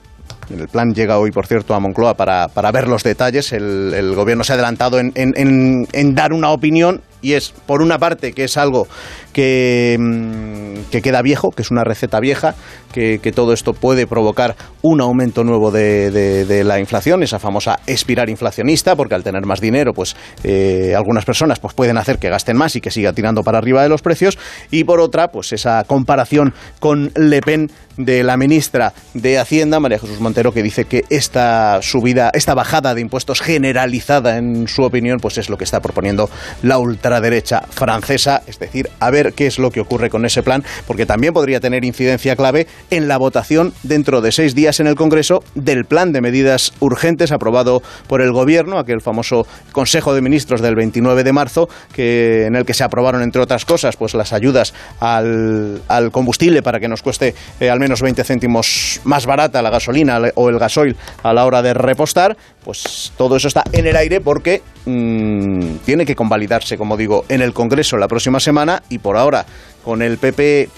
El 0.50 0.67
plan 0.67 0.93
llega 0.93 1.17
hoy, 1.17 1.32
por 1.32 1.47
cierto, 1.47 1.74
a 1.74 1.80
Moncloa 1.80 2.15
para, 2.15 2.71
ver 2.71 2.88
los 2.88 3.04
detalles. 3.04 3.54
El, 3.54 4.13
gobierno 4.15 4.43
se 4.43 4.54
ha 4.54 4.56
adelantado 4.56 5.00
en 5.00 6.15
dar 6.15 6.34
una 6.34 6.50
opinión 6.50 7.02
y 7.21 7.34
es, 7.34 7.53
por 7.65 7.81
una 7.81 7.99
parte, 7.99 8.34
que 8.34 8.43
es 8.43 8.57
algo 8.57 8.88
que, 9.34 9.97
mm, 9.99 10.89
que 10.91 11.01
queda 11.01 11.21
viejo, 11.21 11.51
que 11.51 11.62
es 11.62 11.71
una 11.71 11.84
receta 11.84 12.19
vieja, 12.19 12.55
que, 12.91 13.31
todo 13.31 13.53
esto 13.53 13.73
puede 13.73 14.07
provocar 14.07 14.55
un 14.81 15.01
aumento 15.01 15.43
nuevo 15.43 15.71
de, 15.71 16.63
la 16.65 16.79
inflación, 16.79 17.23
esa 17.23 17.39
famosa 17.39 17.79
espiral 17.88 18.29
inflacionista, 18.29 18.95
porque 18.95 19.15
al 19.15 19.23
tener 19.23 19.45
más 19.45 19.62
dinero, 19.62 19.93
pues 19.93 20.15
eh, 20.43 20.93
algunas 20.95 21.23
personas 21.25 21.60
pues, 21.60 21.73
pueden 21.73 21.97
hacer 21.97 22.19
que 22.19 22.29
gasten 22.29 22.57
más 22.57 22.75
y 22.75 22.81
que 22.81 22.91
siga 22.91 23.13
tirando 23.13 23.43
para 23.43 23.57
arriba 23.57 23.84
de 23.84 23.89
los 23.89 24.01
precios, 24.01 24.38
y 24.69 24.84
por 24.84 24.99
otra, 24.99 25.29
pues 25.29 25.53
esa 25.53 25.84
comparación 25.86 26.53
con 26.79 27.12
Le 27.15 27.41
Pen 27.41 27.71
de 27.97 28.23
la 28.23 28.38
ministra 28.38 28.93
de 29.13 29.39
Hacienda, 29.39 29.79
María 29.79 29.99
Jesús 29.99 30.19
Montero, 30.19 30.51
que 30.51 30.63
dice 30.63 30.86
que 30.86 31.03
esta 31.10 31.81
subida, 31.81 32.31
esta 32.34 32.53
bajada 32.53 32.93
de 32.93 33.01
impuestos 33.01 33.41
generalizada, 33.41 34.38
en 34.38 34.67
su 34.67 34.84
opinión, 34.84 35.19
pues 35.19 35.38
es 35.38 35.49
lo 35.49 35.57
que 35.57 35.63
está 35.63 35.79
proponiendo 35.79 36.29
la 36.62 36.77
ultraderecha 37.12 37.62
francesa, 37.69 38.41
es 38.47 38.58
decir, 38.58 38.89
a 39.02 39.12
ver 39.12 39.34
qué 39.34 39.45
es 39.45 39.60
lo 39.60 39.69
que 39.69 39.82
ocurre 39.82 40.10
con 40.10 40.26
ese 40.26 40.43
plan, 40.43 40.63
porque 40.88 41.06
también 41.06 41.34
podría 41.34 41.60
tener 41.60 41.84
incidencia 41.84 42.38
clave 42.38 42.67
en 42.89 43.10
la 43.10 43.17
votación 43.17 43.74
dentro 43.84 44.21
de 44.21 44.32
seis 44.32 44.56
días 44.56 44.80
en 44.80 44.88
el 44.88 44.95
Congreso 44.95 45.43
del 45.54 45.84
plan 45.84 46.13
de 46.13 46.21
medidas 46.21 46.71
urgentes 46.80 47.34
aprobado 47.34 47.84
por 48.08 48.21
el 48.21 48.32
Gobierno, 48.32 48.80
aquel 48.80 49.02
famoso 49.02 49.45
Consejo 49.74 50.13
de 50.13 50.21
Ministros 50.21 50.62
del 50.62 50.76
29 50.76 51.26
de 51.26 51.34
marzo, 51.34 51.67
que, 51.93 52.45
en 52.45 52.56
el 52.56 52.65
que 52.65 52.74
se 52.74 52.86
aprobaron, 52.86 53.24
entre 53.24 53.41
otras 53.41 53.65
cosas, 53.65 53.97
pues 53.97 54.13
las 54.13 54.32
ayudas 54.32 54.74
al, 55.02 55.82
combustible 56.13 56.63
para 56.63 56.80
que 56.80 56.88
nos 56.88 57.02
cueste 57.02 57.36
eh, 57.60 57.69
al 57.69 57.80
menos 57.80 58.02
20 58.02 58.24
céntimos 58.24 59.02
más 59.04 59.26
barata 59.26 59.62
la 59.62 59.69
gasolina 59.69 60.21
o 60.36 60.50
el 60.50 60.60
gasoil 60.60 60.95
a 61.24 61.34
la 61.34 61.45
hora 61.45 61.62
de 61.62 61.74
repostar, 61.74 62.38
pues 62.63 63.12
todo 63.17 63.36
eso 63.36 63.50
está 63.50 63.63
en 63.74 63.86
el 63.86 63.97
aire 63.97 64.21
porque 64.21 64.62
mm, 64.86 65.78
tiene 65.84 66.06
que 66.06 66.15
convalidarse, 66.15 66.78
como 66.78 66.95
digo, 67.01 67.25
en 67.29 67.41
el 67.41 67.53
Congreso 67.53 67.97
la 67.97 68.07
próxima 68.07 68.39
semana 68.39 68.83
y 68.89 68.99
por 68.99 69.17
ahora 69.17 69.45
con 69.83 70.01
el 70.01 70.17
PP 70.17 70.69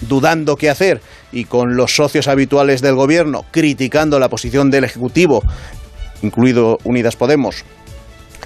dudando 0.00 0.56
qué 0.56 0.70
hacer 0.70 1.00
y 1.32 1.44
con 1.44 1.76
los 1.76 1.94
socios 1.94 2.28
habituales 2.28 2.82
del 2.82 2.94
gobierno 2.94 3.44
criticando 3.50 4.18
la 4.18 4.28
posición 4.28 4.70
del 4.70 4.84
Ejecutivo, 4.84 5.42
incluido 6.22 6.78
Unidas 6.84 7.16
Podemos, 7.16 7.64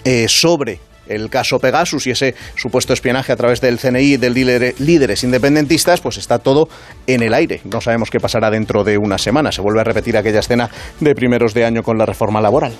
eh, 0.05 0.27
sobre 0.29 0.81
el 1.09 1.29
caso 1.29 1.59
Pegasus 1.59 2.07
y 2.07 2.13
ese 2.13 2.35
supuesto 2.55 2.93
espionaje 2.93 3.33
a 3.33 3.37
través 3.37 3.61
del 3.61 3.79
CNI 3.79 4.15
y 4.15 4.17
del 4.17 4.33
líderes 4.33 5.25
independentistas, 5.25 6.01
pues 6.01 6.17
está 6.19 6.39
todo 6.39 6.69
en 7.07 7.23
el 7.23 7.35
aire. 7.35 7.61
No 7.65 7.81
sabemos 7.81 8.11
qué 8.11 8.21
pasará 8.21 8.49
dentro 8.51 8.85
de 8.85 8.97
una 8.97 9.19
semana. 9.19 9.51
Se 9.51 9.61
vuelve 9.61 9.81
a 9.81 9.85
repetir 9.85 10.17
aquella 10.17 10.39
escena 10.39 10.71
de 11.01 11.15
primeros 11.15 11.53
de 11.53 11.65
año 11.65 11.83
con 11.83 11.99
la 11.99 12.07
reforma 12.07 12.41
laboral. 12.41 12.73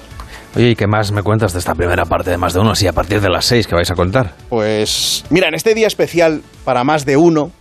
Oye, 0.57 0.71
¿y 0.71 0.75
qué 0.75 0.89
más 0.89 1.13
me 1.13 1.23
cuentas 1.23 1.53
de 1.53 1.61
esta 1.61 1.77
primera 1.77 2.05
parte 2.07 2.31
de 2.31 2.37
más 2.37 2.55
de 2.55 2.61
uno? 2.61 2.73
Así 2.73 2.89
a 2.89 2.93
partir 2.93 3.21
de 3.21 3.29
las 3.29 3.45
seis 3.45 3.69
que 3.69 3.77
vais 3.77 3.91
a 3.91 3.95
contar. 3.95 4.35
Pues 4.49 5.25
mira, 5.31 5.47
en 5.47 5.55
este 5.55 5.75
día 5.75 5.87
especial 5.87 6.43
para 6.65 6.83
más 6.83 7.07
de 7.07 7.17
uno, 7.17 7.53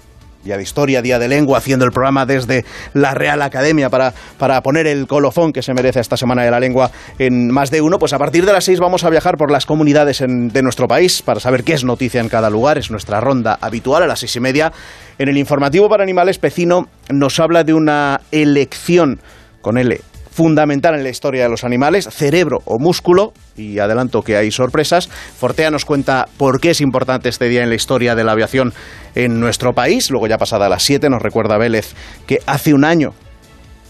día 0.43 0.57
de 0.57 0.63
historia, 0.63 1.03
día 1.03 1.19
de 1.19 1.27
lengua, 1.27 1.59
haciendo 1.59 1.85
el 1.85 1.91
programa 1.91 2.25
desde 2.25 2.65
la 2.95 3.13
Real 3.13 3.43
Academia 3.43 3.91
para, 3.91 4.15
para 4.39 4.61
poner 4.61 4.87
el 4.87 5.05
colofón 5.05 5.53
que 5.53 5.61
se 5.61 5.75
merece 5.75 5.99
esta 5.99 6.17
Semana 6.17 6.43
de 6.43 6.49
la 6.49 6.59
Lengua 6.59 6.89
en 7.19 7.51
más 7.51 7.69
de 7.69 7.81
uno, 7.81 7.99
pues 7.99 8.13
a 8.13 8.17
partir 8.17 8.45
de 8.47 8.53
las 8.53 8.63
seis 8.63 8.79
vamos 8.79 9.03
a 9.03 9.11
viajar 9.11 9.37
por 9.37 9.51
las 9.51 9.67
comunidades 9.67 10.23
de 10.27 10.63
nuestro 10.63 10.87
país 10.87 11.21
para 11.21 11.39
saber 11.39 11.63
qué 11.63 11.73
es 11.73 11.83
noticia 11.83 12.21
en 12.21 12.29
cada 12.29 12.49
lugar. 12.49 12.79
Es 12.79 12.89
nuestra 12.89 13.21
ronda 13.21 13.59
habitual 13.61 14.01
a 14.01 14.07
las 14.07 14.21
seis 14.21 14.35
y 14.35 14.39
media. 14.39 14.73
En 15.19 15.29
el 15.29 15.37
informativo 15.37 15.89
para 15.89 16.01
animales, 16.01 16.39
Pecino 16.39 16.87
nos 17.09 17.39
habla 17.39 17.63
de 17.63 17.75
una 17.75 18.21
elección 18.31 19.19
con 19.61 19.77
L 19.77 19.99
fundamental 20.39 20.95
en 20.95 21.03
la 21.03 21.09
historia 21.09 21.43
de 21.43 21.49
los 21.49 21.65
animales, 21.65 22.07
cerebro 22.09 22.59
o 22.63 22.79
músculo, 22.79 23.33
y 23.57 23.79
adelanto 23.79 24.21
que 24.21 24.37
hay 24.37 24.51
sorpresas. 24.51 25.09
Fortea 25.09 25.69
nos 25.69 25.83
cuenta 25.83 26.29
por 26.37 26.61
qué 26.61 26.69
es 26.69 26.79
importante 26.79 27.27
este 27.27 27.49
día 27.49 27.61
en 27.61 27.67
la 27.67 27.75
historia 27.75 28.15
de 28.15 28.23
la 28.23 28.31
aviación 28.31 28.71
en 29.15 29.41
nuestro 29.41 29.73
país. 29.73 30.09
Luego 30.09 30.27
ya 30.27 30.37
pasada 30.37 30.69
las 30.69 30.83
7 30.83 31.09
nos 31.09 31.21
recuerda 31.21 31.57
Vélez 31.57 31.93
que 32.25 32.39
hace 32.45 32.73
un 32.73 32.85
año 32.85 33.09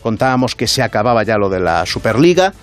contábamos 0.01 0.55
que 0.55 0.65
se 0.65 0.81
acababa 0.81 1.21
ya 1.21 1.37
lo 1.37 1.49
de 1.49 1.59
la 1.59 1.85
Superliga, 1.85 2.53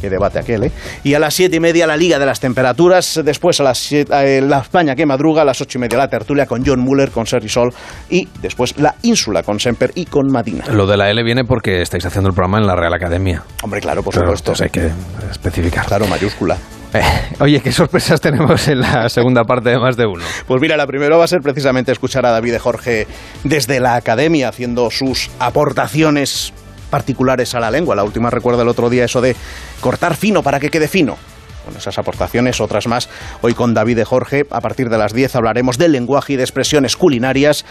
Qué 0.00 0.08
debate 0.10 0.38
aquel, 0.38 0.64
¿eh? 0.64 0.72
Y 1.04 1.14
a 1.14 1.18
las 1.18 1.34
siete 1.34 1.56
y 1.56 1.60
media 1.60 1.86
la 1.86 1.96
Liga 1.96 2.18
de 2.18 2.26
las 2.26 2.40
Temperaturas. 2.40 3.20
Después 3.24 3.60
a 3.60 3.64
las 3.64 3.92
eh, 3.92 4.40
la 4.42 4.58
España 4.60 4.94
que 4.94 5.06
madruga. 5.06 5.42
A 5.42 5.44
las 5.44 5.60
ocho 5.60 5.78
y 5.78 5.80
media 5.80 5.98
la 5.98 6.08
tertulia 6.08 6.46
con 6.46 6.64
John 6.64 6.80
Muller, 6.80 7.10
con 7.10 7.26
Sergi 7.26 7.48
Sol. 7.48 7.72
Y 8.08 8.28
después 8.40 8.78
la 8.78 8.94
Ínsula 9.02 9.42
con 9.42 9.60
Semper 9.60 9.92
y 9.94 10.06
con 10.06 10.30
Madina. 10.30 10.64
Lo 10.72 10.86
de 10.86 10.96
la 10.96 11.10
L 11.10 11.22
viene 11.22 11.44
porque 11.44 11.82
estáis 11.82 12.04
haciendo 12.06 12.28
el 12.28 12.34
programa 12.34 12.58
en 12.58 12.66
la 12.66 12.76
Real 12.76 12.94
Academia. 12.94 13.42
Hombre, 13.62 13.80
claro, 13.80 14.02
por 14.02 14.14
supuesto. 14.14 14.52
hay 14.60 14.70
que 14.70 14.90
especificar. 15.30 15.86
Claro, 15.86 16.06
mayúscula. 16.06 16.56
Eh, 16.92 17.00
oye, 17.38 17.60
¿qué 17.60 17.70
sorpresas 17.70 18.20
tenemos 18.22 18.66
en 18.68 18.80
la 18.80 19.08
segunda 19.08 19.44
parte 19.44 19.70
de 19.70 19.78
más 19.78 19.96
de 19.96 20.06
uno? 20.06 20.24
Pues 20.46 20.60
mira, 20.60 20.76
la 20.76 20.86
primera 20.86 21.16
va 21.16 21.24
a 21.24 21.28
ser 21.28 21.40
precisamente 21.40 21.92
escuchar 21.92 22.26
a 22.26 22.30
David 22.30 22.56
Jorge 22.58 23.06
desde 23.44 23.80
la 23.80 23.94
academia 23.94 24.48
haciendo 24.48 24.90
sus 24.90 25.30
aportaciones 25.38 26.52
particulares 26.90 27.54
a 27.54 27.60
la 27.60 27.70
lengua. 27.70 27.96
La 27.96 28.04
última 28.04 28.30
recuerda 28.30 28.62
el 28.62 28.68
otro 28.68 28.90
día 28.90 29.04
eso 29.04 29.20
de 29.20 29.36
cortar 29.80 30.16
fino 30.16 30.42
para 30.42 30.60
que 30.60 30.68
quede 30.68 30.88
fino. 30.88 31.16
Con 31.64 31.76
esas 31.76 31.98
aportaciones, 31.98 32.60
otras 32.60 32.86
más. 32.86 33.08
Hoy 33.42 33.54
con 33.54 33.74
David 33.74 33.96
de 33.96 34.04
Jorge, 34.04 34.46
a 34.50 34.60
partir 34.60 34.88
de 34.88 34.98
las 34.98 35.12
10 35.12 35.36
hablaremos 35.36 35.78
del 35.78 35.92
lenguaje 35.92 36.32
y 36.32 36.36
de 36.36 36.42
expresiones 36.42 36.96
culinarias 36.96 37.64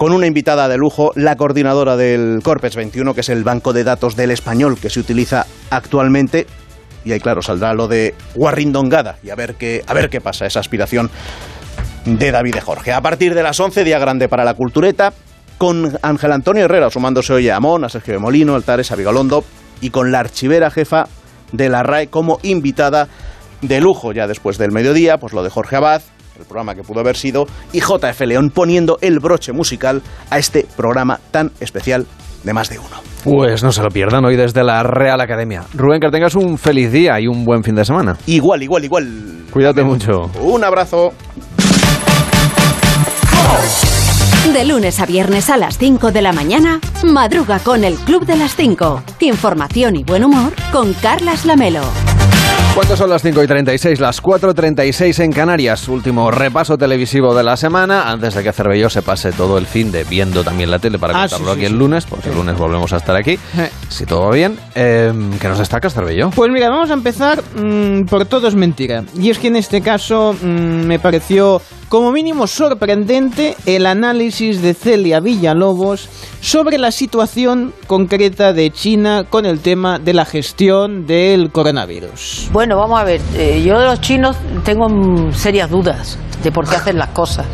con 0.00 0.12
una 0.12 0.26
invitada 0.26 0.66
de 0.66 0.78
lujo, 0.78 1.12
la 1.14 1.36
coordinadora 1.36 1.94
del 1.94 2.40
Corpes 2.42 2.74
21, 2.74 3.12
que 3.12 3.20
es 3.20 3.28
el 3.28 3.44
banco 3.44 3.74
de 3.74 3.84
datos 3.84 4.16
del 4.16 4.30
español 4.30 4.78
que 4.80 4.88
se 4.88 4.98
utiliza 4.98 5.44
actualmente. 5.68 6.46
Y 7.04 7.12
ahí, 7.12 7.20
claro, 7.20 7.42
saldrá 7.42 7.74
lo 7.74 7.86
de 7.86 8.14
Guarrindongada 8.34 9.16
y 9.22 9.28
a 9.28 9.34
ver 9.34 9.56
qué, 9.56 9.84
a 9.86 9.92
ver 9.92 10.08
qué 10.08 10.22
pasa, 10.22 10.46
esa 10.46 10.60
aspiración 10.60 11.10
de 12.06 12.30
David 12.30 12.54
de 12.54 12.60
Jorge. 12.62 12.94
A 12.94 13.02
partir 13.02 13.34
de 13.34 13.42
las 13.42 13.60
11, 13.60 13.84
día 13.84 13.98
grande 13.98 14.26
para 14.26 14.42
la 14.42 14.54
cultureta, 14.54 15.12
con 15.60 15.98
Ángel 16.00 16.32
Antonio 16.32 16.64
Herrera 16.64 16.88
sumándose 16.88 17.34
hoy 17.34 17.50
a 17.50 17.56
Amón, 17.56 17.84
a 17.84 17.90
Sergio 17.90 18.14
de 18.14 18.18
Molino, 18.18 18.54
Altares, 18.54 18.92
a 18.92 18.96
Vigalondo 18.96 19.44
y 19.82 19.90
con 19.90 20.10
la 20.10 20.20
archivera 20.20 20.70
jefa 20.70 21.04
de 21.52 21.68
la 21.68 21.82
RAE 21.82 22.06
como 22.06 22.38
invitada 22.42 23.08
de 23.60 23.78
lujo 23.78 24.14
ya 24.14 24.26
después 24.26 24.56
del 24.56 24.72
mediodía, 24.72 25.18
pues 25.18 25.34
lo 25.34 25.42
de 25.42 25.50
Jorge 25.50 25.76
Abad, 25.76 26.00
el 26.38 26.46
programa 26.46 26.74
que 26.74 26.82
pudo 26.82 27.00
haber 27.00 27.14
sido, 27.14 27.44
y 27.74 27.80
JF 27.80 28.20
León 28.22 28.48
poniendo 28.48 28.96
el 29.02 29.20
broche 29.20 29.52
musical 29.52 30.00
a 30.30 30.38
este 30.38 30.66
programa 30.78 31.20
tan 31.30 31.52
especial 31.60 32.06
de 32.42 32.54
más 32.54 32.70
de 32.70 32.78
uno. 32.78 32.96
Pues 33.22 33.62
no 33.62 33.70
se 33.70 33.82
lo 33.82 33.90
pierdan 33.90 34.24
hoy 34.24 34.36
desde 34.36 34.64
la 34.64 34.82
Real 34.82 35.20
Academia. 35.20 35.64
Rubén, 35.74 36.00
que 36.00 36.08
tengas 36.08 36.36
un 36.36 36.56
feliz 36.56 36.90
día 36.90 37.20
y 37.20 37.26
un 37.26 37.44
buen 37.44 37.62
fin 37.62 37.74
de 37.74 37.84
semana. 37.84 38.16
Igual, 38.24 38.62
igual, 38.62 38.84
igual. 38.86 39.44
Cuídate 39.50 39.82
mucho. 39.82 40.30
Un 40.40 40.64
abrazo. 40.64 41.12
De 44.46 44.64
lunes 44.64 44.98
a 44.98 45.06
viernes 45.06 45.48
a 45.48 45.56
las 45.56 45.78
5 45.78 46.10
de 46.10 46.22
la 46.22 46.32
mañana, 46.32 46.80
madruga 47.04 47.60
con 47.60 47.84
el 47.84 47.94
Club 47.94 48.26
de 48.26 48.36
las 48.36 48.56
5. 48.56 49.02
Información 49.20 49.94
y 49.94 50.02
buen 50.02 50.24
humor 50.24 50.52
con 50.72 50.92
Carlas 50.94 51.44
Lamelo. 51.44 51.82
¿Cuántos 52.74 52.98
son 52.98 53.10
las 53.10 53.22
5 53.22 53.42
y 53.44 53.46
36? 53.46 54.00
Las 54.00 54.20
4.36 54.22 55.22
en 55.22 55.32
Canarias. 55.32 55.86
Último 55.88 56.30
repaso 56.32 56.76
televisivo 56.78 57.32
de 57.34 57.44
la 57.44 57.56
semana. 57.56 58.10
Antes 58.10 58.34
de 58.34 58.42
que 58.42 58.52
Cervelló 58.52 58.90
se 58.90 59.02
pase 59.02 59.30
todo 59.32 59.56
el 59.56 59.66
fin 59.66 59.92
de 59.92 60.02
viendo 60.04 60.42
también 60.42 60.70
la 60.70 60.78
tele 60.80 60.98
para 60.98 61.14
Ah, 61.16 61.28
contarlo 61.28 61.46
sí, 61.46 61.52
sí, 61.52 61.58
aquí 61.58 61.66
sí. 61.66 61.72
el 61.72 61.78
lunes, 61.78 62.06
porque 62.06 62.30
el 62.30 62.34
lunes 62.34 62.56
volvemos 62.58 62.92
a 62.92 62.96
estar 62.96 63.14
aquí. 63.14 63.38
Si 63.88 64.04
todo 64.04 64.22
va 64.28 64.30
bien, 64.34 64.58
eh, 64.74 65.12
¿qué 65.40 65.48
nos 65.48 65.58
destacas, 65.58 65.94
Cervelló? 65.94 66.30
Pues 66.30 66.50
mira, 66.50 66.70
vamos 66.70 66.90
a 66.90 66.94
empezar 66.94 67.42
mm, 67.56 68.04
por 68.06 68.24
todo 68.26 68.48
es 68.48 68.54
mentira. 68.56 69.04
Y 69.16 69.30
es 69.30 69.38
que 69.38 69.48
en 69.48 69.56
este 69.56 69.80
caso 69.80 70.34
mm, 70.40 70.46
me 70.46 70.98
pareció 70.98 71.60
como 71.90 72.12
mínimo 72.12 72.46
sorprendente 72.46 73.56
el 73.66 73.84
análisis 73.84 74.62
de 74.62 74.74
Celia 74.74 75.18
Villalobos 75.18 76.08
sobre 76.40 76.78
la 76.78 76.92
situación 76.92 77.74
concreta 77.88 78.52
de 78.52 78.70
China 78.70 79.24
con 79.28 79.44
el 79.44 79.58
tema 79.58 79.98
de 79.98 80.14
la 80.14 80.24
gestión 80.24 81.04
del 81.04 81.50
coronavirus. 81.50 82.48
Bueno, 82.52 82.76
vamos 82.76 83.00
a 83.00 83.02
ver, 83.02 83.20
eh, 83.34 83.60
yo 83.64 83.76
de 83.76 83.86
los 83.86 84.00
chinos 84.00 84.36
tengo 84.64 84.88
mm, 84.88 85.32
serias 85.32 85.68
dudas 85.68 86.16
de 86.44 86.52
por 86.52 86.68
qué 86.68 86.76
hacen 86.76 86.96
las 86.96 87.08
cosas. 87.08 87.44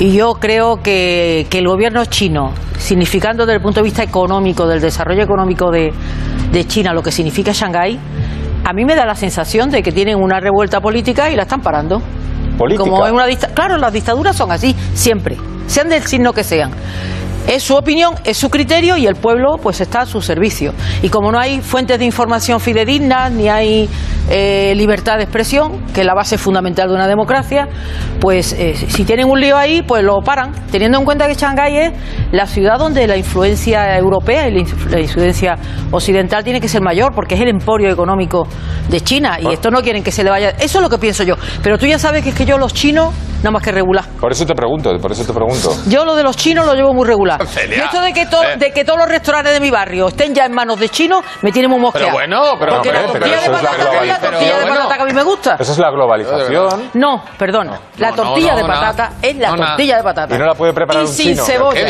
Y 0.00 0.12
yo 0.12 0.32
creo 0.40 0.76
que, 0.82 1.46
que 1.50 1.58
el 1.58 1.66
gobierno 1.66 2.06
chino, 2.06 2.54
significando 2.78 3.44
desde 3.44 3.56
el 3.56 3.62
punto 3.62 3.80
de 3.80 3.84
vista 3.84 4.02
económico, 4.02 4.66
del 4.66 4.80
desarrollo 4.80 5.24
económico 5.24 5.70
de, 5.70 5.92
de 6.50 6.66
China, 6.66 6.94
lo 6.94 7.02
que 7.02 7.12
significa 7.12 7.52
Shanghái, 7.52 7.98
a 8.64 8.72
mí 8.72 8.86
me 8.86 8.94
da 8.94 9.04
la 9.04 9.14
sensación 9.14 9.68
de 9.68 9.82
que 9.82 9.92
tienen 9.92 10.16
una 10.16 10.40
revuelta 10.40 10.80
política 10.80 11.30
y 11.30 11.36
la 11.36 11.42
están 11.42 11.60
parando. 11.60 12.00
Como 12.78 13.06
en 13.06 13.14
una 13.14 13.26
claro, 13.54 13.76
las 13.76 13.92
dictaduras 13.92 14.36
son 14.36 14.52
así, 14.52 14.74
siempre, 14.94 15.36
sean 15.66 15.88
del 15.88 16.04
signo 16.06 16.32
que 16.32 16.44
sean. 16.44 16.70
Es 17.48 17.64
su 17.64 17.74
opinión, 17.74 18.14
es 18.24 18.36
su 18.36 18.50
criterio 18.50 18.96
y 18.96 19.06
el 19.06 19.16
pueblo 19.16 19.56
pues 19.62 19.80
está 19.80 20.02
a 20.02 20.06
su 20.06 20.20
servicio. 20.20 20.72
Y 21.02 21.08
como 21.08 21.32
no 21.32 21.38
hay 21.38 21.60
fuentes 21.60 21.98
de 21.98 22.04
información 22.04 22.60
fidedignas, 22.60 23.32
ni 23.32 23.48
hay 23.48 23.88
eh, 24.30 24.72
libertad 24.76 25.16
de 25.16 25.24
expresión, 25.24 25.84
que 25.92 26.00
es 26.02 26.06
la 26.06 26.14
base 26.14 26.38
fundamental 26.38 26.88
de 26.88 26.94
una 26.94 27.08
democracia, 27.08 27.68
pues 28.20 28.52
eh, 28.52 28.74
si 28.76 29.04
tienen 29.04 29.28
un 29.28 29.40
lío 29.40 29.56
ahí, 29.56 29.82
pues 29.82 30.04
lo 30.04 30.20
paran, 30.24 30.52
teniendo 30.70 30.98
en 30.98 31.04
cuenta 31.04 31.26
que 31.26 31.34
Shanghái 31.34 31.76
es 31.76 31.92
la 32.30 32.46
ciudad 32.46 32.78
donde 32.78 33.06
la 33.08 33.16
influencia 33.16 33.96
europea 33.98 34.48
y 34.48 34.52
la 34.54 34.60
inf- 34.60 34.86
la 34.88 35.00
influencia 35.00 35.56
occidental 35.90 36.44
tiene 36.44 36.60
que 36.60 36.68
ser 36.68 36.80
mayor, 36.80 37.12
porque 37.14 37.34
es 37.34 37.40
el 37.40 37.48
emporio 37.48 37.90
económico 37.90 38.46
de 38.88 39.00
China 39.00 39.38
y 39.40 39.52
esto 39.52 39.70
no 39.70 39.82
quieren 39.82 40.02
que 40.04 40.12
se 40.12 40.22
le 40.22 40.30
vaya. 40.30 40.50
Eso 40.50 40.78
es 40.78 40.82
lo 40.82 40.88
que 40.88 40.98
pienso 40.98 41.24
yo. 41.24 41.34
Pero 41.62 41.76
tú 41.76 41.86
ya 41.86 41.98
sabes 41.98 42.22
que 42.22 42.30
es 42.30 42.34
que 42.36 42.44
yo 42.44 42.56
los 42.56 42.72
chinos, 42.72 43.12
nada 43.38 43.50
más 43.50 43.62
que 43.62 43.72
regular. 43.72 44.04
Por 44.20 44.30
eso 44.30 44.46
te 44.46 44.54
pregunto, 44.54 44.90
por 45.00 45.10
eso 45.12 45.24
te 45.24 45.32
pregunto. 45.32 45.74
Yo 45.88 46.04
lo 46.04 46.14
de 46.14 46.22
los 46.22 46.36
chinos 46.36 46.64
lo 46.66 46.74
llevo 46.74 46.94
muy 46.94 47.06
regular. 47.06 47.31
Celia, 47.46 47.76
y 47.78 47.80
esto 47.80 48.00
de 48.00 48.12
que, 48.12 48.26
to- 48.26 48.42
eh. 48.44 48.56
de 48.56 48.72
que 48.72 48.84
todos 48.84 48.98
los 48.98 49.08
restaurantes 49.08 49.52
de 49.52 49.60
mi 49.60 49.70
barrio 49.70 50.08
estén 50.08 50.34
ya 50.34 50.44
en 50.44 50.52
manos 50.52 50.78
de 50.78 50.88
chinos, 50.88 51.24
me 51.42 51.52
tiene 51.52 51.68
muy 51.68 51.78
mosqueado. 51.78 52.06
Pero 52.06 52.14
bueno, 52.16 52.56
pero- 52.58 52.74
Porque 52.74 52.92
la 52.92 53.02
tortilla 53.06 53.20
pero 53.22 53.26
de 53.30 53.36
es 53.36 53.62
la 53.62 53.70
patata 53.70 54.00
es 54.02 54.08
la 54.08 54.18
tortilla 54.20 54.56
de 54.58 54.62
bueno. 54.62 54.76
patata 54.76 54.96
que 54.96 55.02
a 55.02 55.06
mí 55.06 55.12
me 55.12 55.22
gusta. 55.22 55.56
Eso 55.58 55.72
es 55.72 55.78
la 55.78 55.90
globalización. 55.90 56.90
No, 56.94 57.22
perdona. 57.38 57.80
la 57.98 58.10
No, 58.10 58.16
tortilla 58.16 58.50
no, 58.52 58.56
de 58.56 58.62
no, 58.62 58.68
patata 58.68 59.08
no, 59.10 59.28
es 59.28 59.36
la 59.36 59.54
tortilla 59.56 59.96
de 59.96 60.02
patata. 60.02 60.34
Y 60.34 60.38
no 60.38 60.46
la 60.46 60.54
puede 60.54 60.72
preparar 60.72 61.02
Y 61.02 61.06
un 61.06 61.12
sin 61.12 61.30
chino. 61.32 61.44
cebolla. 61.44 61.86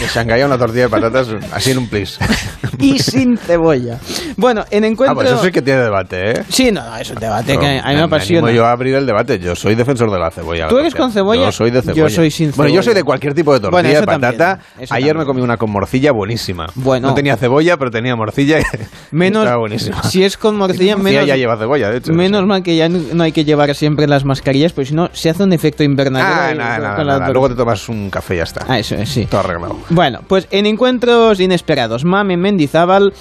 ¿Pero? 0.00 0.12
De 0.12 0.14
Shanghái 0.14 0.42
una 0.42 0.58
tortilla 0.58 0.82
de 0.84 0.88
patatas 0.88 1.28
así 1.52 1.70
en 1.72 1.78
un 1.78 1.88
plis. 1.88 2.18
y 2.78 2.98
sin 2.98 3.36
cebolla. 3.36 3.98
Bueno, 4.36 4.64
en 4.70 4.84
Ah, 4.84 4.86
encuentro... 4.86 5.14
pues 5.16 5.28
eso 5.30 5.42
sí 5.44 5.50
que 5.52 5.62
tiene 5.62 5.80
debate, 5.82 6.30
¿eh? 6.30 6.44
Sí, 6.48 6.70
no, 6.72 6.96
es 6.96 7.10
un 7.10 7.16
debate 7.18 7.54
No, 7.54 7.60
que 7.60 7.66
a 7.66 7.70
mí 7.70 7.74
me 7.76 7.80
animo 7.82 8.04
apasiona. 8.04 8.50
yo 8.52 8.64
a 8.66 8.72
abrir 8.72 8.94
el 8.94 9.06
debate. 9.06 9.38
Yo 9.38 9.54
soy 9.54 9.74
defensor 9.74 10.10
de 10.10 10.18
la 10.18 10.30
cebolla. 10.30 10.68
¿Tú 10.68 10.78
eres 10.78 10.94
con 10.94 11.12
cebolla? 11.12 11.44
Yo 11.44 11.52
soy 11.52 11.70
de 11.70 11.82
Yo 11.82 11.92
cebolla. 11.94 12.14
soy 12.14 12.30
sin 12.30 12.50
Bueno, 12.52 12.68
yo 12.68 12.74
cebolla. 12.74 12.82
soy 12.82 12.94
de 12.94 13.04
cualquier 13.04 13.34
tipo 13.34 13.52
de 13.52 13.60
tortilla, 13.60 13.82
Bueno, 13.82 14.00
de 14.00 14.06
patata. 14.06 14.58
también, 14.58 14.88
Ayer 14.90 15.16
me 15.16 15.24
comí 15.24 15.40
una 15.42 15.56
con 15.56 15.70
morcilla 15.70 16.12
buenísima. 16.12 16.66
Bueno. 16.74 17.08
No 17.08 17.14
tenía 17.14 17.36
cebolla, 17.36 17.76
pero 17.76 17.90
tenía 17.90 18.16
morcilla 18.16 18.58
y 18.60 18.62
Menos, 19.10 19.42
estaba 19.44 19.58
buenísima. 19.60 20.02
si 20.04 20.24
es 20.24 20.36
con 20.36 20.56
morcilla, 20.56 20.96
Morcilla 20.96 21.20
menos, 21.20 21.28
ya 21.28 21.36
lleva 21.36 21.56
cebolla, 21.56 21.90
de 21.90 21.98
hecho. 21.98 22.12
menos 22.12 22.44
mal 22.46 22.62
que 22.62 22.76
ya 22.76 22.88
no 22.88 23.22
hay 23.22 23.32
que 23.32 23.44
llevar 23.44 23.74
siempre 23.74 24.06
las 24.06 24.24
mascarillas, 24.24 24.72
pues 24.72 24.88
si 24.88 24.94
no, 24.94 25.10
se 25.12 25.30
hace 25.30 25.42
un 25.42 25.52
efecto 25.52 25.82
invernadero. 25.82 26.30
Ah, 26.30 26.54
nada, 26.78 27.04
nada. 27.04 27.28
Luego 27.30 27.48
te 27.50 27.54
tomas 27.54 27.88
un 27.88 28.10
café 28.10 28.34
y 28.34 28.36
ya 28.38 28.44
está. 28.44 28.64
Ah, 28.68 28.78
eso 28.78 28.94
es, 28.96 29.08
sí. 29.08 29.26
Todo 29.26 29.40
arreglado. 29.40 29.78
Bueno, 29.90 30.20
pues 30.28 30.46
en 30.52 30.66
encuentros 30.66 31.40
inesperados, 31.40 32.04
Mame 32.04 32.36
Mendizábal 32.36 33.12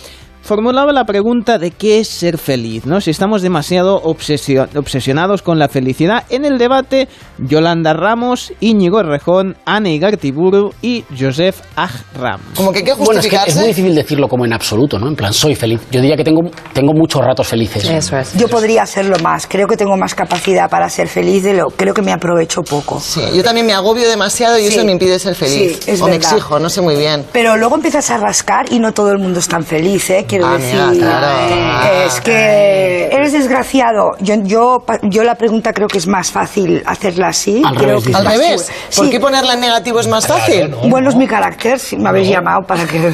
formulaba 0.41 0.91
la 0.93 1.05
pregunta 1.05 1.57
de 1.57 1.71
qué 1.71 1.99
es 1.99 2.07
ser 2.07 2.37
feliz, 2.37 2.85
¿no? 2.85 3.01
Si 3.01 3.11
estamos 3.11 3.41
demasiado 3.41 4.01
obsesio- 4.03 4.67
obsesionados 4.75 5.41
con 5.41 5.59
la 5.59 5.67
felicidad. 5.67 6.23
En 6.29 6.45
el 6.45 6.57
debate, 6.57 7.07
Yolanda 7.37 7.93
Ramos, 7.93 8.51
Íñigo 8.59 9.03
Rejón, 9.03 9.55
Anne 9.65 9.93
Igartiburu 9.93 10.71
y 10.81 11.03
Joseph 11.17 11.61
Ajram. 11.75 12.41
Como 12.55 12.71
que 12.71 12.83
que 12.83 12.93
Bueno, 12.93 13.19
es 13.19 13.27
que 13.27 13.37
es 13.47 13.55
muy 13.55 13.67
difícil 13.67 13.93
decirlo 13.95 14.27
como 14.27 14.45
en 14.45 14.53
absoluto, 14.53 14.97
¿no? 14.97 15.07
En 15.07 15.15
plan, 15.15 15.33
soy 15.33 15.55
feliz. 15.55 15.81
Yo 15.91 16.01
diría 16.01 16.15
que 16.17 16.23
tengo, 16.23 16.41
tengo 16.73 16.93
muchos 16.93 17.23
ratos 17.23 17.47
felices. 17.47 17.89
Yo 18.37 18.47
podría 18.47 18.83
hacerlo 18.83 19.17
más. 19.19 19.45
Creo 19.47 19.67
que 19.67 19.77
tengo 19.77 19.95
más 19.97 20.15
capacidad 20.15 20.69
para 20.69 20.89
ser 20.89 21.07
feliz 21.07 21.43
de 21.43 21.53
lo. 21.55 21.67
Creo 21.67 21.93
que 21.93 22.01
me 22.01 22.11
aprovecho 22.11 22.61
poco. 22.61 22.99
Sí, 22.99 23.21
yo 23.35 23.43
también 23.43 23.65
me 23.65 23.73
agobio 23.73 24.07
demasiado 24.09 24.57
y 24.57 24.63
Sí. 24.63 24.75
eso 24.75 24.85
me 24.85 24.91
impide 24.93 25.19
ser 25.19 25.35
feliz. 25.35 25.79
Sí, 25.83 25.91
es 25.91 26.01
o 26.01 26.07
me 26.07 26.15
exijo, 26.15 26.59
no 26.59 26.69
sé 26.69 26.81
muy 26.81 26.95
bien. 26.95 27.25
Pero 27.33 27.57
luego 27.57 27.75
empiezas 27.75 28.09
a 28.09 28.17
rascar 28.17 28.71
y 28.71 28.79
no 28.79 28.93
todo 28.93 29.11
el 29.11 29.19
mundo 29.19 29.39
es 29.39 29.47
tan 29.47 29.63
feliz, 29.63 30.09
¿eh? 30.09 30.25
Quiero 30.29 30.45
Ah, 30.47 30.57
decir. 30.57 30.79
mira, 30.91 31.07
claro. 31.19 31.85
Eh, 31.85 32.05
Es 32.05 32.21
que 32.21 33.07
eres 33.11 33.33
desgraciado. 33.33 34.11
Yo, 34.19 34.35
yo, 34.43 34.83
yo 35.03 35.23
la 35.23 35.35
pregunta 35.35 35.73
creo 35.73 35.87
que 35.87 35.97
es 35.97 36.07
más 36.07 36.31
fácil 36.31 36.81
hacerla 36.85 37.29
así. 37.29 37.61
Al 37.65 37.75
Creo 37.75 37.89
revés, 37.99 38.07
que 38.07 38.15
al 38.15 38.25
revés. 38.25 38.71
su- 38.89 38.97
¿Por 38.97 39.05
sí. 39.05 39.11
qué 39.11 39.19
ponerla 39.19 39.53
en 39.55 39.61
negativo 39.61 39.99
es 39.99 40.07
más 40.07 40.27
fácil? 40.27 40.73
Bueno, 40.87 41.09
es 41.09 41.15
mi 41.15 41.27
carácter, 41.27 41.79
si 41.79 41.97
me 41.97 42.09
habéis 42.09 42.29
llamado 42.29 42.61
para 42.67 42.85
que... 42.85 42.99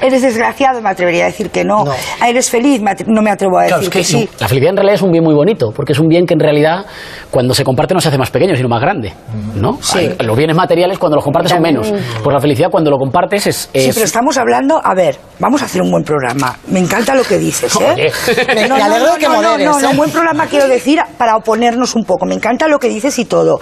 eres 0.00 0.22
desgraciado, 0.22 0.80
me 0.82 0.90
atrevería 0.90 1.24
a 1.24 1.26
decir 1.26 1.50
que 1.50 1.64
no. 1.64 1.84
Ah, 2.20 2.28
Eres 2.28 2.50
feliz, 2.50 2.80
me 2.80 2.92
atre- 2.92 3.06
no 3.06 3.22
me 3.22 3.30
atrevo 3.30 3.58
a 3.58 3.62
decir 3.62 3.72
Claro, 3.74 3.82
es 3.84 3.90
que, 3.90 3.98
que 4.00 4.04
sí. 4.04 4.28
La 4.40 4.48
felicidad 4.48 4.70
en 4.70 4.76
realidad 4.76 4.94
es 4.96 5.02
un 5.02 5.10
bien 5.12 5.24
muy 5.24 5.34
bonito, 5.34 5.72
porque 5.74 5.92
es 5.92 5.98
un 5.98 6.08
bien 6.08 6.26
que 6.26 6.34
en 6.34 6.40
realidad 6.40 6.84
cuando 7.30 7.54
se 7.54 7.64
comparte 7.64 7.94
no 7.94 8.00
se 8.00 8.08
hace 8.08 8.18
más 8.18 8.30
pequeño, 8.30 8.56
sino 8.56 8.68
más 8.68 8.80
grande. 8.80 9.12
¿no? 9.54 9.78
Sí. 9.80 10.10
Los 10.20 10.36
bienes 10.36 10.56
materiales 10.56 10.98
cuando 10.98 11.16
los 11.16 11.24
compartes 11.24 11.52
son 11.52 11.62
menos. 11.62 11.92
Pues 12.22 12.34
la 12.34 12.40
felicidad 12.40 12.68
cuando 12.70 12.90
lo 12.90 12.98
compartes 12.98 13.46
es... 13.46 13.70
Sí, 13.72 13.88
es- 13.88 13.94
pero 13.94 14.06
estamos 14.06 14.36
hablando, 14.38 14.80
a 14.82 14.94
ver, 14.94 15.01
vamos 15.38 15.62
a 15.62 15.64
hacer 15.66 15.82
un 15.82 15.90
buen 15.90 16.04
programa. 16.04 16.56
Me 16.68 16.80
encanta 16.80 17.14
lo 17.14 17.24
que 17.24 17.38
dices, 17.38 17.72
¿eh? 17.80 18.10
Me- 18.54 18.68
No, 18.68 18.76
no, 18.78 18.84
alegro 18.84 19.06
no, 19.06 19.12
de 19.14 19.18
que 19.18 19.26
no, 19.26 19.32
no, 19.34 19.42
moderes, 19.42 19.66
no, 19.66 19.80
no, 19.80 19.86
¿eh? 19.88 19.90
un 19.90 19.96
buen 19.96 20.10
programa 20.10 20.46
quiero 20.46 20.68
decir 20.68 20.98
para 21.18 21.36
oponernos 21.36 21.94
un 21.94 22.04
poco. 22.04 22.26
Me 22.26 22.34
encanta 22.34 22.68
lo 22.68 22.78
que 22.78 22.88
dices 22.88 23.18
y 23.18 23.24
todo, 23.24 23.60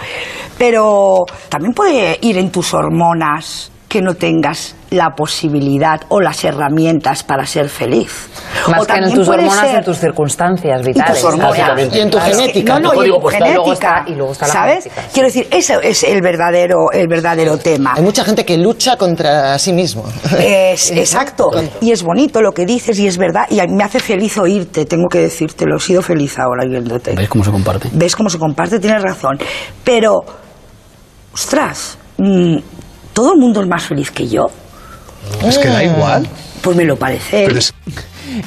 pero 0.59 1.25
también 1.49 1.73
puede 1.73 2.19
ir 2.23 2.39
en 2.39 2.51
tus 2.51 2.75
hormonas 2.75 3.71
que 3.91 4.01
no 4.01 4.15
tengas 4.15 4.77
la 4.91 5.11
posibilidad 5.17 6.01
o 6.09 6.21
las 6.21 6.45
herramientas 6.45 7.25
para 7.25 7.45
ser 7.45 7.69
feliz. 7.69 8.29
Más 8.69 8.83
O 8.83 8.87
que 8.87 8.93
en 8.93 8.99
también 9.01 9.15
tus 9.19 9.27
puede 9.27 9.41
hormonas, 9.43 9.67
ser- 9.67 9.79
en 9.79 9.85
tus 9.85 9.99
circunstancias 9.99 10.81
y 10.81 10.85
vitales. 10.87 11.15
tus 11.21 11.25
hormonas. 11.25 11.95
Y 11.95 11.99
en 11.99 12.09
tu 12.11 12.17
Claro, 12.19 12.35
genética. 12.37 12.79
No, 12.79 12.81
no, 12.81 12.89
y 12.89 12.91
en 12.91 12.95
tu. 12.95 13.03
Y 13.03 13.09
luego 13.09 13.29
genética. 13.29 13.73
está- 13.73 14.05
y 14.07 14.15
luego 14.15 14.33
está 14.33 14.47
la 14.47 14.53
¿Sabes? 14.53 14.85
genética, 14.85 15.03
sí. 15.03 15.09
Quiero 15.13 15.27
decir, 15.29 15.49
ese 15.51 15.79
es 15.83 16.03
el 16.05 16.23
verdadero, 16.23 16.77
el 16.93 17.09
verdadero 17.09 17.59
tema. 17.59 17.95
Hay 17.97 18.03
mucha 18.03 18.25
gente 18.25 18.45
que 18.45 18.57
lucha 18.59 18.97
contra 18.97 19.59
sí 19.59 19.73
mismo. 19.73 20.05
Es, 20.39 20.91
exacto. 20.93 21.51
Y 21.81 21.91
es 21.91 22.05
bonito 22.05 22.41
lo 22.43 22.53
que 22.53 22.65
dices 22.65 22.97
y 23.01 23.09
es 23.09 23.19
verdad. 23.19 23.47
Y 23.51 23.61
me 23.73 23.83
hace 23.83 23.99
feliz 23.99 24.39
oírte, 24.39 24.85
tengo 24.87 25.09
que 25.11 25.19
decírtelo. 25.19 25.77
He 25.79 25.81
sido 25.81 26.01
feliz 26.01 26.39
ahora 26.39 26.63
oyéndote. 26.65 27.15
¿Ves 27.17 27.29
cómo 27.29 27.43
se 27.45 27.51
comparte? 27.51 27.89
¿Ves 27.93 28.15
cómo 28.15 28.31
se 28.31 28.39
comparte? 28.39 28.79
Tienes 28.79 29.03
razón. 29.03 29.37
Pero, 29.83 30.21
ostras, 31.35 31.99
mm, 32.19 32.57
¿todo 33.13 33.33
el 33.33 33.39
mundo 33.39 33.61
es 33.61 33.67
más 33.67 33.85
feliz 33.85 34.11
que 34.11 34.29
yo? 34.29 34.51
Es 35.45 35.59
que 35.59 35.69
da 35.69 35.85
igual. 35.85 36.29
Pues 36.63 36.77
me 36.77 36.85
lo 36.85 36.97
parece. 36.97 37.49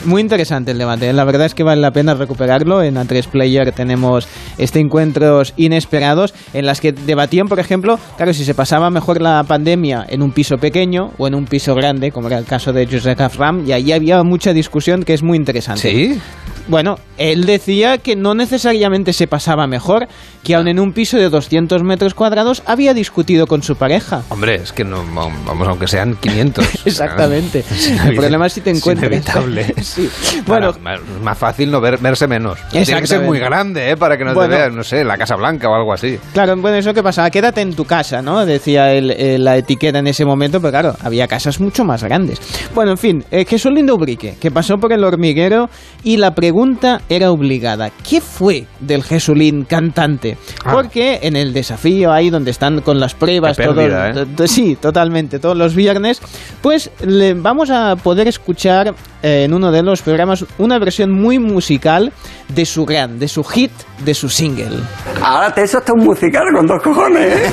Muy 0.05 0.21
interesante 0.21 0.71
el 0.71 0.77
debate. 0.77 1.09
¿eh? 1.09 1.13
La 1.13 1.23
verdad 1.23 1.45
es 1.45 1.55
que 1.55 1.63
vale 1.63 1.81
la 1.81 1.91
pena 1.91 2.13
recuperarlo. 2.13 2.83
En 2.83 2.95
A3 2.95 3.27
Player 3.27 3.71
tenemos 3.71 4.27
este 4.57 4.79
encuentros 4.79 5.53
inesperados 5.57 6.33
en 6.53 6.65
las 6.65 6.81
que 6.81 6.91
debatían, 6.91 7.47
por 7.47 7.59
ejemplo, 7.59 7.99
claro, 8.17 8.33
si 8.33 8.45
se 8.45 8.53
pasaba 8.53 8.89
mejor 8.89 9.21
la 9.21 9.43
pandemia 9.43 10.05
en 10.07 10.21
un 10.21 10.31
piso 10.31 10.57
pequeño 10.57 11.11
o 11.17 11.27
en 11.27 11.35
un 11.35 11.45
piso 11.45 11.75
grande, 11.75 12.11
como 12.11 12.27
era 12.27 12.37
el 12.37 12.45
caso 12.45 12.73
de 12.73 12.87
Josep 12.87 13.19
Afram, 13.21 13.65
y 13.67 13.71
ahí 13.71 13.91
había 13.91 14.21
mucha 14.23 14.53
discusión 14.53 15.03
que 15.03 15.13
es 15.13 15.23
muy 15.23 15.37
interesante. 15.37 15.81
Sí. 15.81 16.19
Bueno, 16.67 16.95
él 17.17 17.45
decía 17.45 17.97
que 17.97 18.15
no 18.15 18.35
necesariamente 18.35 19.11
se 19.11 19.27
pasaba 19.27 19.67
mejor, 19.67 20.07
que 20.43 20.55
aun 20.55 20.69
en 20.69 20.79
un 20.79 20.93
piso 20.93 21.17
de 21.17 21.29
200 21.29 21.83
metros 21.83 22.13
cuadrados 22.13 22.63
había 22.65 22.93
discutido 22.93 23.47
con 23.47 23.63
su 23.63 23.75
pareja. 23.75 24.23
Hombre, 24.29 24.55
es 24.55 24.71
que 24.71 24.85
no, 24.85 25.03
vamos, 25.13 25.67
aunque 25.67 25.87
sean 25.87 26.15
500. 26.15 26.65
Exactamente. 26.85 27.59
Es 27.69 27.91
El 28.05 28.15
problema 28.15 28.47
es 28.47 28.53
si 28.53 28.61
te 28.61 28.69
encuentras. 28.69 29.11
inevitable. 29.11 29.72
Sí. 29.83 30.09
Bueno, 30.47 30.71
Bueno, 30.81 31.01
es 31.17 31.21
más 31.23 31.37
fácil 31.37 31.69
no 31.71 31.79
ver- 31.81 31.97
verse 31.99 32.27
menos. 32.27 32.59
Tiene 32.71 33.01
que 33.01 33.07
ser 33.07 33.21
muy 33.21 33.39
grande, 33.39 33.91
¿eh? 33.91 33.97
Para 33.97 34.17
que 34.17 34.23
no 34.23 34.33
Bueno. 34.33 34.49
te 34.49 34.55
vean, 34.61 34.75
no 34.75 34.83
sé, 34.83 35.03
la 35.03 35.17
Casa 35.17 35.35
Blanca 35.35 35.69
o 35.69 35.75
algo 35.75 35.93
así. 35.93 36.17
Claro, 36.33 36.55
bueno, 36.57 36.77
eso 36.77 36.93
que 36.93 37.03
pasaba, 37.03 37.29
quédate 37.29 37.61
en 37.61 37.73
tu 37.75 37.85
casa, 37.85 38.21
¿no? 38.21 38.45
Decía 38.45 38.91
el- 38.93 39.11
eh, 39.11 39.37
la 39.37 39.57
etiqueta 39.57 39.99
en 39.99 40.07
ese 40.07 40.25
momento, 40.25 40.59
pero 40.59 40.71
claro, 40.71 40.95
había 41.03 41.27
casas 41.27 41.59
mucho 41.59 41.83
más 41.83 42.03
grandes. 42.03 42.39
Bueno, 42.73 42.91
en 42.91 42.97
fin, 42.97 43.23
eh, 43.31 43.45
Jesús 43.45 43.71
Lindo 43.73 43.95
Ubrique, 43.95 44.35
que 44.39 44.51
pasó 44.51 44.77
por 44.77 44.91
el 44.93 45.03
hormiguero 45.03 45.69
y 46.03 46.17
la 46.17 46.31
pregunta 46.33 47.01
era 47.09 47.31
obligada. 47.31 47.91
¿Qué 48.07 48.21
fue 48.21 48.65
del 48.79 49.03
Jesulín 49.03 49.65
cantante? 49.65 50.37
Ah. 50.65 50.71
Porque 50.73 51.19
en 51.23 51.35
el 51.35 51.53
desafío 51.53 52.11
ahí 52.11 52.29
donde 52.29 52.51
están 52.51 52.81
con 52.81 52.99
las 52.99 53.13
pruebas, 53.13 53.57
pérdida, 53.57 54.09
¿eh? 54.11 54.47
sí, 54.47 54.75
totalmente, 54.75 55.39
todos 55.39 55.57
los 55.57 55.75
viernes, 55.75 56.21
pues 56.61 56.89
le 57.05 57.33
vamos 57.33 57.69
a 57.69 57.95
poder 57.95 58.27
escuchar 58.27 58.93
eh, 59.23 59.45
en 59.45 59.53
uno 59.53 59.71
de 59.71 59.81
los 59.81 60.01
programas 60.03 60.45
una 60.59 60.77
versión 60.77 61.11
muy 61.11 61.39
musical 61.39 62.11
de 62.49 62.65
su 62.65 62.85
gran, 62.85 63.17
de 63.17 63.27
su 63.27 63.43
hit, 63.43 63.71
de 64.05 64.13
su 64.13 64.29
single. 64.29 64.79
Ahora 65.21 65.51
te 65.53 65.63
eso 65.63 65.79
está 65.79 65.93
un 65.93 66.03
musical 66.03 66.43
con 66.53 66.67
dos 66.67 66.81
cojones, 66.83 67.25
¿eh? 67.25 67.51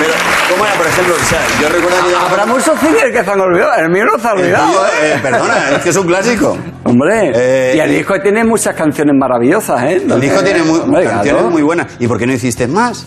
Pero, 0.00 0.14
¿cómo 0.50 0.64
era, 0.64 0.74
por 0.74 0.86
ejemplo? 0.86 1.14
O 1.14 1.24
sea, 1.24 1.38
yo 1.60 1.68
recuerdo 1.68 2.08
que... 2.08 2.14
Habrá 2.16 2.46
muchos 2.46 2.78
singles 2.80 3.12
que 3.12 3.24
se 3.24 3.30
han 3.30 3.40
olvidado. 3.40 3.72
El 3.78 3.90
mío 3.90 4.04
no 4.06 4.18
se 4.18 4.26
ha 4.26 4.32
El 4.32 4.38
olvidado, 4.38 4.86
¿eh? 4.86 4.90
eh, 5.02 5.18
perdona, 5.22 5.70
es 5.76 5.82
que 5.82 5.90
es 5.90 5.96
un 5.96 6.06
clásico. 6.06 6.56
Hombre, 6.84 7.32
Eh, 7.34 7.74
y 7.76 7.80
el 7.80 7.90
disco 7.90 8.14
tiene 8.22 8.44
muchas 8.44 8.74
canciones 8.74 9.14
maravillosas, 9.18 9.82
¿eh? 9.84 10.02
El 10.08 10.20
disco 10.20 10.42
tiene 10.42 10.62
muy, 10.62 10.80
Hombre, 10.80 11.04
canciones 11.04 11.32
claro. 11.42 11.50
muy 11.50 11.62
buenas. 11.62 11.86
¿Y 11.98 12.06
por 12.06 12.18
qué 12.18 12.26
no 12.26 12.32
hiciste 12.32 12.66
más? 12.66 13.04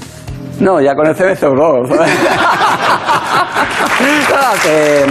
No, 0.60 0.80
ya 0.82 0.93
con 0.95 1.06
sobró. 1.36 1.86
¿sabes? 1.88 2.12
Claro, 4.28 4.58
que, 4.64 5.06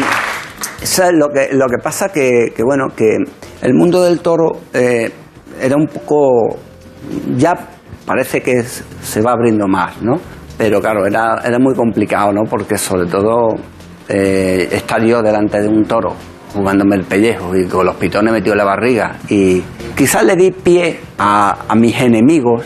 ¿sabes? 0.86 1.12
Lo 1.14 1.28
que 1.28 1.48
lo 1.52 1.66
que 1.66 1.78
pasa 1.82 2.08
que, 2.10 2.52
que 2.54 2.62
bueno 2.62 2.86
que 2.94 3.16
el 3.62 3.74
mundo 3.74 4.02
del 4.02 4.20
toro 4.20 4.50
eh, 4.72 5.10
era 5.60 5.76
un 5.76 5.86
poco 5.86 6.56
ya 7.36 7.54
parece 8.06 8.40
que 8.40 8.58
es- 8.58 8.84
se 9.02 9.22
va 9.22 9.32
abriendo 9.32 9.66
más, 9.66 10.00
¿no? 10.02 10.18
Pero 10.58 10.80
claro 10.80 11.06
era 11.06 11.40
era 11.44 11.58
muy 11.58 11.74
complicado, 11.74 12.32
¿no? 12.32 12.42
Porque 12.48 12.76
sobre 12.78 13.06
todo 13.06 13.54
eh, 14.08 14.68
estar 14.72 15.02
yo 15.02 15.22
delante 15.22 15.60
de 15.60 15.68
un 15.68 15.84
toro 15.84 16.14
jugándome 16.52 16.96
el 16.96 17.04
pellejo 17.04 17.56
y 17.56 17.66
con 17.66 17.86
los 17.86 17.94
pitones 17.96 18.32
metidos 18.32 18.52
en 18.54 18.58
la 18.58 18.64
barriga 18.64 19.16
y 19.28 19.62
quizás 19.96 20.22
le 20.24 20.36
di 20.36 20.50
pie 20.50 21.00
a, 21.18 21.56
a 21.68 21.74
mis 21.74 21.98
enemigos 21.98 22.64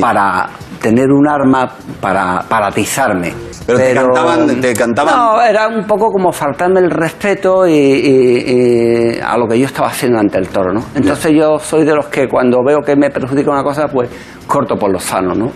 para 0.00 0.48
tener 0.80 1.10
un 1.10 1.28
arma 1.28 1.70
para, 2.00 2.42
para 2.48 2.68
atizarme. 2.68 3.32
Pero 3.66 3.78
te 3.78 3.94
cantaban- 3.94 4.60
te 4.60 4.74
cantaban- 4.74 5.14
No, 5.16 5.40
era 5.42 5.68
un 5.68 5.86
poco 5.86 6.10
como 6.10 6.30
faltarme 6.32 6.80
el 6.80 6.90
respeto 6.90 7.66
y, 7.66 7.72
y- 7.72 9.16
y 9.16 9.20
a 9.20 9.38
lo 9.38 9.46
que 9.48 9.58
yo 9.58 9.66
estaba 9.66 9.88
haciendo 9.88 10.18
ante 10.18 10.36
el 10.38 10.48
toro, 10.48 10.72
¿no? 10.72 10.84
Entonces 10.94 11.32
yo 11.32 11.58
soy 11.58 11.84
de 11.84 11.94
los 11.94 12.06
que 12.08 12.28
cuando 12.28 12.58
veo 12.62 12.80
que 12.82 12.94
me 12.94 13.08
perjudica 13.10 13.50
una 13.50 13.62
cosa, 13.62 13.88
pues 13.88 14.10
corto 14.46 14.76
por 14.76 14.90
lo 14.92 14.98
sano, 14.98 15.34
¿no? 15.34 15.50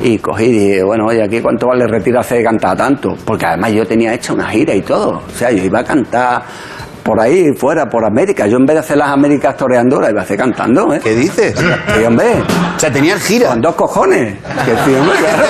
Y 0.00 0.18
cogí 0.18 0.46
y 0.46 0.52
dije, 0.52 0.82
bueno, 0.82 1.06
oye, 1.06 1.22
aquí 1.22 1.40
cuánto 1.40 1.68
vale 1.68 1.86
retirarse 1.86 2.36
de 2.36 2.42
cantar 2.44 2.76
tanto, 2.76 3.10
porque 3.24 3.46
además 3.46 3.72
yo 3.72 3.86
tenía 3.86 4.12
hecha 4.12 4.32
una 4.32 4.48
gira 4.48 4.74
y 4.74 4.82
todo, 4.82 5.22
o 5.24 5.30
sea, 5.30 5.52
yo 5.52 5.62
iba 5.62 5.78
a 5.80 5.84
cantar 5.84 6.42
por 7.02 7.20
ahí, 7.20 7.52
fuera, 7.56 7.86
por 7.88 8.04
América. 8.04 8.46
Yo 8.46 8.56
en 8.58 8.66
vez 8.66 8.74
de 8.74 8.80
hacer 8.80 8.96
las 8.96 9.08
Américas 9.08 9.56
toreando, 9.56 10.00
la 10.00 10.10
iba 10.10 10.20
a 10.20 10.24
hacer 10.24 10.36
cantando, 10.38 10.92
¿eh? 10.94 11.00
¿Qué 11.02 11.14
dices? 11.14 11.54
Sí, 11.58 12.04
hombre. 12.04 12.42
O 12.76 12.78
sea, 12.78 12.90
tenías 12.92 13.20
gira. 13.22 13.48
Con 13.48 13.60
dos 13.60 13.74
cojones. 13.74 14.38
Que 14.64 14.70
sí, 14.84 14.94
hombre, 14.94 15.16
claro. 15.18 15.44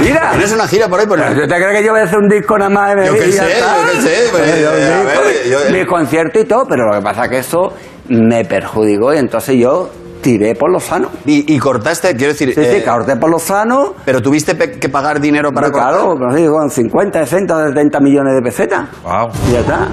Mira. 0.00 0.30
¿Tienes 0.32 0.52
una 0.52 0.66
gira 0.66 0.88
por 0.88 1.00
ahí? 1.00 1.06
Por 1.06 1.18
¿Yo 1.18 1.46
te 1.48 1.54
crees 1.54 1.78
que 1.80 1.84
yo 1.84 1.92
voy 1.92 2.00
a 2.00 2.04
hacer 2.04 2.18
un 2.18 2.28
disco 2.28 2.58
nada 2.58 2.70
más? 2.70 3.06
Yo 3.06 3.12
qué 3.14 3.32
sé, 3.32 3.52
está? 3.52 3.76
yo 3.76 3.92
qué 3.92 4.00
sé, 4.00 4.14
pues, 4.30 4.42
un 4.42 4.66
a 4.66 5.02
disco, 5.04 5.22
ver, 5.24 5.50
yo- 5.72 5.72
mi 5.78 5.86
concierto 5.86 6.38
y 6.40 6.44
todo, 6.44 6.66
pero 6.68 6.86
lo 6.86 6.98
que 6.98 7.02
pasa 7.02 7.24
es 7.24 7.30
que 7.30 7.38
eso 7.38 7.72
me 8.08 8.44
perjudicó 8.44 9.14
y 9.14 9.18
entonces 9.18 9.56
yo 9.58 9.88
tiré 10.20 10.54
por 10.54 10.70
lo 10.72 10.80
sano. 10.80 11.08
Y, 11.24 11.54
y 11.54 11.58
cortaste, 11.58 12.14
quiero 12.16 12.32
decir... 12.32 12.48
Sí, 12.54 12.60
sí, 12.64 12.76
eh, 12.78 12.84
corté 12.84 13.16
por 13.16 13.30
lo 13.30 13.38
sano. 13.38 13.94
Pero 14.04 14.20
tuviste 14.20 14.56
que 14.56 14.88
pagar 14.88 15.20
dinero 15.20 15.52
para 15.52 15.70
cortar. 15.70 15.92
Claro, 15.92 16.14
pues, 16.18 16.34
sí, 16.36 16.46
con 16.46 16.68
50, 16.70 17.24
60, 17.24 17.68
70 17.68 18.00
millones 18.00 18.34
de 18.34 18.42
pesetas. 18.42 18.88
Wow. 19.04 19.28
Y 19.48 19.52
ya 19.52 19.60
está. 19.60 19.86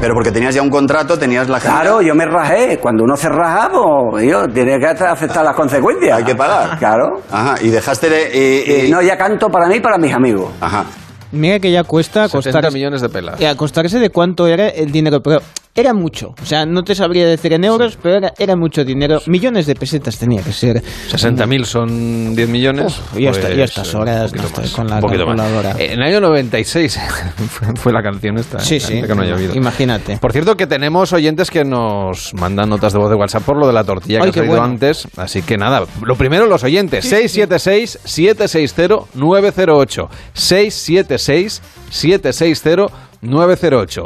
Pero 0.00 0.14
porque 0.14 0.32
tenías 0.32 0.54
ya 0.54 0.62
un 0.62 0.70
contrato, 0.70 1.18
tenías 1.18 1.48
la 1.48 1.60
gira. 1.60 1.72
Claro, 1.74 2.00
yo 2.00 2.14
me 2.14 2.24
rajé. 2.24 2.78
Cuando 2.78 3.04
uno 3.04 3.16
se 3.16 3.28
raja, 3.28 3.70
pues 4.10 4.26
yo 4.26 4.48
tiene 4.48 4.78
que 4.78 4.86
aceptar 4.86 5.44
las 5.44 5.54
consecuencias. 5.54 6.16
Hay 6.16 6.24
que 6.24 6.34
pagar. 6.34 6.78
Claro. 6.78 7.20
Ajá, 7.30 7.56
y 7.60 7.68
dejaste 7.68 8.08
de... 8.08 8.30
y- 8.32 8.72
Y 8.82 8.86
y- 8.86 8.90
no, 8.90 9.02
ya 9.02 9.18
canto 9.18 9.48
para 9.50 9.66
mí 9.68 9.76
y 9.76 9.80
para 9.80 9.98
mis 9.98 10.14
amigos. 10.14 10.50
Ajá. 10.60 10.84
Mira 11.32 11.60
que 11.60 11.70
ya 11.70 11.84
cuesta 11.84 12.26
70 12.28 12.38
acostarse, 12.48 12.70
millones 12.76 13.02
de 13.02 13.08
pelas. 13.10 13.40
eh, 13.40 13.46
acostarse 13.46 13.98
de 13.98 14.08
cuánto 14.10 14.48
era 14.48 14.68
el 14.68 14.90
dinero, 14.90 15.20
pero 15.22 15.40
era 15.74 15.92
mucho. 15.94 16.34
O 16.42 16.44
sea, 16.44 16.66
no 16.66 16.82
te 16.82 16.94
sabría 16.94 17.26
decir 17.26 17.52
en 17.52 17.64
euros, 17.64 17.96
pero 18.02 18.16
era, 18.16 18.32
era 18.38 18.56
mucho 18.56 18.84
dinero. 18.84 19.20
Millones 19.26 19.66
de 19.66 19.74
pesetas 19.76 20.18
tenía 20.18 20.42
que 20.42 20.52
ser. 20.52 20.82
60.000 20.82 21.64
son 21.64 22.34
10 22.34 22.48
millones. 22.48 22.86
Uf, 22.86 23.16
y 23.18 23.26
hasta- 23.28 23.50
y 23.50 23.54
pues, 23.56 23.70
estas 23.70 23.94
eh, 23.94 23.96
horas 23.96 24.34
no 24.34 24.42
estoy 24.42 24.68
con 24.70 24.88
la 24.88 24.98
poquito 25.00 25.26
más. 25.26 25.36
calculadora. 25.36 25.76
En 25.78 25.92
el 25.92 26.02
año 26.02 26.20
96 26.20 26.98
fue- 27.50 27.68
fue 27.76 27.92
la 27.92 28.02
canción 28.02 28.36
esta. 28.38 28.58
Sí, 28.58 28.76
eh, 28.76 28.80
sí, 28.80 29.00
que 29.02 29.14
no 29.14 29.22
haya 29.22 29.34
habido. 29.34 29.54
imagínate. 29.54 30.16
Por 30.18 30.32
cierto, 30.32 30.56
que 30.56 30.66
tenemos 30.66 31.12
oyentes 31.12 31.48
que 31.50 31.64
nos 31.64 32.34
mandan 32.34 32.68
notas 32.68 32.92
de 32.92 32.98
voz 32.98 33.08
de 33.10 33.16
WhatsApp 33.16 33.44
por 33.44 33.56
lo 33.56 33.66
de 33.68 33.72
la 33.72 33.84
tortilla 33.84 34.18
que 34.18 34.24
Ay, 34.24 34.30
ha 34.30 34.32
qué 34.32 34.40
salido 34.40 34.56
bueno. 34.56 34.72
antes. 34.72 35.06
Así 35.16 35.42
que 35.42 35.56
nada, 35.56 35.84
lo 36.02 36.16
primero 36.16 36.46
los 36.46 36.64
oyentes. 36.64 37.04
676-760-908. 37.12 40.08
676-760-908. 40.34 42.90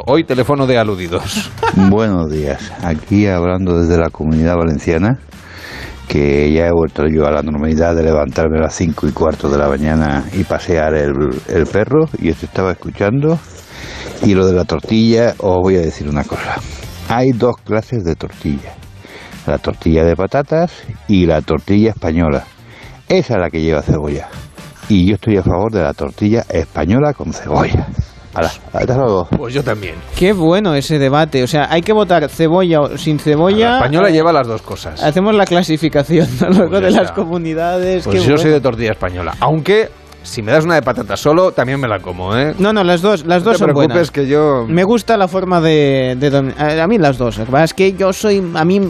Hoy 0.07 0.25
teléfono 0.25 0.67
de 0.67 0.77
aludidos. 0.77 1.49
Buenos 1.89 2.29
días, 2.29 2.73
aquí 2.83 3.27
hablando 3.27 3.79
desde 3.79 3.97
la 3.97 4.09
comunidad 4.09 4.57
valenciana, 4.57 5.19
que 6.09 6.51
ya 6.51 6.67
he 6.67 6.71
vuelto 6.73 7.07
yo 7.07 7.25
a 7.25 7.31
la 7.31 7.41
normalidad 7.41 7.95
de 7.95 8.03
levantarme 8.03 8.57
a 8.57 8.63
las 8.63 8.75
cinco 8.75 9.07
y 9.07 9.13
cuarto 9.13 9.47
de 9.49 9.57
la 9.57 9.69
mañana 9.69 10.25
y 10.33 10.43
pasear 10.43 10.95
el, 10.95 11.13
el 11.47 11.65
perro, 11.65 12.09
y 12.19 12.29
os 12.29 12.43
estaba 12.43 12.73
escuchando, 12.73 13.39
Y 14.21 14.33
lo 14.33 14.45
de 14.47 14.53
la 14.53 14.65
tortilla, 14.65 15.33
os 15.37 15.59
voy 15.61 15.77
a 15.77 15.81
decir 15.81 16.09
una 16.09 16.25
cosa. 16.25 16.55
Hay 17.07 17.31
dos 17.31 17.55
clases 17.63 18.03
de 18.03 18.15
tortilla. 18.15 18.73
La 19.47 19.59
tortilla 19.59 20.03
de 20.03 20.17
patatas 20.17 20.73
y 21.07 21.25
la 21.25 21.41
tortilla 21.41 21.91
española. 21.91 22.43
Esa 23.07 23.35
es 23.35 23.39
la 23.39 23.49
que 23.49 23.61
lleva 23.61 23.81
cebolla. 23.81 24.27
Y 24.89 25.07
yo 25.07 25.15
estoy 25.15 25.37
a 25.37 25.43
favor 25.43 25.71
de 25.71 25.83
la 25.83 25.93
tortilla 25.93 26.43
española 26.49 27.13
con 27.13 27.31
cebolla. 27.31 27.87
Hasta 28.35 28.95
luego. 28.97 29.27
Pues 29.37 29.53
yo 29.53 29.63
también. 29.63 29.95
Qué 30.15 30.33
bueno 30.33 30.73
ese 30.75 30.99
debate. 30.99 31.43
O 31.43 31.47
sea, 31.47 31.67
hay 31.69 31.81
que 31.81 31.93
votar 31.93 32.27
cebolla 32.29 32.81
o 32.81 32.97
sin 32.97 33.19
cebolla. 33.19 33.69
La 33.69 33.75
española 33.77 34.09
Eh, 34.09 34.13
lleva 34.13 34.31
las 34.33 34.47
dos 34.47 34.61
cosas. 34.61 35.01
Hacemos 35.03 35.33
la 35.35 35.45
clasificación 35.45 36.27
¿no? 36.41 36.49
luego 36.49 36.69
Pues 36.69 36.81
de 36.81 36.91
las 36.91 37.11
comunidades. 37.11 38.03
Pues 38.03 38.21
qué 38.21 38.29
yo 38.29 38.37
soy 38.37 38.45
bueno. 38.45 38.51
de 38.55 38.61
tortilla 38.61 38.91
española. 38.91 39.33
Aunque, 39.39 39.89
si 40.25 40.41
me 40.41 40.51
das 40.51 40.65
una 40.65 40.75
de 40.75 40.81
patata 40.81 41.15
solo, 41.15 41.51
también 41.51 41.79
me 41.79 41.87
la 41.87 41.99
como, 41.99 42.35
¿eh? 42.35 42.53
No, 42.59 42.73
no, 42.73 42.83
las 42.83 43.01
dos, 43.01 43.25
las 43.25 43.39
No 43.43 43.45
dos 43.45 43.53
te 43.53 43.59
son 43.59 43.65
preocupes 43.67 43.87
buenas. 43.89 44.11
que 44.11 44.27
yo... 44.27 44.65
Me 44.67 44.83
gusta 44.83 45.15
la 45.17 45.27
forma 45.27 45.61
de, 45.61 46.15
de 46.19 46.81
a 46.81 46.87
mí 46.87 46.97
las 46.97 47.17
dos. 47.17 47.37
Lo 47.37 47.45
que 47.45 47.51
pasa 47.51 47.63
es 47.65 47.73
que 47.73 47.93
yo 47.93 48.11
soy 48.11 48.43
a 48.55 48.65
mí 48.65 48.81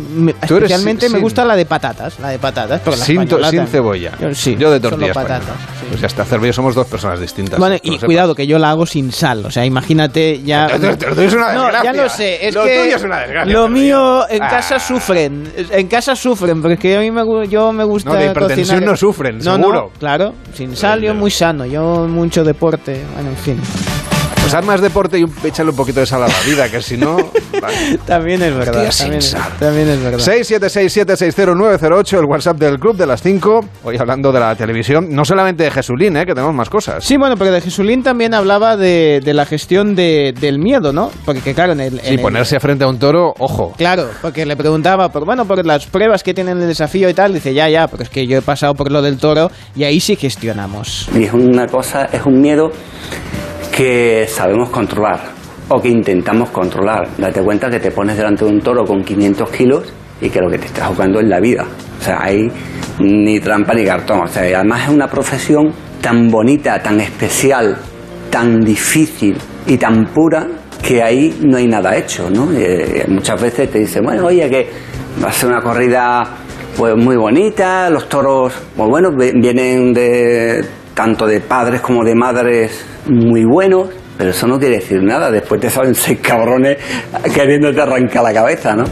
especialmente 0.42 1.08
me 1.10 1.16
sin- 1.16 1.22
gusta 1.22 1.46
la 1.46 1.56
de 1.56 1.66
patatas, 1.66 2.20
la 2.20 2.30
de 2.30 2.40
patatas, 2.40 2.82
pero 2.84 2.96
la 2.98 3.04
Sin, 3.06 3.22
española 3.22 3.50
sin 3.50 3.68
cebolla. 3.68 4.12
Yo, 4.20 4.34
sí, 4.34 4.56
Yo 4.58 4.72
de 4.72 4.80
solo 4.80 4.90
tortilla 4.92 5.14
patatas. 5.14 5.40
española. 5.42 5.66
Pues 5.90 6.02
ya 6.02 6.08
está, 6.08 6.26
somos 6.54 6.74
dos 6.76 6.88
personas 6.88 7.20
distintas. 7.20 7.60
Bueno, 7.60 7.76
y 7.84 7.98
cuidado 8.00 8.34
que 8.34 8.48
yo 8.48 8.58
la 8.58 8.72
hago 8.72 8.86
sin 8.86 9.12
sal, 9.12 9.46
o 9.46 9.52
sea, 9.52 9.66
imagínate 9.66 10.42
ya. 10.44 10.68
Tuyo- 10.68 10.92
lo 10.92 11.16
tuyo 11.16 11.28
es 11.28 11.34
una 11.34 11.54
No, 11.54 11.70
ya 11.84 11.94
lo 11.94 12.10
sé, 12.10 12.48
es 12.48 12.56
Lo 12.56 12.64
que 12.64 12.84
tuyo 12.84 12.96
es 12.96 13.04
una 13.04 13.20
desgracia, 13.20 13.54
lo 13.54 13.68
mío 13.70 14.28
en 14.30 14.42
Ah. 14.42 14.48
casa 14.50 14.80
sufren, 14.80 15.44
en 15.72 15.88
casa 15.88 16.16
sufren, 16.16 16.62
porque 16.62 16.98
a 16.98 17.00
mí 17.02 17.12
me 17.12 17.24
yo 17.48 17.72
me 17.72 17.84
gusta 17.84 18.12
No, 18.12 18.16
de 18.16 18.26
hipertensión 18.28 18.80
cocinar- 18.80 18.90
no 18.92 18.96
sufren, 18.98 19.42
seguro. 19.42 19.74
no, 19.74 19.90
claro, 20.00 20.34
sin 20.54 20.76
sal 20.76 21.02
yo 21.02 21.14
muy 21.26 21.32
sano, 21.32 21.66
yo 21.66 22.08
mucho 22.08 22.44
deporte, 22.44 23.04
bueno, 23.16 23.32
en 23.32 23.38
fin. 23.38 24.15
Más 24.64 24.82
deporte 24.82 25.20
y 25.20 25.24
un- 25.24 25.34
échale 25.44 25.70
un 25.72 25.76
poquito 25.76 26.00
de 26.00 26.06
sal 26.06 26.24
a 26.24 26.28
la 26.28 26.40
vida, 26.46 26.70
que 26.70 26.82
si 26.82 26.98
no... 26.98 27.18
vale. 27.62 28.00
También 28.06 28.42
es 28.42 28.56
verdad, 28.56 28.90
también, 28.98 29.22
también 29.60 29.90
es 29.90 30.04
verdad. 30.04 30.20
676760908, 30.20 32.20
el 32.20 32.26
WhatsApp 32.26 32.58
del 32.58 32.80
Club 32.80 32.96
de 32.98 33.06
las 33.06 33.22
5. 33.22 33.60
Hoy 33.84 33.98
hablando 33.98 34.32
de 34.32 34.40
la 34.40 34.56
televisión, 34.56 35.08
no 35.10 35.26
solamente 35.26 35.64
de 35.64 35.72
Jesulín, 35.72 36.18
¿eh? 36.18 36.26
que 36.26 36.34
tenemos 36.34 36.54
más 36.54 36.70
cosas. 36.70 37.04
Sí, 37.04 37.18
bueno, 37.18 37.36
pero 37.38 37.52
de 37.52 37.62
Jesulín 37.62 38.04
también 38.04 38.34
hablaba 38.34 38.78
de, 38.78 39.22
de 39.24 39.34
la 39.34 39.46
gestión 39.46 39.96
de- 39.96 40.34
del 40.40 40.60
miedo, 40.60 40.94
¿no? 40.94 41.12
Porque 41.26 41.54
claro, 41.54 41.74
en 41.74 41.82
el... 41.82 42.00
en 42.00 42.06
Sí, 42.06 42.14
el- 42.16 42.22
ponerse 42.22 42.60
frente 42.60 42.84
a 42.84 42.88
un 42.88 43.00
toro, 43.00 43.34
ojo. 43.40 43.74
Claro, 43.78 44.10
porque 44.22 44.46
le 44.46 44.56
preguntaba 44.56 45.10
por 45.10 45.26
bueno, 45.26 45.46
por 45.46 45.66
las 45.66 45.86
pruebas 45.86 46.24
que 46.24 46.34
tienen 46.34 46.62
el 46.62 46.68
desafío 46.68 47.10
y 47.10 47.14
tal, 47.14 47.34
dice, 47.34 47.54
ya, 47.54 47.70
ya, 47.70 47.88
pero 47.88 48.04
es 48.04 48.10
que 48.10 48.28
yo 48.28 48.38
he 48.38 48.42
pasado 48.42 48.74
por 48.74 48.92
lo 48.92 49.02
del 49.02 49.18
toro 49.18 49.50
y 49.76 49.84
ahí 49.84 50.00
sí 50.00 50.16
gestionamos. 50.16 51.08
Y 51.16 51.24
es 51.24 51.34
una 51.34 51.68
cosa, 51.68 52.06
es 52.06 52.26
un 52.26 52.40
miedo 52.42 52.72
que 53.76 54.26
sabemos 54.30 54.70
controlar 54.70 55.20
o 55.68 55.82
que 55.82 55.90
intentamos 55.90 56.50
controlar. 56.50 57.10
Date 57.18 57.42
cuenta 57.42 57.70
que 57.70 57.80
te 57.80 57.92
pones 57.92 58.16
delante 58.16 58.46
de 58.46 58.52
un 58.52 58.62
toro 58.62 58.86
con 58.86 59.04
500 59.04 59.50
kilos 59.50 59.94
y 60.22 60.30
que 60.30 60.40
lo 60.40 60.50
que 60.50 60.58
te 60.60 60.68
estás 60.68 60.88
jugando 60.88 61.20
es 61.20 61.28
la 61.28 61.42
vida. 61.42 61.66
O 62.00 62.02
sea, 62.02 62.24
hay 62.24 62.50
ni 63.00 63.40
trampa 63.42 63.74
ni 63.74 63.84
cartón. 63.84 64.22
O 64.24 64.28
sea, 64.28 64.44
además 64.44 64.84
es 64.84 64.90
una 64.90 65.08
profesión 65.08 65.74
tan 66.02 66.30
bonita, 66.30 66.82
tan 66.82 67.02
especial, 67.02 67.76
tan 68.30 68.62
difícil 68.62 69.38
y 69.68 69.78
tan 69.78 70.06
pura 70.06 70.48
que 70.82 71.04
ahí 71.04 71.38
no 71.42 71.58
hay 71.58 71.68
nada 71.68 71.98
hecho, 71.98 72.30
¿no? 72.30 72.54
Eh, 72.54 73.04
muchas 73.10 73.42
veces 73.42 73.70
te 73.70 73.80
dicen, 73.80 74.06
bueno, 74.06 74.28
oye, 74.28 74.50
que 74.50 74.70
va 75.22 75.30
a 75.30 75.34
ser 75.34 75.50
una 75.50 75.62
corrida 75.62 76.24
pues 76.78 76.96
muy 76.96 77.18
bonita, 77.18 77.90
los 77.90 78.08
toros, 78.08 78.54
pues 78.76 78.90
bueno, 78.90 79.10
vienen 79.12 79.94
de 79.94 80.64
tanto 80.94 81.26
de 81.26 81.42
padres 81.42 81.82
como 81.82 82.04
de 82.06 82.16
madres 82.16 82.95
muy 83.08 83.44
buenos, 83.46 83.90
pero 84.18 84.30
eso 84.30 84.48
no 84.48 84.58
quiere 84.58 84.76
decir 84.76 85.04
nada, 85.04 85.30
después 85.30 85.60
te 85.60 85.70
salen 85.70 85.94
seis 85.94 86.20
cabrones 86.22 86.78
queriéndote 87.34 87.82
arrancar 87.82 88.24
la 88.24 88.34
cabeza, 88.34 88.76
¿no? 88.76 88.86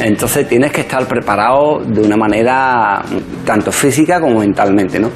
Entonces 0.00 0.48
tienes 0.48 0.72
que 0.72 0.82
estar 0.82 1.06
preparado 1.06 1.80
de 1.86 2.00
una 2.00 2.16
manera 2.16 3.02
tanto 3.44 3.70
física 3.70 4.20
como 4.20 4.40
mentalmente, 4.40 4.98
¿no? 4.98 5.10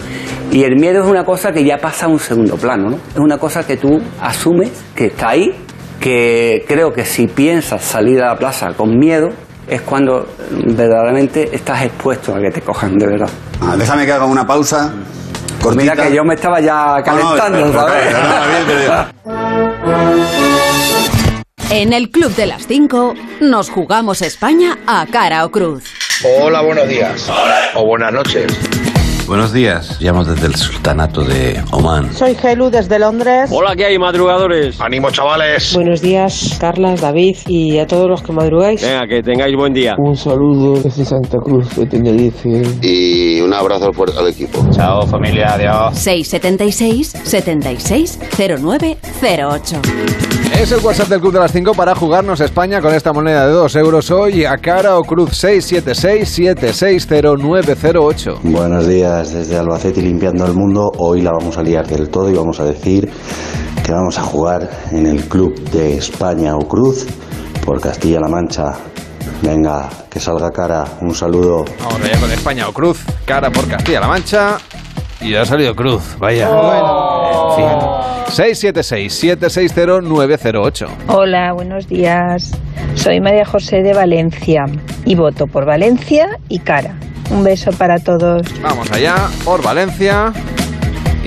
Y 0.51 0.63
el 0.63 0.77
miedo 0.77 1.03
es 1.03 1.11
una 1.11 1.25
cosa 1.25 1.53
que 1.53 1.65
ya 1.65 1.79
pasa 1.79 2.07
a 2.07 2.09
un 2.09 2.19
segundo 2.19 2.57
plano, 2.57 2.91
¿no? 2.91 2.97
Es 2.97 3.19
una 3.19 3.39
cosa 3.39 3.67
que 3.67 3.77
tú 3.77 3.99
asumes 4.21 4.71
que 4.95 5.07
está 5.07 5.31
ahí, 5.31 5.53
que 6.01 6.65
creo 6.67 6.93
que 6.93 7.05
si 7.05 7.27
piensas 7.27 7.83
salir 7.83 8.23
a 8.23 8.29
la 8.29 8.37
plaza 8.37 8.69
con 8.77 8.97
miedo, 8.97 9.31
es 9.67 9.83
cuando 9.83 10.27
verdaderamente 10.51 11.51
estás 11.53 11.83
expuesto 11.83 12.35
a 12.35 12.41
que 12.41 12.51
te 12.51 12.63
cojan 12.63 12.97
de 12.97 13.07
verdad. 13.07 13.29
Ah, 13.61 13.77
déjame 13.77 14.07
que 14.07 14.13
haga 14.13 14.25
una 14.25 14.47
pausa. 14.47 14.95
Pues 15.63 15.77
mira 15.77 15.95
que 15.97 16.15
yo 16.15 16.25
me 16.25 16.35
estaba 16.35 16.61
ya 16.61 17.03
calentando, 17.05 17.59
No, 17.59 17.67
no, 17.73 17.81
¿sabes? 17.81 18.15
no, 19.27 19.39
En 21.71 21.93
el 21.93 22.11
Club 22.11 22.35
de 22.35 22.47
las 22.47 22.67
5 22.67 23.15
nos 23.41 23.71
jugamos 23.71 24.23
España 24.23 24.79
a 24.87 25.07
cara 25.11 25.45
o 25.45 25.51
cruz. 25.51 25.85
Hola, 26.41 26.63
buenos 26.63 26.89
días. 26.89 27.29
O 27.75 27.85
buenas 27.85 28.13
noches. 28.13 28.47
Buenos 29.29 29.53
días, 29.53 29.99
llamo 30.01 30.25
desde 30.25 30.47
el 30.47 30.55
Sultanato 30.55 31.23
de 31.23 31.63
Oman. 31.73 32.11
Soy 32.15 32.35
Gelu 32.35 32.71
desde 32.71 32.99
Londres. 32.99 33.51
Hola, 33.53 33.77
¿qué 33.77 33.85
hay, 33.85 33.99
madrugadores? 33.99 34.81
Ánimo, 34.81 35.11
chavales. 35.11 35.75
Buenos 35.75 36.01
días, 36.01 36.57
Carlas, 36.59 37.03
David 37.03 37.37
y 37.47 37.77
a 37.77 37.87
todos 37.87 38.09
los 38.09 38.23
que 38.23 38.33
madrugáis. 38.33 38.81
Venga, 38.81 39.07
que 39.07 39.23
tengáis 39.23 39.55
buen 39.55 39.75
día. 39.75 39.97
Un 39.99 40.17
saludo 40.17 40.81
desde 40.81 41.05
Santa 41.05 41.37
Cruz 41.45 41.77
de 41.77 41.85
Tenerife. 41.85 42.63
Y 42.81 43.43
un 43.43 43.53
abrazo 43.53 43.93
fuerte 43.93 44.19
al 44.19 44.29
equipo. 44.29 44.67
Chao, 44.71 45.07
familia, 45.07 45.53
adiós. 45.53 45.99
676 45.99 47.09
76 47.23 48.19
09 48.63 48.97
08. 49.23 50.28
Es 50.59 50.73
el 50.73 50.85
WhatsApp 50.85 51.09
del 51.09 51.21
Club 51.21 51.35
de 51.35 51.39
las 51.39 51.53
5 51.53 51.73
para 51.73 51.95
jugarnos 51.95 52.41
España 52.41 52.81
con 52.81 52.93
esta 52.93 53.13
moneda 53.13 53.47
de 53.47 53.53
2 53.53 53.77
euros 53.77 54.11
hoy 54.11 54.45
a 54.45 54.57
cara 54.57 54.99
o 54.99 55.05
cruz 55.05 55.31
676-760908. 55.45 58.41
Buenos 58.43 58.89
días 58.89 59.33
desde 59.33 59.57
Albacete 59.57 60.03
limpiando 60.03 60.45
el 60.47 60.55
mundo. 60.55 60.91
Hoy 60.99 61.23
la 61.23 61.31
vamos 61.31 61.57
a 61.59 61.63
liar 61.63 61.87
del 61.87 62.09
todo 62.09 62.29
y 62.29 62.35
vamos 62.35 62.59
a 62.59 62.65
decir 62.65 63.09
que 63.85 63.93
vamos 63.93 64.19
a 64.19 64.23
jugar 64.23 64.69
en 64.91 65.07
el 65.07 65.29
club 65.29 65.55
de 65.71 65.97
España 65.97 66.57
o 66.57 66.67
Cruz 66.67 67.07
por 67.65 67.81
Castilla-La 67.81 68.27
Mancha. 68.27 68.73
Venga, 69.43 69.89
que 70.11 70.19
salga 70.19 70.51
cara. 70.51 70.85
Un 71.01 71.15
saludo. 71.15 71.67
Vamos 71.79 72.01
allá 72.03 72.19
con 72.19 72.33
España 72.33 72.69
o 72.69 72.73
cruz, 72.73 73.05
cara 73.25 73.53
por 73.53 73.69
Castilla-La 73.69 74.09
Mancha. 74.09 74.59
Y 75.21 75.35
ha 75.35 75.45
salido 75.45 75.75
cruz, 75.75 76.17
vaya. 76.19 76.49
Oh. 76.51 77.57
En 77.57 77.59
fin. 77.69 77.69
676-760-908. 78.29 80.89
Hola, 81.09 81.53
buenos 81.53 81.89
días. 81.89 82.53
Soy 82.95 83.21
María 83.21 83.45
José 83.45 83.83
de 83.83 83.95
Valencia 83.95 84.67
y 85.05 85.15
voto 85.15 85.47
por 85.47 85.65
Valencia 85.65 86.39
y 86.49 86.59
Cara. 86.61 86.95
Un 87.31 87.45
beso 87.45 87.71
para 87.73 87.99
todos. 87.99 88.43
Vamos 88.63 88.91
allá 88.93 89.29
por 89.45 89.63
Valencia. 89.63 90.33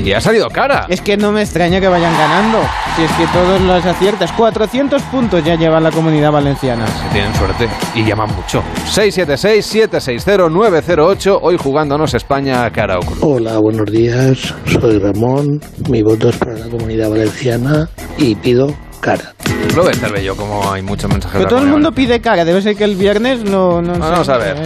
Y 0.04 0.14
ha 0.14 0.22
salido 0.22 0.50
cara. 0.50 0.88
Es 0.90 1.00
que 1.02 1.16
no 1.16 1.32
me 1.32 1.42
extraña 1.42 1.80
que 1.80 1.88
vayan 1.88 2.18
ganando. 2.18 2.58
Si 2.96 3.04
es 3.04 3.12
que 3.12 3.28
todos 3.28 3.62
los 3.62 3.86
aciertas. 3.86 4.32
400 4.32 5.00
puntos 5.04 5.44
ya 5.44 5.54
lleva 5.56 5.80
la 5.80 5.92
comunidad 5.92 6.32
valenciana. 6.32 6.86
Que 6.86 7.10
tienen 7.14 7.36
suerte 7.36 7.70
y 7.94 8.04
llaman 8.04 8.34
mucho. 8.36 8.64
676-760-908. 8.88 11.38
Hoy 11.42 11.58
jugándonos 11.58 12.16
España 12.16 12.66
a 12.66 12.72
cara 12.72 12.98
o 12.98 13.02
cruz. 13.02 13.20
Hola, 13.22 13.60
buenos 13.60 13.92
días. 13.92 14.56
Soy 14.66 14.98
Ramón. 14.98 15.60
Mi 15.90 16.02
voto 16.02 16.30
es 16.30 16.38
para 16.38 16.58
la 16.58 16.68
comunidad 16.68 17.10
valenciana 17.10 17.88
y 18.18 18.34
pido 18.36 18.74
cara. 19.02 19.34
Lo 19.76 19.84
ves, 19.84 20.00
Cervello, 20.00 20.36
como 20.36 20.72
hay 20.72 20.82
muchos 20.82 21.10
mensajes 21.10 21.38
Pero 21.38 21.50
todo 21.50 21.60
el 21.60 21.68
mundo 21.68 21.92
pide 21.92 22.20
cara. 22.22 22.44
Debe 22.46 22.62
ser 22.62 22.76
que 22.76 22.84
el 22.84 22.96
viernes 22.96 23.44
no... 23.44 23.82
no 23.82 23.94
Vamos 24.00 24.26
sé. 24.26 24.32
a 24.34 24.38
ver. 24.38 24.58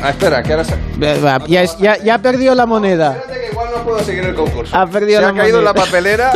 Ah, 0.00 0.10
espera, 0.10 0.42
que 0.42 0.52
ahora 0.52 0.64
se... 0.64 0.74
Va, 1.22 1.40
Ya, 1.46 1.64
ya, 1.78 1.96
ya 2.02 2.14
ha 2.14 2.18
perdido 2.18 2.54
la 2.54 2.66
moneda. 2.66 3.16
Igual 3.50 3.68
no 3.74 3.82
puedo 3.84 4.00
seguir 4.04 4.24
el 4.24 4.34
concurso. 4.34 4.76
Ha 4.76 4.86
perdido 4.86 5.20
Se 5.20 5.26
la 5.26 5.28
ha 5.30 5.34
caído 5.34 5.58
en 5.58 5.64
la 5.64 5.72
moneda. 5.72 5.86
papelera 5.86 6.32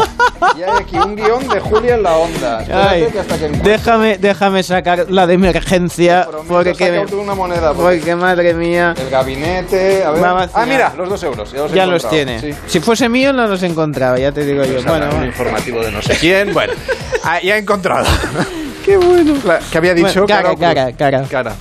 y 0.58 0.62
hay 0.62 0.70
aquí 0.80 0.96
un 0.98 1.16
guion 1.16 1.46
de 1.48 1.60
Julia 1.60 1.94
en 1.96 2.02
la 2.02 2.16
onda. 2.16 2.60
Espérate 2.62 2.88
Ay, 2.88 3.06
que 3.12 3.18
hasta 3.20 3.38
que 3.38 3.48
déjame, 3.48 4.18
déjame 4.18 4.62
sacar 4.62 5.06
la 5.10 5.26
de 5.26 5.34
emergencia. 5.34 6.26
Porque, 6.48 7.04
una 7.14 7.34
moneda, 7.34 7.72
porque- 7.74 7.98
porque 7.98 8.16
madre 8.16 8.54
mía. 8.54 8.94
El 8.98 9.10
gabinete, 9.10 10.02
a 10.04 10.10
ver. 10.12 10.24
A. 10.24 10.48
Ah, 10.54 10.66
mira, 10.66 10.92
los 10.96 11.08
dos 11.08 11.22
euros. 11.22 11.52
Ya 11.52 11.58
los, 11.60 11.72
Ya 11.72 11.86
los 11.86 12.08
tiene. 12.08 12.40
Sí. 12.40 12.54
Si 12.66 12.80
fuese 12.80 13.08
mío 13.08 13.32
no 13.32 13.46
los 13.46 13.62
encontraba, 13.62 14.18
ya 14.18 14.32
te 14.32 14.44
digo 14.44 14.64
yo. 14.64 14.74
Pues 14.74 14.84
Bueno, 14.84 15.04
ahora, 15.04 15.08
un 15.08 15.14
bueno. 15.16 15.26
informativo 15.26 15.80
de 15.82 15.90
no 15.92 16.00
sé 16.02 16.16
quién. 16.18 16.52
Bueno, 16.54 16.72
ah, 17.40 17.44
ya 17.44 17.56
he 17.56 17.58
encontrado. 17.58 18.06
Qué 18.84 18.96
bueno. 18.96 19.34
que 19.70 19.78
había 19.78 19.94
dicho 19.94 20.22
Bueno, 20.22 20.26
cara, 20.26 20.48
cruz? 20.48 20.60
cara, 20.60 20.92
cara. 20.92 21.22
Cara. 21.28 21.54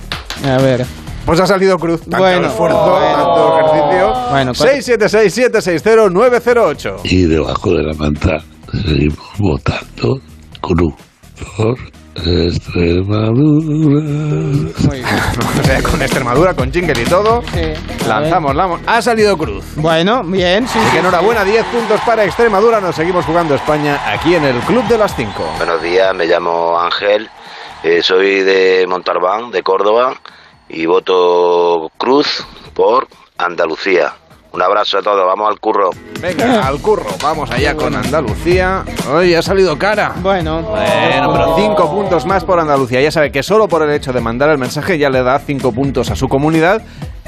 A 0.44 0.58
ver. 0.62 0.84
Pues 1.26 1.38
ha 1.40 1.46
salido 1.46 1.76
cruz. 1.78 2.00
Tanto 2.00 2.16
Bueno, 2.18 2.46
esfuerzo, 2.48 2.80
bueno. 2.90 3.16
tanto 3.16 3.60
ejercicio. 3.60 4.12
Bueno, 4.30 4.52
676-760-908. 4.54 7.00
Y 7.04 7.22
debajo 7.24 7.72
de 7.74 7.82
la 7.82 7.92
manta 7.94 8.38
seguimos 8.72 9.18
votando 9.38 10.20
cruz 10.60 10.94
por 11.56 11.76
O 15.60 15.62
sea, 15.62 15.82
con 15.82 16.02
Extremadura, 16.02 16.54
con 16.54 16.72
jingle 16.72 17.00
y 17.00 17.04
todo, 17.04 17.42
lanzamos, 18.06 18.54
la 18.54 18.78
Ha 18.86 19.00
salido 19.00 19.36
cruz. 19.36 19.64
Bueno, 19.76 20.22
bien, 20.24 20.66
sí. 20.66 20.78
Así 20.78 20.92
que 20.92 20.98
enhorabuena, 20.98 21.44
10 21.44 21.64
puntos 21.66 22.00
para 22.00 22.24
Extremadura. 22.24 22.80
Nos 22.80 22.96
seguimos 22.96 23.24
jugando 23.24 23.54
España 23.54 24.00
aquí 24.06 24.34
en 24.34 24.44
el 24.44 24.58
Club 24.60 24.86
de 24.88 24.98
las 24.98 25.14
5. 25.14 25.54
Buenos 25.58 25.82
días, 25.82 26.14
me 26.14 26.26
llamo 26.26 26.78
Ángel, 26.78 27.28
eh, 27.82 28.02
soy 28.02 28.42
de 28.42 28.86
Montalbán, 28.88 29.50
de 29.50 29.62
Córdoba, 29.62 30.14
y 30.68 30.86
voto 30.86 31.90
Cruz 31.96 32.44
por 32.74 33.06
Andalucía. 33.38 34.12
Un 34.52 34.62
abrazo 34.62 34.98
a 34.98 35.02
todos, 35.02 35.24
vamos 35.24 35.48
al 35.48 35.60
curro. 35.60 35.90
Venga, 36.20 36.66
al 36.66 36.80
curro. 36.80 37.06
Vamos 37.22 37.48
allá 37.50 37.76
con 37.76 37.94
Andalucía. 37.94 38.82
Hoy 39.12 39.32
ha 39.34 39.42
salido 39.42 39.78
cara. 39.78 40.14
Bueno. 40.20 40.62
Bueno, 40.62 41.32
pero 41.32 41.54
5 41.56 41.90
puntos 41.90 42.26
más 42.26 42.42
por 42.44 42.58
Andalucía. 42.58 43.00
Ya 43.00 43.12
sabe 43.12 43.30
que 43.30 43.44
solo 43.44 43.68
por 43.68 43.82
el 43.82 43.92
hecho 43.92 44.12
de 44.12 44.20
mandar 44.20 44.50
el 44.50 44.58
mensaje 44.58 44.98
ya 44.98 45.08
le 45.08 45.22
da 45.22 45.38
5 45.38 45.70
puntos 45.72 46.10
a 46.10 46.16
su 46.16 46.28
comunidad, 46.28 46.82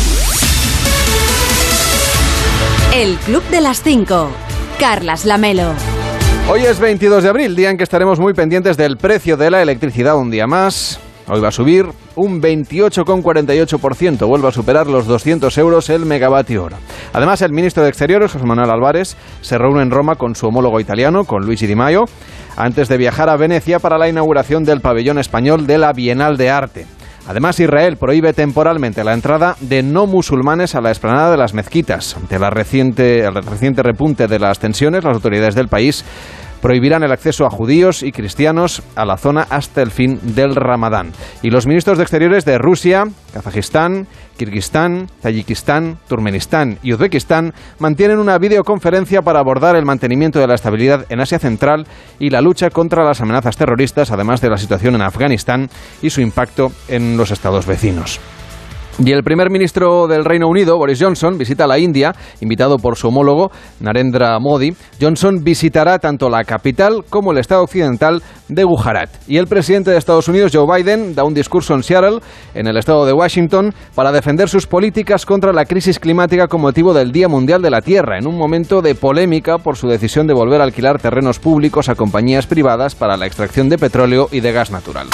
El 2.94 3.16
Club 3.16 3.42
de 3.50 3.60
las 3.60 3.82
5. 3.82 4.30
Carlas 4.78 5.24
Lamelo. 5.24 5.72
Hoy 6.48 6.60
es 6.60 6.78
22 6.78 7.24
de 7.24 7.28
abril, 7.28 7.56
día 7.56 7.70
en 7.70 7.76
que 7.76 7.82
estaremos 7.82 8.20
muy 8.20 8.34
pendientes 8.34 8.76
del 8.76 8.98
precio 8.98 9.36
de 9.36 9.50
la 9.50 9.60
electricidad 9.60 10.16
un 10.16 10.30
día 10.30 10.46
más. 10.46 11.00
Hoy 11.26 11.40
va 11.40 11.48
a 11.48 11.50
subir 11.50 11.86
un 12.14 12.40
28,48%, 12.40 14.28
vuelve 14.28 14.46
a 14.46 14.52
superar 14.52 14.86
los 14.86 15.08
200 15.08 15.58
euros 15.58 15.90
el 15.90 16.06
megavatio 16.06 16.62
hora. 16.62 16.76
Además, 17.12 17.42
el 17.42 17.50
ministro 17.50 17.82
de 17.82 17.88
Exteriores, 17.88 18.30
José 18.30 18.46
Manuel 18.46 18.70
Álvarez, 18.70 19.16
se 19.40 19.58
reúne 19.58 19.82
en 19.82 19.90
Roma 19.90 20.14
con 20.14 20.36
su 20.36 20.46
homólogo 20.46 20.78
italiano, 20.78 21.24
con 21.24 21.44
Luigi 21.44 21.66
Di 21.66 21.74
Maio, 21.74 22.04
antes 22.56 22.88
de 22.88 22.96
viajar 22.96 23.28
a 23.28 23.36
Venecia 23.36 23.80
para 23.80 23.98
la 23.98 24.08
inauguración 24.08 24.62
del 24.62 24.80
pabellón 24.80 25.18
español 25.18 25.66
de 25.66 25.78
la 25.78 25.92
Bienal 25.92 26.36
de 26.36 26.50
Arte. 26.50 26.86
Además, 27.26 27.58
Israel 27.58 27.96
prohíbe 27.96 28.32
temporalmente 28.34 29.02
la 29.02 29.14
entrada 29.14 29.56
de 29.60 29.82
no 29.82 30.06
musulmanes 30.06 30.74
a 30.74 30.82
la 30.82 30.90
explanada 30.90 31.30
de 31.30 31.38
las 31.38 31.54
mezquitas. 31.54 32.16
Ante 32.16 32.38
la 32.38 32.50
reciente, 32.50 33.20
el 33.20 33.34
reciente 33.34 33.82
repunte 33.82 34.26
de 34.26 34.38
las 34.38 34.58
tensiones, 34.58 35.04
las 35.04 35.14
autoridades 35.14 35.54
del 35.54 35.68
país 35.68 36.04
prohibirán 36.64 37.02
el 37.02 37.12
acceso 37.12 37.44
a 37.44 37.50
judíos 37.50 38.02
y 38.02 38.10
cristianos 38.10 38.82
a 38.96 39.04
la 39.04 39.18
zona 39.18 39.46
hasta 39.50 39.82
el 39.82 39.90
fin 39.90 40.18
del 40.22 40.54
Ramadán. 40.54 41.12
Y 41.42 41.50
los 41.50 41.66
ministros 41.66 41.98
de 41.98 42.04
Exteriores 42.04 42.46
de 42.46 42.56
Rusia, 42.56 43.04
Kazajistán, 43.34 44.06
Kirguistán, 44.38 45.08
Tayikistán, 45.20 45.98
Turkmenistán 46.08 46.78
y 46.82 46.94
Uzbekistán 46.94 47.52
mantienen 47.78 48.18
una 48.18 48.38
videoconferencia 48.38 49.20
para 49.20 49.40
abordar 49.40 49.76
el 49.76 49.84
mantenimiento 49.84 50.38
de 50.38 50.46
la 50.46 50.54
estabilidad 50.54 51.04
en 51.10 51.20
Asia 51.20 51.38
Central 51.38 51.86
y 52.18 52.30
la 52.30 52.40
lucha 52.40 52.70
contra 52.70 53.04
las 53.04 53.20
amenazas 53.20 53.58
terroristas, 53.58 54.10
además 54.10 54.40
de 54.40 54.48
la 54.48 54.56
situación 54.56 54.94
en 54.94 55.02
Afganistán 55.02 55.68
y 56.00 56.08
su 56.08 56.22
impacto 56.22 56.72
en 56.88 57.18
los 57.18 57.30
estados 57.30 57.66
vecinos. 57.66 58.20
Y 58.98 59.10
el 59.10 59.24
primer 59.24 59.50
ministro 59.50 60.06
del 60.06 60.24
Reino 60.24 60.46
Unido, 60.46 60.78
Boris 60.78 61.02
Johnson, 61.02 61.36
visita 61.36 61.66
la 61.66 61.80
India, 61.80 62.14
invitado 62.40 62.78
por 62.78 62.96
su 62.96 63.08
homólogo 63.08 63.50
Narendra 63.80 64.38
Modi. 64.38 64.72
Johnson 65.00 65.42
visitará 65.42 65.98
tanto 65.98 66.30
la 66.30 66.44
capital 66.44 67.04
como 67.10 67.32
el 67.32 67.38
estado 67.38 67.64
occidental 67.64 68.22
de 68.48 68.62
Gujarat. 68.62 69.10
Y 69.26 69.38
el 69.38 69.48
presidente 69.48 69.90
de 69.90 69.96
Estados 69.96 70.28
Unidos, 70.28 70.52
Joe 70.54 70.66
Biden, 70.66 71.14
da 71.14 71.24
un 71.24 71.34
discurso 71.34 71.74
en 71.74 71.82
Seattle, 71.82 72.20
en 72.54 72.68
el 72.68 72.76
estado 72.76 73.04
de 73.04 73.12
Washington, 73.12 73.74
para 73.96 74.12
defender 74.12 74.48
sus 74.48 74.68
políticas 74.68 75.26
contra 75.26 75.52
la 75.52 75.64
crisis 75.64 75.98
climática 75.98 76.46
con 76.46 76.60
motivo 76.60 76.94
del 76.94 77.10
Día 77.10 77.26
Mundial 77.26 77.62
de 77.62 77.70
la 77.70 77.80
Tierra, 77.80 78.16
en 78.18 78.28
un 78.28 78.38
momento 78.38 78.80
de 78.80 78.94
polémica 78.94 79.58
por 79.58 79.76
su 79.76 79.88
decisión 79.88 80.28
de 80.28 80.34
volver 80.34 80.60
a 80.60 80.64
alquilar 80.64 81.00
terrenos 81.00 81.40
públicos 81.40 81.88
a 81.88 81.96
compañías 81.96 82.46
privadas 82.46 82.94
para 82.94 83.16
la 83.16 83.26
extracción 83.26 83.68
de 83.68 83.76
petróleo 83.76 84.28
y 84.30 84.38
de 84.38 84.52
gas 84.52 84.70
natural. 84.70 85.08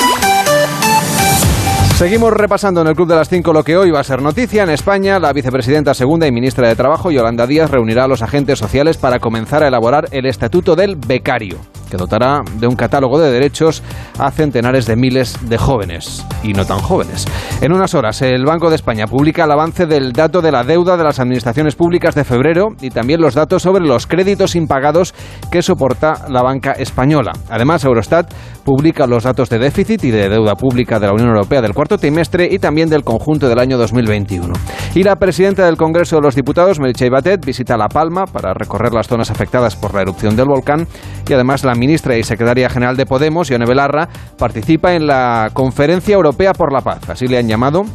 Seguimos 2.00 2.32
repasando 2.32 2.80
en 2.80 2.86
el 2.86 2.94
Club 2.94 3.08
de 3.08 3.16
las 3.16 3.28
5 3.28 3.52
lo 3.52 3.62
que 3.62 3.76
hoy 3.76 3.90
va 3.90 4.00
a 4.00 4.04
ser 4.04 4.22
noticia. 4.22 4.62
En 4.62 4.70
España, 4.70 5.18
la 5.18 5.34
vicepresidenta 5.34 5.92
segunda 5.92 6.26
y 6.26 6.32
ministra 6.32 6.66
de 6.66 6.74
Trabajo, 6.74 7.10
Yolanda 7.10 7.46
Díaz, 7.46 7.70
reunirá 7.70 8.04
a 8.04 8.08
los 8.08 8.22
agentes 8.22 8.58
sociales 8.58 8.96
para 8.96 9.18
comenzar 9.18 9.62
a 9.62 9.68
elaborar 9.68 10.08
el 10.10 10.24
Estatuto 10.24 10.76
del 10.76 10.96
Becario, 10.96 11.58
que 11.90 11.96
dotará 11.96 12.40
de 12.54 12.66
un 12.66 12.76
catálogo 12.76 13.18
de 13.18 13.30
derechos 13.30 13.82
a 14.18 14.30
centenares 14.30 14.86
de 14.86 14.96
miles 14.96 15.36
de 15.48 15.58
jóvenes 15.58 16.24
y 16.42 16.52
no 16.52 16.64
tan 16.64 16.78
jóvenes. 16.78 17.26
En 17.60 17.72
unas 17.72 17.94
horas, 17.94 18.22
el 18.22 18.44
Banco 18.44 18.70
de 18.70 18.76
España 18.76 19.06
publica 19.06 19.44
el 19.44 19.50
avance 19.50 19.86
del 19.86 20.12
dato 20.12 20.40
de 20.40 20.52
la 20.52 20.64
deuda 20.64 20.96
de 20.96 21.04
las 21.04 21.20
administraciones 21.20 21.74
públicas 21.74 22.14
de 22.14 22.24
febrero 22.24 22.68
y 22.80 22.90
también 22.90 23.20
los 23.20 23.34
datos 23.34 23.62
sobre 23.62 23.84
los 23.84 24.06
créditos 24.06 24.54
impagados 24.54 25.14
que 25.50 25.62
soporta 25.62 26.26
la 26.28 26.42
banca 26.42 26.72
española. 26.72 27.32
Además, 27.50 27.84
Eurostat 27.84 28.32
publica 28.64 29.06
los 29.06 29.24
datos 29.24 29.48
de 29.48 29.58
déficit 29.58 30.04
y 30.04 30.10
de 30.10 30.28
deuda 30.28 30.54
pública 30.54 31.00
de 31.00 31.06
la 31.06 31.12
Unión 31.12 31.30
Europea 31.30 31.60
del 31.60 31.74
cuarto 31.74 31.98
trimestre 31.98 32.48
y 32.50 32.58
también 32.58 32.88
del 32.88 33.02
conjunto 33.02 33.48
del 33.48 33.58
año 33.58 33.76
2021. 33.78 34.52
Y 34.94 35.02
la 35.02 35.16
presidenta 35.16 35.66
del 35.66 35.76
Congreso 35.76 36.16
de 36.16 36.22
los 36.22 36.34
Diputados, 36.34 36.78
Meritxell 36.78 37.10
Batet, 37.10 37.44
visita 37.44 37.76
La 37.76 37.88
Palma 37.88 38.26
para 38.26 38.54
recorrer 38.54 38.92
las 38.92 39.08
zonas 39.08 39.30
afectadas 39.30 39.76
por 39.76 39.94
la 39.94 40.02
erupción 40.02 40.36
del 40.36 40.46
volcán 40.46 40.86
y 41.28 41.32
además 41.32 41.64
la 41.64 41.74
ministra 41.80 42.16
y 42.16 42.22
secretaria 42.22 42.70
general 42.70 42.96
de 42.96 43.06
Podemos, 43.06 43.48
Ione 43.48 43.66
Belarra, 43.66 44.08
participa 44.38 44.94
en 44.94 45.08
la 45.08 45.50
Conferencia 45.52 46.14
Europea 46.14 46.52
por 46.52 46.72
la 46.72 46.82
Paz, 46.82 47.08
así 47.08 47.26
le 47.26 47.38
han 47.38 47.48
llamado 47.48 47.86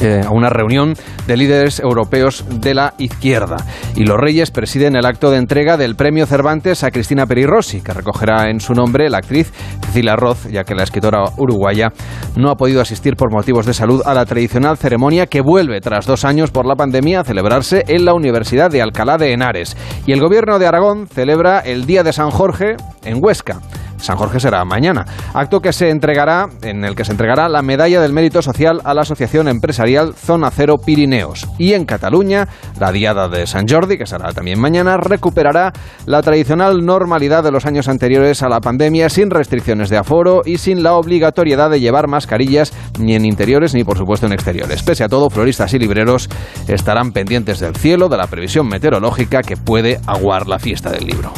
eh, 0.00 0.22
a 0.24 0.30
una 0.30 0.50
reunión 0.50 0.94
de 1.26 1.36
líderes 1.36 1.80
europeos 1.80 2.44
de 2.48 2.74
la 2.74 2.94
izquierda. 2.98 3.56
Y 3.96 4.04
los 4.04 4.16
Reyes 4.16 4.50
presiden 4.50 4.96
el 4.96 5.06
acto 5.06 5.30
de 5.30 5.38
entrega 5.38 5.76
del 5.76 5.96
premio 5.96 6.26
Cervantes 6.26 6.84
a 6.84 6.90
Cristina 6.90 7.26
Peri 7.26 7.46
Rossi, 7.46 7.80
que 7.80 7.92
recogerá 7.92 8.50
en 8.50 8.60
su 8.60 8.74
nombre 8.74 9.10
la 9.10 9.18
actriz 9.18 9.52
Cecilia 9.86 10.16
Roth, 10.16 10.48
ya 10.50 10.64
que 10.64 10.74
la 10.74 10.84
escritora 10.84 11.24
uruguaya 11.36 11.88
no 12.36 12.50
ha 12.50 12.56
podido 12.56 12.80
asistir 12.80 13.16
por 13.16 13.32
motivos 13.32 13.66
de 13.66 13.74
salud 13.74 14.02
a 14.04 14.14
la 14.14 14.26
tradicional 14.26 14.76
ceremonia 14.76 15.26
que 15.26 15.40
vuelve 15.40 15.80
tras 15.80 16.06
dos 16.06 16.24
años 16.24 16.50
por 16.50 16.66
la 16.66 16.76
pandemia 16.76 17.20
a 17.20 17.24
celebrarse 17.24 17.84
en 17.88 18.04
la 18.04 18.14
Universidad 18.14 18.70
de 18.70 18.82
Alcalá 18.82 19.18
de 19.18 19.32
Henares. 19.32 19.76
Y 20.06 20.12
el 20.12 20.20
gobierno 20.20 20.58
de 20.58 20.66
Aragón 20.66 21.06
celebra 21.08 21.60
el 21.60 21.86
Día 21.86 22.02
de 22.02 22.12
San 22.12 22.30
Jorge 22.30 22.76
en 23.04 23.18
Huesca. 23.22 23.60
San 24.00 24.16
Jorge 24.16 24.40
será 24.40 24.64
mañana. 24.64 25.06
Acto 25.34 25.60
que 25.60 25.72
se 25.72 25.90
entregará, 25.90 26.48
en 26.62 26.84
el 26.84 26.94
que 26.94 27.04
se 27.04 27.12
entregará 27.12 27.48
la 27.48 27.62
medalla 27.62 28.00
del 28.00 28.12
mérito 28.12 28.42
social 28.42 28.80
a 28.84 28.94
la 28.94 29.02
Asociación 29.02 29.48
Empresarial 29.48 30.14
Zona 30.14 30.50
Cero 30.50 30.76
Pirineos. 30.78 31.46
Y 31.58 31.74
en 31.74 31.84
Cataluña, 31.84 32.48
la 32.78 32.92
Diada 32.92 33.28
de 33.28 33.46
San 33.46 33.68
Jordi, 33.68 33.98
que 33.98 34.06
será 34.06 34.32
también 34.32 34.60
mañana, 34.60 34.96
recuperará 34.96 35.72
la 36.06 36.22
tradicional 36.22 36.84
normalidad 36.84 37.42
de 37.42 37.50
los 37.50 37.66
años 37.66 37.88
anteriores 37.88 38.42
a 38.42 38.48
la 38.48 38.60
pandemia 38.60 39.08
sin 39.08 39.30
restricciones 39.30 39.90
de 39.90 39.96
aforo 39.96 40.42
y 40.44 40.58
sin 40.58 40.82
la 40.82 40.94
obligatoriedad 40.94 41.70
de 41.70 41.80
llevar 41.80 42.08
mascarillas 42.08 42.72
ni 42.98 43.14
en 43.14 43.24
interiores 43.24 43.74
ni 43.74 43.84
por 43.84 43.98
supuesto 43.98 44.26
en 44.26 44.32
exteriores. 44.32 44.82
Pese 44.82 45.04
a 45.04 45.08
todo, 45.08 45.30
floristas 45.30 45.72
y 45.74 45.78
libreros 45.78 46.28
estarán 46.66 47.12
pendientes 47.12 47.60
del 47.60 47.76
cielo, 47.76 48.08
de 48.08 48.16
la 48.16 48.26
previsión 48.26 48.68
meteorológica 48.68 49.42
que 49.42 49.56
puede 49.56 50.00
aguar 50.06 50.46
la 50.46 50.58
fiesta 50.58 50.90
del 50.90 51.06
libro. 51.06 51.32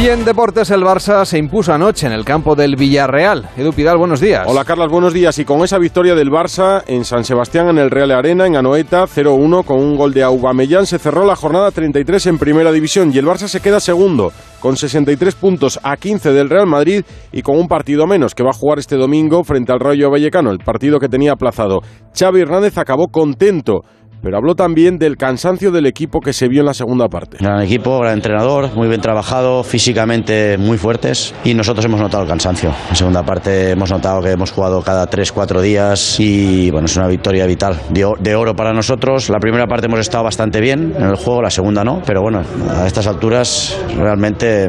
Y 0.00 0.08
en 0.08 0.24
deportes 0.24 0.70
el 0.70 0.82
Barça 0.82 1.22
se 1.26 1.36
impuso 1.36 1.70
anoche 1.70 2.06
en 2.06 2.12
el 2.12 2.24
campo 2.24 2.56
del 2.56 2.76
Villarreal. 2.76 3.50
Edu 3.58 3.74
Pidal, 3.74 3.98
buenos 3.98 4.20
días. 4.20 4.46
Hola 4.48 4.64
Carlos, 4.64 4.90
buenos 4.90 5.12
días. 5.12 5.38
Y 5.38 5.44
con 5.44 5.62
esa 5.62 5.76
victoria 5.78 6.14
del 6.14 6.30
Barça 6.30 6.82
en 6.86 7.04
San 7.04 7.24
Sebastián, 7.24 7.68
en 7.68 7.76
el 7.76 7.90
Real 7.90 8.10
Arena, 8.10 8.46
en 8.46 8.56
Anoeta, 8.56 9.04
0-1 9.04 9.64
con 9.64 9.78
un 9.78 9.96
gol 9.96 10.14
de 10.14 10.22
Aubameyang, 10.22 10.86
se 10.86 10.98
cerró 10.98 11.26
la 11.26 11.36
jornada 11.36 11.70
33 11.70 12.26
en 12.26 12.38
Primera 12.38 12.72
División 12.72 13.12
y 13.12 13.18
el 13.18 13.26
Barça 13.26 13.48
se 13.48 13.60
queda 13.60 13.80
segundo 13.80 14.32
con 14.60 14.78
63 14.78 15.34
puntos 15.34 15.78
a 15.82 15.96
15 15.96 16.32
del 16.32 16.48
Real 16.48 16.66
Madrid 16.66 17.04
y 17.30 17.42
con 17.42 17.58
un 17.58 17.68
partido 17.68 18.06
menos 18.06 18.34
que 18.34 18.42
va 18.42 18.50
a 18.50 18.58
jugar 18.58 18.78
este 18.78 18.96
domingo 18.96 19.44
frente 19.44 19.72
al 19.72 19.80
Rayo 19.80 20.10
Vallecano, 20.10 20.52
el 20.52 20.58
partido 20.58 21.00
que 21.00 21.08
tenía 21.10 21.32
aplazado. 21.32 21.80
Xavi 22.18 22.40
Hernández 22.40 22.78
acabó 22.78 23.08
contento 23.08 23.82
pero 24.22 24.36
habló 24.36 24.54
también 24.54 24.98
del 24.98 25.16
cansancio 25.16 25.70
del 25.70 25.86
equipo 25.86 26.20
que 26.20 26.32
se 26.32 26.48
vio 26.48 26.60
en 26.60 26.66
la 26.66 26.74
segunda 26.74 27.08
parte. 27.08 27.38
Gran 27.40 27.60
equipo, 27.62 27.98
gran 27.98 28.14
entrenador, 28.14 28.72
muy 28.74 28.88
bien 28.88 29.00
trabajado, 29.00 29.64
físicamente 29.64 30.56
muy 30.58 30.78
fuertes 30.78 31.34
y 31.44 31.54
nosotros 31.54 31.84
hemos 31.84 32.00
notado 32.00 32.22
el 32.22 32.28
cansancio. 32.28 32.70
En 32.70 32.88
la 32.90 32.94
segunda 32.94 33.22
parte 33.24 33.70
hemos 33.70 33.90
notado 33.90 34.22
que 34.22 34.30
hemos 34.30 34.52
jugado 34.52 34.82
cada 34.82 35.10
3-4 35.10 35.60
días 35.60 36.20
y 36.20 36.70
bueno, 36.70 36.86
es 36.86 36.96
una 36.96 37.08
victoria 37.08 37.46
vital, 37.46 37.76
de 37.90 38.34
oro 38.34 38.54
para 38.54 38.72
nosotros. 38.72 39.28
La 39.28 39.38
primera 39.38 39.66
parte 39.66 39.86
hemos 39.86 40.00
estado 40.00 40.24
bastante 40.24 40.60
bien 40.60 40.94
en 40.96 41.04
el 41.04 41.16
juego, 41.16 41.42
la 41.42 41.50
segunda 41.50 41.82
no, 41.82 42.00
pero 42.06 42.22
bueno, 42.22 42.42
a 42.70 42.86
estas 42.86 43.06
alturas 43.06 43.76
realmente 43.96 44.68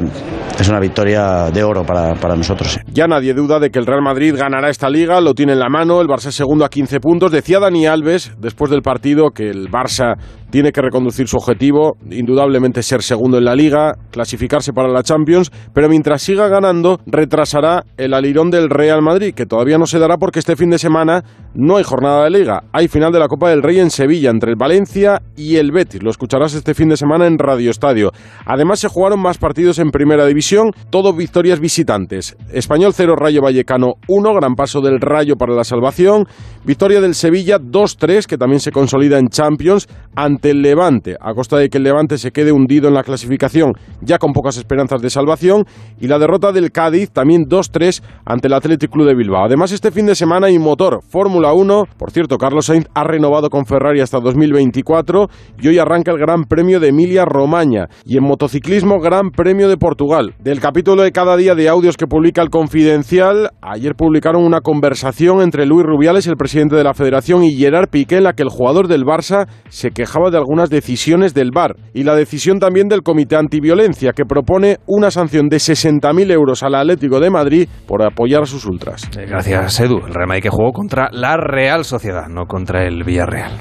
es 0.60 0.70
una 0.70 0.80
victoria 0.80 1.50
de 1.52 1.64
oro 1.64 1.84
para, 1.84 2.16
para 2.16 2.36
nosotros. 2.36 2.80
Ya 2.88 3.08
nadie 3.08 3.34
duda 3.34 3.60
de 3.60 3.70
que 3.70 3.80
el 3.80 3.86
Real 3.86 4.02
Madrid 4.02 4.36
ganará 4.38 4.70
esta 4.70 4.90
liga, 4.90 5.22
lo 5.22 5.34
tiene 5.34 5.54
en 5.54 5.60
la 5.60 5.70
mano, 5.70 6.02
el 6.02 6.08
Barça 6.08 6.32
segundo 6.32 6.66
a 6.66 6.70
15 6.70 7.00
puntos. 7.00 7.32
Decía 7.32 7.60
Dani 7.60 7.86
Alves 7.86 8.32
después 8.40 8.72
del 8.72 8.82
partido 8.82 9.32
que 9.32 9.43
el 9.50 9.70
Barça 9.72 10.14
tiene 10.54 10.72
que 10.72 10.84
reconducir 10.84 11.28
su 11.28 11.38
objetivo, 11.38 11.98
indudablemente 12.12 12.84
ser 12.84 13.02
segundo 13.02 13.40
en 13.40 13.46
la 13.46 13.56
liga, 13.56 13.96
clasificarse 14.12 14.72
para 14.72 14.88
la 14.88 15.02
Champions, 15.02 15.52
pero 15.74 15.90
mientras 15.90 16.22
siga 16.22 16.48
ganando, 16.48 17.00
retrasará 17.08 17.86
el 17.98 18.14
alirón 18.14 18.52
del 18.52 18.70
Real 18.70 19.02
Madrid, 19.02 19.34
que 19.34 19.48
todavía 19.48 19.80
no 19.80 19.88
se 19.88 19.98
dará 19.98 20.18
porque 20.18 20.38
este 20.38 20.56
fin 20.56 20.70
de 20.70 20.78
semana 20.78 21.24
no 21.56 21.78
hay 21.78 21.84
jornada 21.84 22.26
de 22.26 22.30
liga. 22.30 22.66
Hay 22.72 22.88
final 22.88 23.12
de 23.12 23.18
la 23.18 23.28
Copa 23.28 23.50
del 23.50 23.64
Rey 23.64 23.80
en 23.80 23.90
Sevilla 23.90 24.30
entre 24.30 24.52
el 24.52 24.56
Valencia 24.56 25.24
y 25.36 25.56
el 25.56 25.72
Betis. 25.72 26.04
Lo 26.04 26.12
escucharás 26.12 26.54
este 26.54 26.76
fin 26.76 26.90
de 26.90 26.98
semana 26.98 27.26
en 27.26 27.40
Radio 27.40 27.72
Estadio. 27.72 28.12
Además 28.46 28.80
se 28.80 28.90
jugaron 28.90 29.20
más 29.20 29.40
partidos 29.40 29.80
en 29.80 29.90
Primera 29.90 30.28
División, 30.28 30.70
todo 30.92 31.14
victorias 31.14 31.60
visitantes. 31.60 32.38
Español 32.52 32.94
0, 32.94 33.16
Rayo 33.16 33.42
Vallecano 33.42 33.94
1, 34.08 34.34
gran 34.36 34.54
paso 34.54 34.82
del 34.82 35.02
Rayo 35.02 35.36
para 35.36 35.56
la 35.56 35.64
salvación. 35.64 36.28
Victoria 36.64 37.02
del 37.02 37.16
Sevilla 37.16 37.58
2-3, 37.58 38.28
que 38.28 38.38
también 38.38 38.60
se 38.60 38.72
consolida 38.72 39.18
en 39.18 39.30
Champions, 39.30 39.88
ante 40.16 40.43
el 40.52 40.62
Levante, 40.62 41.16
a 41.20 41.34
costa 41.34 41.58
de 41.58 41.70
que 41.70 41.78
el 41.78 41.84
Levante 41.84 42.18
se 42.18 42.32
quede 42.32 42.52
hundido 42.52 42.88
en 42.88 42.94
la 42.94 43.04
clasificación, 43.04 43.74
ya 44.02 44.18
con 44.18 44.34
pocas 44.34 44.58
esperanzas 44.58 45.02
de 45.02 45.10
salvación. 45.10 45.66
Y 46.00 46.08
la 46.08 46.20
derrota 46.20 46.52
del 46.52 46.72
Cádiz 46.72 47.12
también 47.12 47.46
2-3 47.46 48.02
ante 48.26 48.48
el 48.48 48.54
Athletic 48.54 48.92
Club 48.92 49.08
de 49.08 49.16
Bilbao. 49.16 49.46
Además, 49.46 49.72
este 49.72 49.92
fin 49.92 50.06
de 50.06 50.16
semana 50.16 50.48
hay 50.48 50.60
motor 50.60 51.02
Fórmula 51.08 51.54
1. 51.54 51.86
Por 51.98 52.12
cierto, 52.12 52.38
Carlos 52.38 52.66
Sainz 52.66 52.88
ha 52.94 53.04
renovado 53.04 53.50
con 53.50 53.66
Ferrari 53.66 54.02
hasta 54.02 54.20
2024 54.20 55.28
y 55.62 55.68
hoy 55.68 55.80
arranca 55.80 56.12
el 56.12 56.18
Gran 56.18 56.44
Premio 56.44 56.80
de 56.80 56.90
Emilia 56.90 57.26
Romagna. 57.26 57.90
Y 58.06 58.18
en 58.18 58.24
motociclismo, 58.24 59.00
Gran 59.00 59.32
Premio 59.32 59.70
de 59.70 59.78
Portugal. 59.78 60.36
Del 60.40 60.60
capítulo 60.60 61.04
de 61.04 61.12
cada 61.12 61.36
día 61.38 61.56
de 61.56 61.70
audios 61.70 61.98
que 61.98 62.08
publica 62.08 62.42
el 62.42 62.50
Confidencial, 62.50 63.50
ayer 63.62 63.96
publicaron 63.96 64.44
una 64.44 64.62
conversación 64.62 65.42
entre 65.42 65.66
Luis 65.66 65.86
Rubiales, 65.86 66.28
el 66.28 66.36
presidente 66.36 66.76
de 66.76 66.84
la 66.84 66.94
Federación, 66.94 67.44
y 67.44 67.56
Gerard 67.56 67.90
Piqué, 67.90 68.18
en 68.18 68.24
la 68.24 68.34
que 68.34 68.44
el 68.44 68.50
jugador 68.50 68.88
del 68.88 69.06
Barça 69.06 69.48
se 69.70 69.92
quejaba 69.92 70.30
de 70.30 70.33
algunas 70.38 70.70
decisiones 70.70 71.34
del 71.34 71.52
VAR 71.52 71.76
y 71.94 72.04
la 72.04 72.16
decisión 72.16 72.60
también 72.60 72.88
del 72.88 73.04
Comité 73.04 73.36
Antiviolencia, 73.36 74.14
que 74.14 74.26
propone 74.26 74.78
una 74.88 75.12
sanción 75.12 75.50
de 75.50 75.58
60.000 75.58 76.32
euros 76.32 76.64
al 76.64 76.76
Atlético 76.76 77.20
de 77.20 77.30
Madrid 77.30 77.68
por 77.88 78.04
apoyar 78.04 78.44
a 78.44 78.46
sus 78.46 78.66
ultras. 78.66 79.10
Eh, 79.18 79.26
Gracias, 79.28 79.80
Edu. 79.80 79.98
El 80.06 80.14
Real 80.14 80.28
Madrid 80.28 80.44
que 80.44 80.50
jugó 80.50 80.72
contra 80.72 81.10
la 81.12 81.38
Real 81.38 81.86
Sociedad, 81.86 82.28
no 82.28 82.46
contra 82.46 82.86
el 82.86 83.04
Villarreal. 83.04 83.52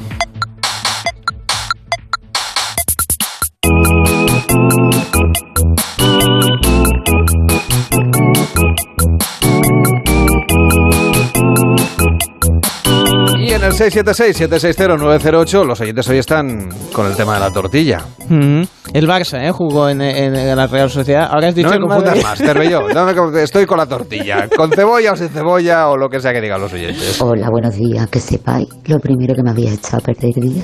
En 13.62 13.66
el 13.68 13.72
676-760-908 13.74 15.64
los 15.64 15.80
oyentes 15.80 16.08
hoy 16.08 16.18
están 16.18 16.68
con 16.92 17.06
el 17.06 17.14
tema 17.16 17.34
de 17.34 17.40
la 17.40 17.50
tortilla. 17.52 18.00
Mm. 18.28 18.62
El 18.92 19.08
Barça, 19.08 19.40
¿eh? 19.40 19.52
Jugó 19.52 19.88
en, 19.88 20.00
en- 20.00 20.34
en 20.34 20.56
la 20.56 20.66
Real 20.66 20.90
Sociedad. 20.90 21.28
Ahora 21.30 21.48
has 21.48 21.54
dicho 21.54 21.68
No 21.68 21.74
me 21.74 21.80
confundas 21.80 22.10
Madrid. 22.16 22.22
más, 22.24 22.38
Cervelló. 22.38 22.88
No 22.88 23.04
me 23.04 23.14
confundas, 23.14 23.44
estoy 23.44 23.66
con 23.66 23.78
la 23.78 23.86
tortilla. 23.86 24.48
Con 24.56 24.72
cebolla 24.72 25.12
o 25.12 25.16
sin 25.16 25.28
cebolla 25.28 25.88
o 25.88 25.96
lo 25.96 26.08
que 26.08 26.20
sea 26.20 26.32
que 26.32 26.40
digan 26.40 26.60
los 26.60 26.72
oyentes. 26.72 27.20
Hola, 27.20 27.48
buenos 27.50 27.74
días. 27.76 28.08
Que 28.08 28.18
sepáis 28.20 28.66
lo 28.86 28.98
primero 28.98 29.34
que 29.34 29.42
me 29.42 29.50
había 29.50 29.72
echado 29.72 29.98
a 29.98 30.00
perder 30.00 30.32
el 30.36 30.54
día. 30.54 30.62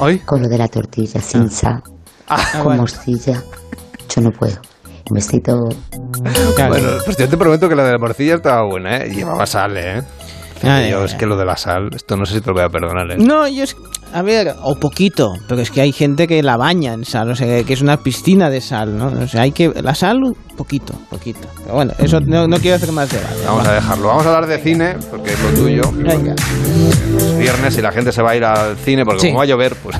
¿Hoy? 0.00 0.18
Con 0.20 0.42
lo 0.42 0.48
de 0.48 0.56
la 0.58 0.68
tortilla 0.68 1.20
sin 1.20 1.50
sal. 1.50 1.82
con 2.54 2.64
bueno. 2.64 2.80
morcilla. 2.82 3.42
Yo 4.14 4.22
no 4.22 4.30
puedo. 4.30 4.54
Un 5.10 5.14
besito. 5.14 5.58
Bueno, 6.68 6.88
pues 7.04 7.16
yo 7.16 7.28
te 7.28 7.36
prometo 7.36 7.68
que 7.68 7.74
la 7.74 7.84
de 7.84 7.92
la 7.92 7.98
morcilla 7.98 8.34
estaba 8.36 8.62
buena, 8.68 8.96
¿eh? 8.98 9.10
Llevaba 9.14 9.46
sal, 9.46 9.76
¿eh? 9.76 10.02
Yo, 10.62 11.04
es 11.04 11.14
que 11.14 11.26
lo 11.26 11.36
de 11.36 11.44
la 11.44 11.56
sal, 11.56 11.90
esto 11.94 12.16
no 12.16 12.26
sé 12.26 12.34
si 12.34 12.40
te 12.40 12.48
lo 12.48 12.54
voy 12.54 12.62
a 12.62 12.68
perdonar, 12.68 13.10
¿eh? 13.10 13.16
No, 13.18 13.46
yo 13.48 13.64
es. 13.64 13.76
A 14.12 14.22
ver, 14.22 14.54
o 14.62 14.74
poquito, 14.74 15.34
pero 15.48 15.60
es 15.60 15.70
que 15.70 15.82
hay 15.82 15.92
gente 15.92 16.26
que 16.26 16.42
la 16.42 16.56
baña 16.56 16.94
en 16.94 17.04
sal, 17.04 17.30
o 17.30 17.34
sea, 17.36 17.62
que 17.62 17.72
es 17.72 17.82
una 17.82 17.98
piscina 17.98 18.48
de 18.48 18.60
sal, 18.62 18.96
¿no? 18.96 19.06
O 19.08 19.26
sea, 19.28 19.42
hay 19.42 19.52
que. 19.52 19.70
La 19.82 19.94
sal, 19.94 20.18
poquito, 20.56 20.94
poquito. 21.10 21.46
Pero 21.62 21.74
bueno, 21.74 21.92
eso 21.98 22.18
no, 22.20 22.46
no 22.48 22.56
quiero 22.58 22.76
hacer 22.76 22.90
más 22.92 23.10
debate. 23.10 23.34
Vamos 23.44 23.66
a 23.68 23.72
dejarlo. 23.74 24.08
Vamos 24.08 24.24
a 24.26 24.34
hablar 24.34 24.48
de 24.48 24.58
cine, 24.62 24.96
porque 25.10 25.32
es 25.34 25.40
lo 25.42 25.50
tuyo. 25.50 25.82
Venga. 25.94 26.32
Es 26.34 27.38
viernes 27.38 27.76
y 27.78 27.82
la 27.82 27.92
gente 27.92 28.10
se 28.10 28.22
va 28.22 28.30
a 28.30 28.36
ir 28.36 28.44
al 28.44 28.76
cine, 28.78 29.04
porque 29.04 29.20
Sí. 29.20 29.26
como 29.28 29.38
va 29.38 29.44
a 29.44 29.46
llover, 29.46 29.76
pues, 29.76 29.96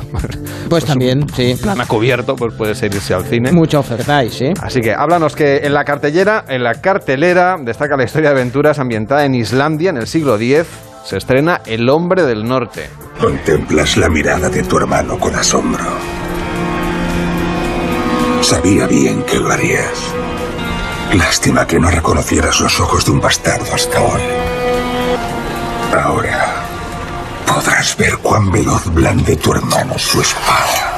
Pues 0.70 0.84
también, 0.86 1.26
sí. 1.36 1.54
plan 1.60 1.80
a 1.80 1.86
cubierto, 1.86 2.34
pues 2.34 2.54
puedes 2.56 2.82
irse 2.82 3.12
al 3.14 3.24
cine. 3.24 3.52
Mucha 3.52 3.78
oferta 3.78 4.18
hay, 4.18 4.30
sí. 4.30 4.46
Así 4.62 4.80
que 4.80 4.94
háblanos 4.94 5.36
que 5.36 5.58
en 5.58 5.74
la 5.74 5.84
cartellera, 5.84 6.44
en 6.48 6.62
la 6.64 6.74
cartelera, 6.74 7.56
destaca 7.62 7.96
la 7.96 8.04
historia 8.04 8.30
de 8.30 8.36
aventuras 8.40 8.78
ambientada 8.78 9.24
en 9.26 9.34
Islandia 9.34 9.90
en 9.90 9.98
el 9.98 10.06
siglo 10.06 10.36
X. 10.36 10.66
Se 11.04 11.16
estrena 11.16 11.60
El 11.66 11.88
hombre 11.88 12.24
del 12.24 12.44
norte. 12.44 12.88
Contemplas 13.18 13.96
la 13.96 14.08
mirada 14.08 14.48
de 14.48 14.62
tu 14.62 14.76
hermano 14.76 15.18
con 15.18 15.34
asombro. 15.34 15.84
Sabía 18.42 18.86
bien 18.86 19.24
que 19.24 19.38
lo 19.40 19.50
harías. 19.50 20.14
Lástima 21.14 21.66
que 21.66 21.80
no 21.80 21.90
reconocieras 21.90 22.60
los 22.60 22.78
ojos 22.78 23.04
de 23.06 23.10
un 23.10 23.20
bastardo 23.20 23.74
hasta 23.74 24.00
hoy. 24.00 24.22
Ahora 26.00 26.62
podrás 27.44 27.96
ver 27.96 28.18
cuán 28.18 28.52
veloz 28.52 28.86
blande 28.94 29.36
tu 29.36 29.52
hermano 29.52 29.98
su 29.98 30.20
espada. 30.20 30.97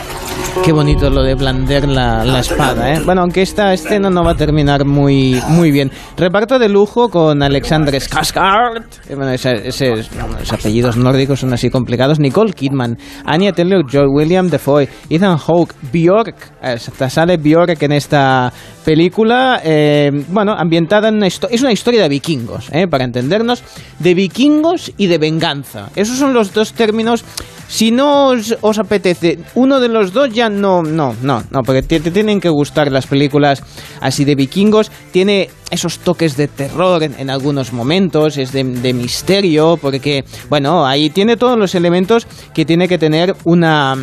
Qué 0.65 0.73
bonito 0.73 1.09
lo 1.11 1.23
de 1.23 1.35
blander 1.35 1.89
la, 1.89 2.25
la 2.25 2.41
espada, 2.41 2.93
¿eh? 2.95 3.01
Bueno, 3.05 3.23
aunque 3.23 3.41
esta 3.43 3.73
escena 3.73 4.11
no 4.11 4.23
va 4.23 4.33
a 4.33 4.35
terminar 4.37 4.85
muy, 4.85 5.41
muy 5.49 5.71
bien. 5.71 5.91
Reparto 6.17 6.59
de 6.59 6.69
lujo 6.69 7.09
con 7.09 7.43
Alexander 7.43 7.95
Skarsgård. 7.95 8.85
Bueno, 9.17 9.31
ese- 9.31 9.69
ese- 9.69 9.97
los 9.97 10.53
apellidos 10.53 10.97
nórdicos 10.99 11.41
son 11.41 11.53
así 11.55 11.71
complicados. 11.71 12.21
Nicole 12.21 12.53
Kidman, 12.53 12.99
Anya 13.25 13.53
Taylor-Joy, 13.53 14.07
William 14.09 14.49
Defoe, 14.49 14.89
Ethan 15.09 15.39
Hawke, 15.39 15.75
Bjork. 15.93 16.37
Hasta 16.61 17.09
sale 17.09 17.39
Bjork 17.39 17.83
en 17.83 17.93
esta 17.93 18.53
película. 18.85 19.61
eh, 19.65 20.11
bueno, 20.29 20.53
ambientada 20.53 21.09
en 21.09 21.17
una. 21.17 21.27
Es 21.27 21.63
una 21.63 21.73
historia 21.73 22.03
de 22.03 22.09
vikingos, 22.11 22.69
¿eh? 22.73 22.87
Para 22.87 23.05
entendernos. 23.05 23.63
De 23.99 24.15
vikingos 24.15 24.93
y 24.99 25.07
de 25.07 25.17
venganza. 25.19 25.89
Esos 25.97 26.19
son 26.19 26.35
los 26.35 26.53
dos 26.53 26.75
términos 26.75 27.25
si 27.71 27.93
no 27.93 28.27
os, 28.27 28.57
os 28.63 28.79
apetece 28.81 29.39
uno 29.55 29.79
de 29.79 29.89
los 29.89 30.13
dos, 30.13 30.29
ya 30.35 30.51
no, 30.51 30.83
no, 30.83 31.15
no, 31.23 31.45
no, 31.53 31.63
porque 31.63 31.83
te, 31.83 32.01
tienen 32.01 32.41
que 32.41 32.49
gustar 32.49 32.91
las 32.91 33.07
películas 33.07 33.63
así 34.01 34.25
de 34.25 34.35
vikingos. 34.35 34.91
Tiene 35.13 35.49
esos 35.71 36.01
toques 36.01 36.37
de 36.37 36.49
terror 36.49 37.01
en, 37.05 37.31
algunos 37.31 37.73
momentos, 37.73 38.39
es 38.39 38.51
de, 38.51 38.65
de 38.65 38.93
misterio, 38.93 39.79
porque, 39.81 40.25
bueno, 40.49 40.85
ahí 40.85 41.11
tiene 41.11 41.37
todos 41.37 41.57
los 41.57 41.77
elementos 41.77 42.27
que 42.53 42.65
tiene 42.65 42.89
que 42.89 42.99
tener 42.99 43.37
una... 43.45 43.97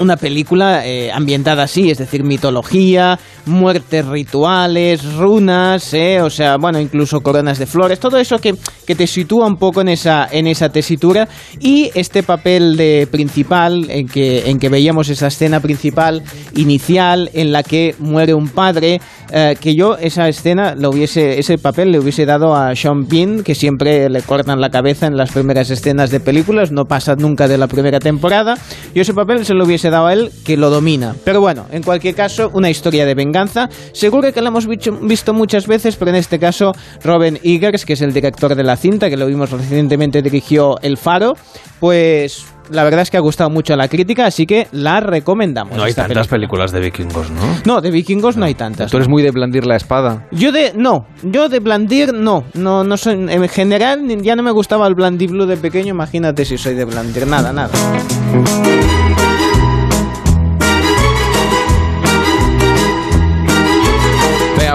una 0.00 0.16
película 0.16 0.86
eh, 0.86 1.10
ambientada 1.12 1.64
así, 1.64 1.90
es 1.90 1.98
decir, 1.98 2.24
mitología, 2.24 3.18
muertes 3.46 4.06
rituales, 4.06 5.14
runas, 5.14 5.94
eh, 5.94 6.20
o 6.20 6.30
sea, 6.30 6.56
bueno, 6.56 6.80
incluso 6.80 7.20
coronas 7.20 7.58
de 7.58 7.66
flores, 7.66 8.00
todo 8.00 8.18
eso 8.18 8.38
que, 8.38 8.54
que 8.86 8.94
te 8.94 9.06
sitúa 9.06 9.46
un 9.46 9.56
poco 9.56 9.80
en 9.80 9.88
esa, 9.88 10.28
en 10.30 10.46
esa 10.46 10.68
tesitura. 10.68 11.28
Y 11.60 11.90
este 11.94 12.22
papel 12.22 12.76
de 12.76 13.08
principal 13.10 13.90
en 13.90 14.06
que, 14.08 14.50
en 14.50 14.58
que 14.58 14.68
veíamos 14.68 15.08
esa 15.08 15.28
escena 15.28 15.60
principal 15.60 16.22
inicial 16.54 17.30
en 17.32 17.52
la 17.52 17.62
que 17.62 17.94
muere 17.98 18.34
un 18.34 18.48
padre, 18.48 19.00
eh, 19.32 19.56
que 19.60 19.74
yo 19.74 19.96
esa 19.96 20.28
escena, 20.28 20.74
lo 20.74 20.90
hubiese, 20.90 21.38
ese 21.38 21.58
papel 21.58 21.90
le 21.92 21.98
hubiese 21.98 22.26
dado 22.26 22.54
a 22.54 22.74
Sean 22.74 23.06
Bean, 23.06 23.42
que 23.42 23.54
siempre 23.54 24.08
le 24.08 24.22
cortan 24.22 24.60
la 24.60 24.70
cabeza 24.70 25.06
en 25.06 25.16
las 25.16 25.32
primeras 25.32 25.70
escenas 25.70 26.10
de 26.10 26.20
películas, 26.20 26.70
no 26.70 26.84
pasa 26.84 27.14
nunca 27.16 27.48
de 27.48 27.58
la 27.58 27.66
primera 27.66 27.98
temporada, 27.98 28.56
yo 28.94 29.02
ese 29.02 29.14
papel 29.14 29.44
se 29.44 29.54
lo 29.54 29.64
hubiese 29.64 29.85
dado 29.90 30.06
a 30.06 30.12
él, 30.12 30.30
que 30.44 30.56
lo 30.56 30.70
domina. 30.70 31.14
Pero 31.24 31.40
bueno, 31.40 31.66
en 31.70 31.82
cualquier 31.82 32.14
caso, 32.14 32.50
una 32.52 32.70
historia 32.70 33.04
de 33.06 33.14
venganza, 33.14 33.68
seguro 33.92 34.32
que 34.32 34.40
la 34.40 34.48
hemos 34.48 34.66
visto, 34.66 35.34
muchas 35.34 35.66
veces, 35.66 35.96
pero 35.96 36.10
en 36.10 36.16
este 36.16 36.38
caso 36.38 36.72
Robin 37.02 37.38
Eggers, 37.42 37.84
que 37.84 37.94
es 37.94 38.02
el 38.02 38.12
director 38.12 38.54
de 38.54 38.62
la 38.62 38.76
cinta, 38.76 39.08
que 39.08 39.16
lo 39.16 39.26
vimos 39.26 39.50
recientemente, 39.50 40.22
dirigió 40.22 40.76
El 40.82 40.96
Faro, 40.96 41.34
pues... 41.80 42.46
La 42.68 42.82
verdad 42.82 43.02
es 43.02 43.12
que 43.12 43.16
ha 43.16 43.20
gustado 43.20 43.48
mucho 43.48 43.74
a 43.74 43.76
la 43.76 43.86
crítica, 43.86 44.26
así 44.26 44.44
que 44.44 44.66
la 44.72 44.98
recomendamos. 44.98 45.76
No 45.76 45.84
hay 45.84 45.94
tantas 45.94 46.26
película. 46.26 46.66
películas 46.66 46.72
de 46.72 46.80
vikingos, 46.80 47.30
¿no? 47.30 47.40
No, 47.64 47.80
de 47.80 47.92
vikingos 47.92 48.36
no 48.36 48.44
hay 48.44 48.54
tantas. 48.54 48.90
Tú 48.90 48.96
eres 48.96 49.08
muy 49.08 49.22
de 49.22 49.30
blandir 49.30 49.64
la 49.64 49.76
espada. 49.76 50.26
Yo 50.32 50.50
de 50.50 50.72
no, 50.74 51.06
yo 51.22 51.48
de 51.48 51.60
blandir 51.60 52.12
no, 52.12 52.42
no 52.54 52.82
no 52.82 52.96
soy 52.96 53.14
en 53.14 53.48
general 53.48 54.00
ya 54.20 54.34
no 54.34 54.42
me 54.42 54.50
gustaba 54.50 54.88
el 54.88 54.96
blandiblu 54.96 55.46
de 55.46 55.56
pequeño, 55.56 55.90
imagínate 55.94 56.44
si 56.44 56.58
soy 56.58 56.74
de 56.74 56.84
blandir, 56.84 57.28
nada, 57.28 57.52
nada. 57.52 57.70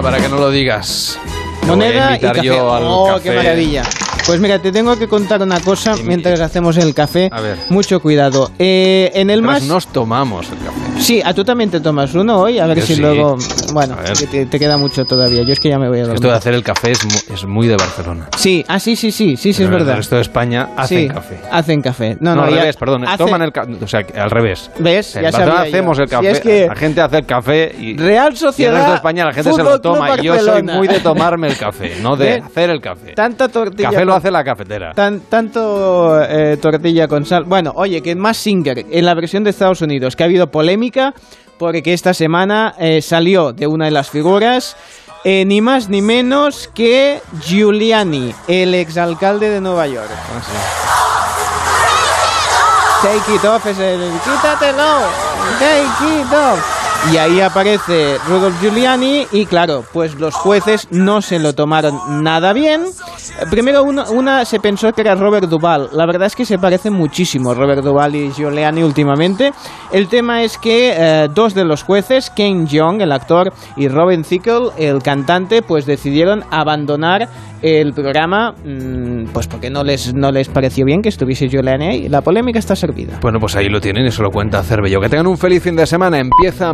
Para 0.02 0.20
que 0.20 0.30
no 0.30 0.38
lo 0.38 0.49
digas. 0.49 1.20
Te 1.62 1.68
voy 1.68 1.74
a 1.74 1.76
Moneda 1.76 2.16
y 2.16 2.20
café. 2.20 2.43
yo 2.43 2.74
al 2.74 2.84
oh, 2.86 3.08
café. 3.08 3.22
qué 3.24 3.36
maravilla. 3.36 3.84
Pues 4.32 4.39
mira, 4.39 4.59
te 4.59 4.71
tengo 4.71 4.97
que 4.97 5.09
contar 5.09 5.41
una 5.41 5.59
cosa 5.59 5.93
mientras 6.05 6.39
hacemos 6.39 6.77
el 6.77 6.93
café. 6.93 7.27
A 7.34 7.41
ver. 7.41 7.57
Mucho 7.67 7.99
cuidado. 8.01 8.49
Eh, 8.59 9.11
en 9.13 9.29
el 9.29 9.41
más... 9.41 9.63
nos 9.63 9.88
tomamos 9.88 10.49
el 10.51 10.57
café. 10.59 11.01
Sí, 11.01 11.21
a 11.25 11.34
tú 11.34 11.43
también 11.43 11.69
te 11.69 11.82
tomas 11.82 12.13
uno 12.15 12.39
hoy, 12.39 12.57
a 12.57 12.65
ver 12.65 12.79
Yo 12.79 12.86
si 12.86 12.95
sí. 12.95 13.01
luego... 13.01 13.36
Bueno, 13.73 13.97
te, 14.32 14.45
te 14.45 14.59
queda 14.59 14.77
mucho 14.77 15.03
todavía. 15.03 15.43
Yo 15.43 15.51
es 15.51 15.59
que 15.59 15.67
ya 15.67 15.77
me 15.77 15.89
voy 15.89 15.97
a 15.99 16.03
dormir. 16.03 16.15
Esto 16.15 16.29
de 16.29 16.34
hacer 16.36 16.53
el 16.53 16.63
café 16.63 16.91
es, 16.91 17.03
mu- 17.05 17.34
es 17.34 17.43
muy 17.45 17.67
de 17.67 17.75
Barcelona. 17.75 18.29
Sí, 18.38 18.63
ah, 18.69 18.79
sí, 18.79 18.95
sí, 18.95 19.11
sí, 19.11 19.36
sí, 19.36 19.38
sí, 19.38 19.49
es 19.49 19.59
en 19.67 19.71
verdad. 19.71 19.89
El 19.91 19.97
resto 19.97 20.15
de 20.15 20.21
España 20.21 20.69
hacen 20.77 20.99
Sí, 20.99 21.07
café. 21.13 21.39
Hacen 21.51 21.82
café. 21.82 22.17
No, 22.21 22.29
No, 22.34 22.36
no, 22.36 22.47
al 22.47 22.53
revés, 22.53 22.77
perdón. 22.77 23.03
Toman 23.17 23.41
el 23.41 23.51
café. 23.51 23.71
O 23.82 23.88
sea, 23.88 24.05
al 24.15 24.29
revés. 24.32 24.71
¿Ves? 24.79 25.15
En 25.17 25.23
Ya 25.23 25.27
Barcelona 25.32 25.55
sabía 25.57 25.71
yo. 25.71 25.75
hacemos 25.77 25.99
el 25.99 26.07
Si 26.07 26.11
café. 26.15 26.32
es 26.32 26.39
que- 26.39 26.67
La 26.67 26.75
gente 26.75 27.01
hace 27.01 27.17
el 27.17 27.25
café 27.25 27.75
y. 27.77 27.97
Real 27.97 28.34
y 28.34 28.38
Sociedad. 28.38 28.71
el 28.73 28.77
resto 28.77 28.91
de 28.91 28.95
España 28.97 29.25
la 29.25 29.34
gente 29.34 29.51
se 29.53 29.63
lo 29.63 29.82
toma. 29.82 30.15
Y 30.19 30.23
yo 30.23 30.39
soy 30.39 30.63
muy 30.63 30.88
de 30.88 30.99
tomarme 31.01 31.47
el 31.47 31.57
café, 31.57 31.95
no 32.01 32.15
de 32.15 32.36
hacer 32.45 32.69
el 32.69 32.79
café. 32.79 33.11
Tanta 33.13 33.47
tortilla. 33.49 33.89
Café 33.91 34.05
lo 34.05 34.13
hace 34.22 34.32
la 34.32 34.43
cafetera. 34.43 34.93
Tan, 34.93 35.22
tanto 35.22 36.22
eh, 36.24 36.57
tortilla 36.57 37.07
con 37.07 37.26
sal. 37.26 37.43
Bueno, 37.45 37.74
oye, 37.76 38.01
que 38.01 38.15
más 38.15 38.38
Singer 38.38 38.86
en 38.89 39.05
la 39.05 39.15
versión 39.15 39.43
de 39.43 39.49
Estados 39.49 39.82
Unidos, 39.82 40.15
que 40.15 40.24
ha 40.24 40.28
habido 40.28 40.51
polémica 40.51 41.13
porque 41.57 41.93
esta 41.93 42.13
semana 42.13 42.76
eh, 42.80 43.01
salió 43.01 43.51
de 43.51 43.67
una 43.67 43.86
de 43.86 43.91
las 43.91 44.09
figuras 44.09 44.78
eh, 45.24 45.43
ni 45.45 45.61
más 45.61 45.89
ni 45.89 46.01
menos 46.01 46.69
que 46.74 47.22
Giuliani, 47.41 48.34
el 48.47 48.74
exalcalde 48.76 49.49
de 49.49 49.61
Nueva 49.61 49.88
York. 49.88 50.09
Take 53.01 53.36
it 53.36 53.45
off 53.45 53.65
es 53.65 53.80
el 53.80 54.11
quítatelo, 54.24 54.99
take 55.59 56.22
it 56.22 56.32
off. 56.32 56.80
Y 57.10 57.18
ahí 57.18 57.41
aparece 57.41 58.18
Rudolf 58.28 58.62
Giuliani 58.62 59.26
y 59.32 59.45
claro, 59.47 59.84
pues 59.91 60.16
los 60.16 60.36
jueces 60.36 60.88
no 60.91 61.22
se 61.22 61.39
lo 61.39 61.54
tomaron 61.54 62.24
nada 62.24 62.54
bien. 62.54 62.84
Primero 63.49 63.84
una, 63.84 64.45
se 64.45 64.60
pensó 64.60 64.93
que 64.93 65.02
era 65.02 65.16
Robert 65.16 65.47
Duvall. 65.49 65.89
La 65.93 66.06
verdad 66.06 66.28
es 66.28 66.36
que 66.36 66.45
se 66.45 66.60
parecen 66.60 66.93
muchísimo 66.93 67.56
Robert 67.56 67.84
Duvall 67.84 68.16
y 68.16 68.32
Giuliani 68.32 68.84
últimamente. 68.84 69.52
El 69.91 70.08
tema 70.10 70.43
es 70.43 70.60
que 70.60 70.93
eh, 70.95 71.28
dos 71.34 71.56
de 71.56 71.66
los 71.66 71.84
jueces, 71.84 72.30
Ken 72.30 72.68
Jeong, 72.68 73.02
el 73.02 73.12
actor, 73.12 73.52
y 73.76 73.88
Robin 73.88 74.24
Thicke, 74.24 74.72
el 74.78 75.02
cantante, 75.02 75.64
pues 75.64 75.86
decidieron 75.86 76.43
abandonar 76.52 77.30
el 77.62 77.93
programa, 77.93 78.54
mm, 78.54 79.26
pues 79.34 79.47
porque 79.47 79.70
no 79.70 79.84
les, 79.84 80.14
no 80.14 80.32
les 80.32 80.49
pareció 80.49 80.86
bien 80.86 81.02
que 81.02 81.10
estuviese 81.10 81.47
Giuliani 81.47 81.88
ahí. 81.88 82.10
La 82.10 82.22
polémica 82.22 82.60
está 82.60 82.76
servida. 82.76 83.20
Bueno, 83.22 83.39
pues 83.39 83.56
ahí 83.56 83.70
lo 83.70 83.80
tienen 83.80 84.12
se 84.12 84.22
lo 84.22 84.32
cuenta 84.32 84.64
Cervello. 84.64 84.99
Que 84.99 85.10
tengan 85.10 85.28
un 85.28 85.38
feliz 85.38 85.64
fin 85.64 85.76
de 85.76 85.86
semana. 85.86 86.20
Empieza 86.20 86.74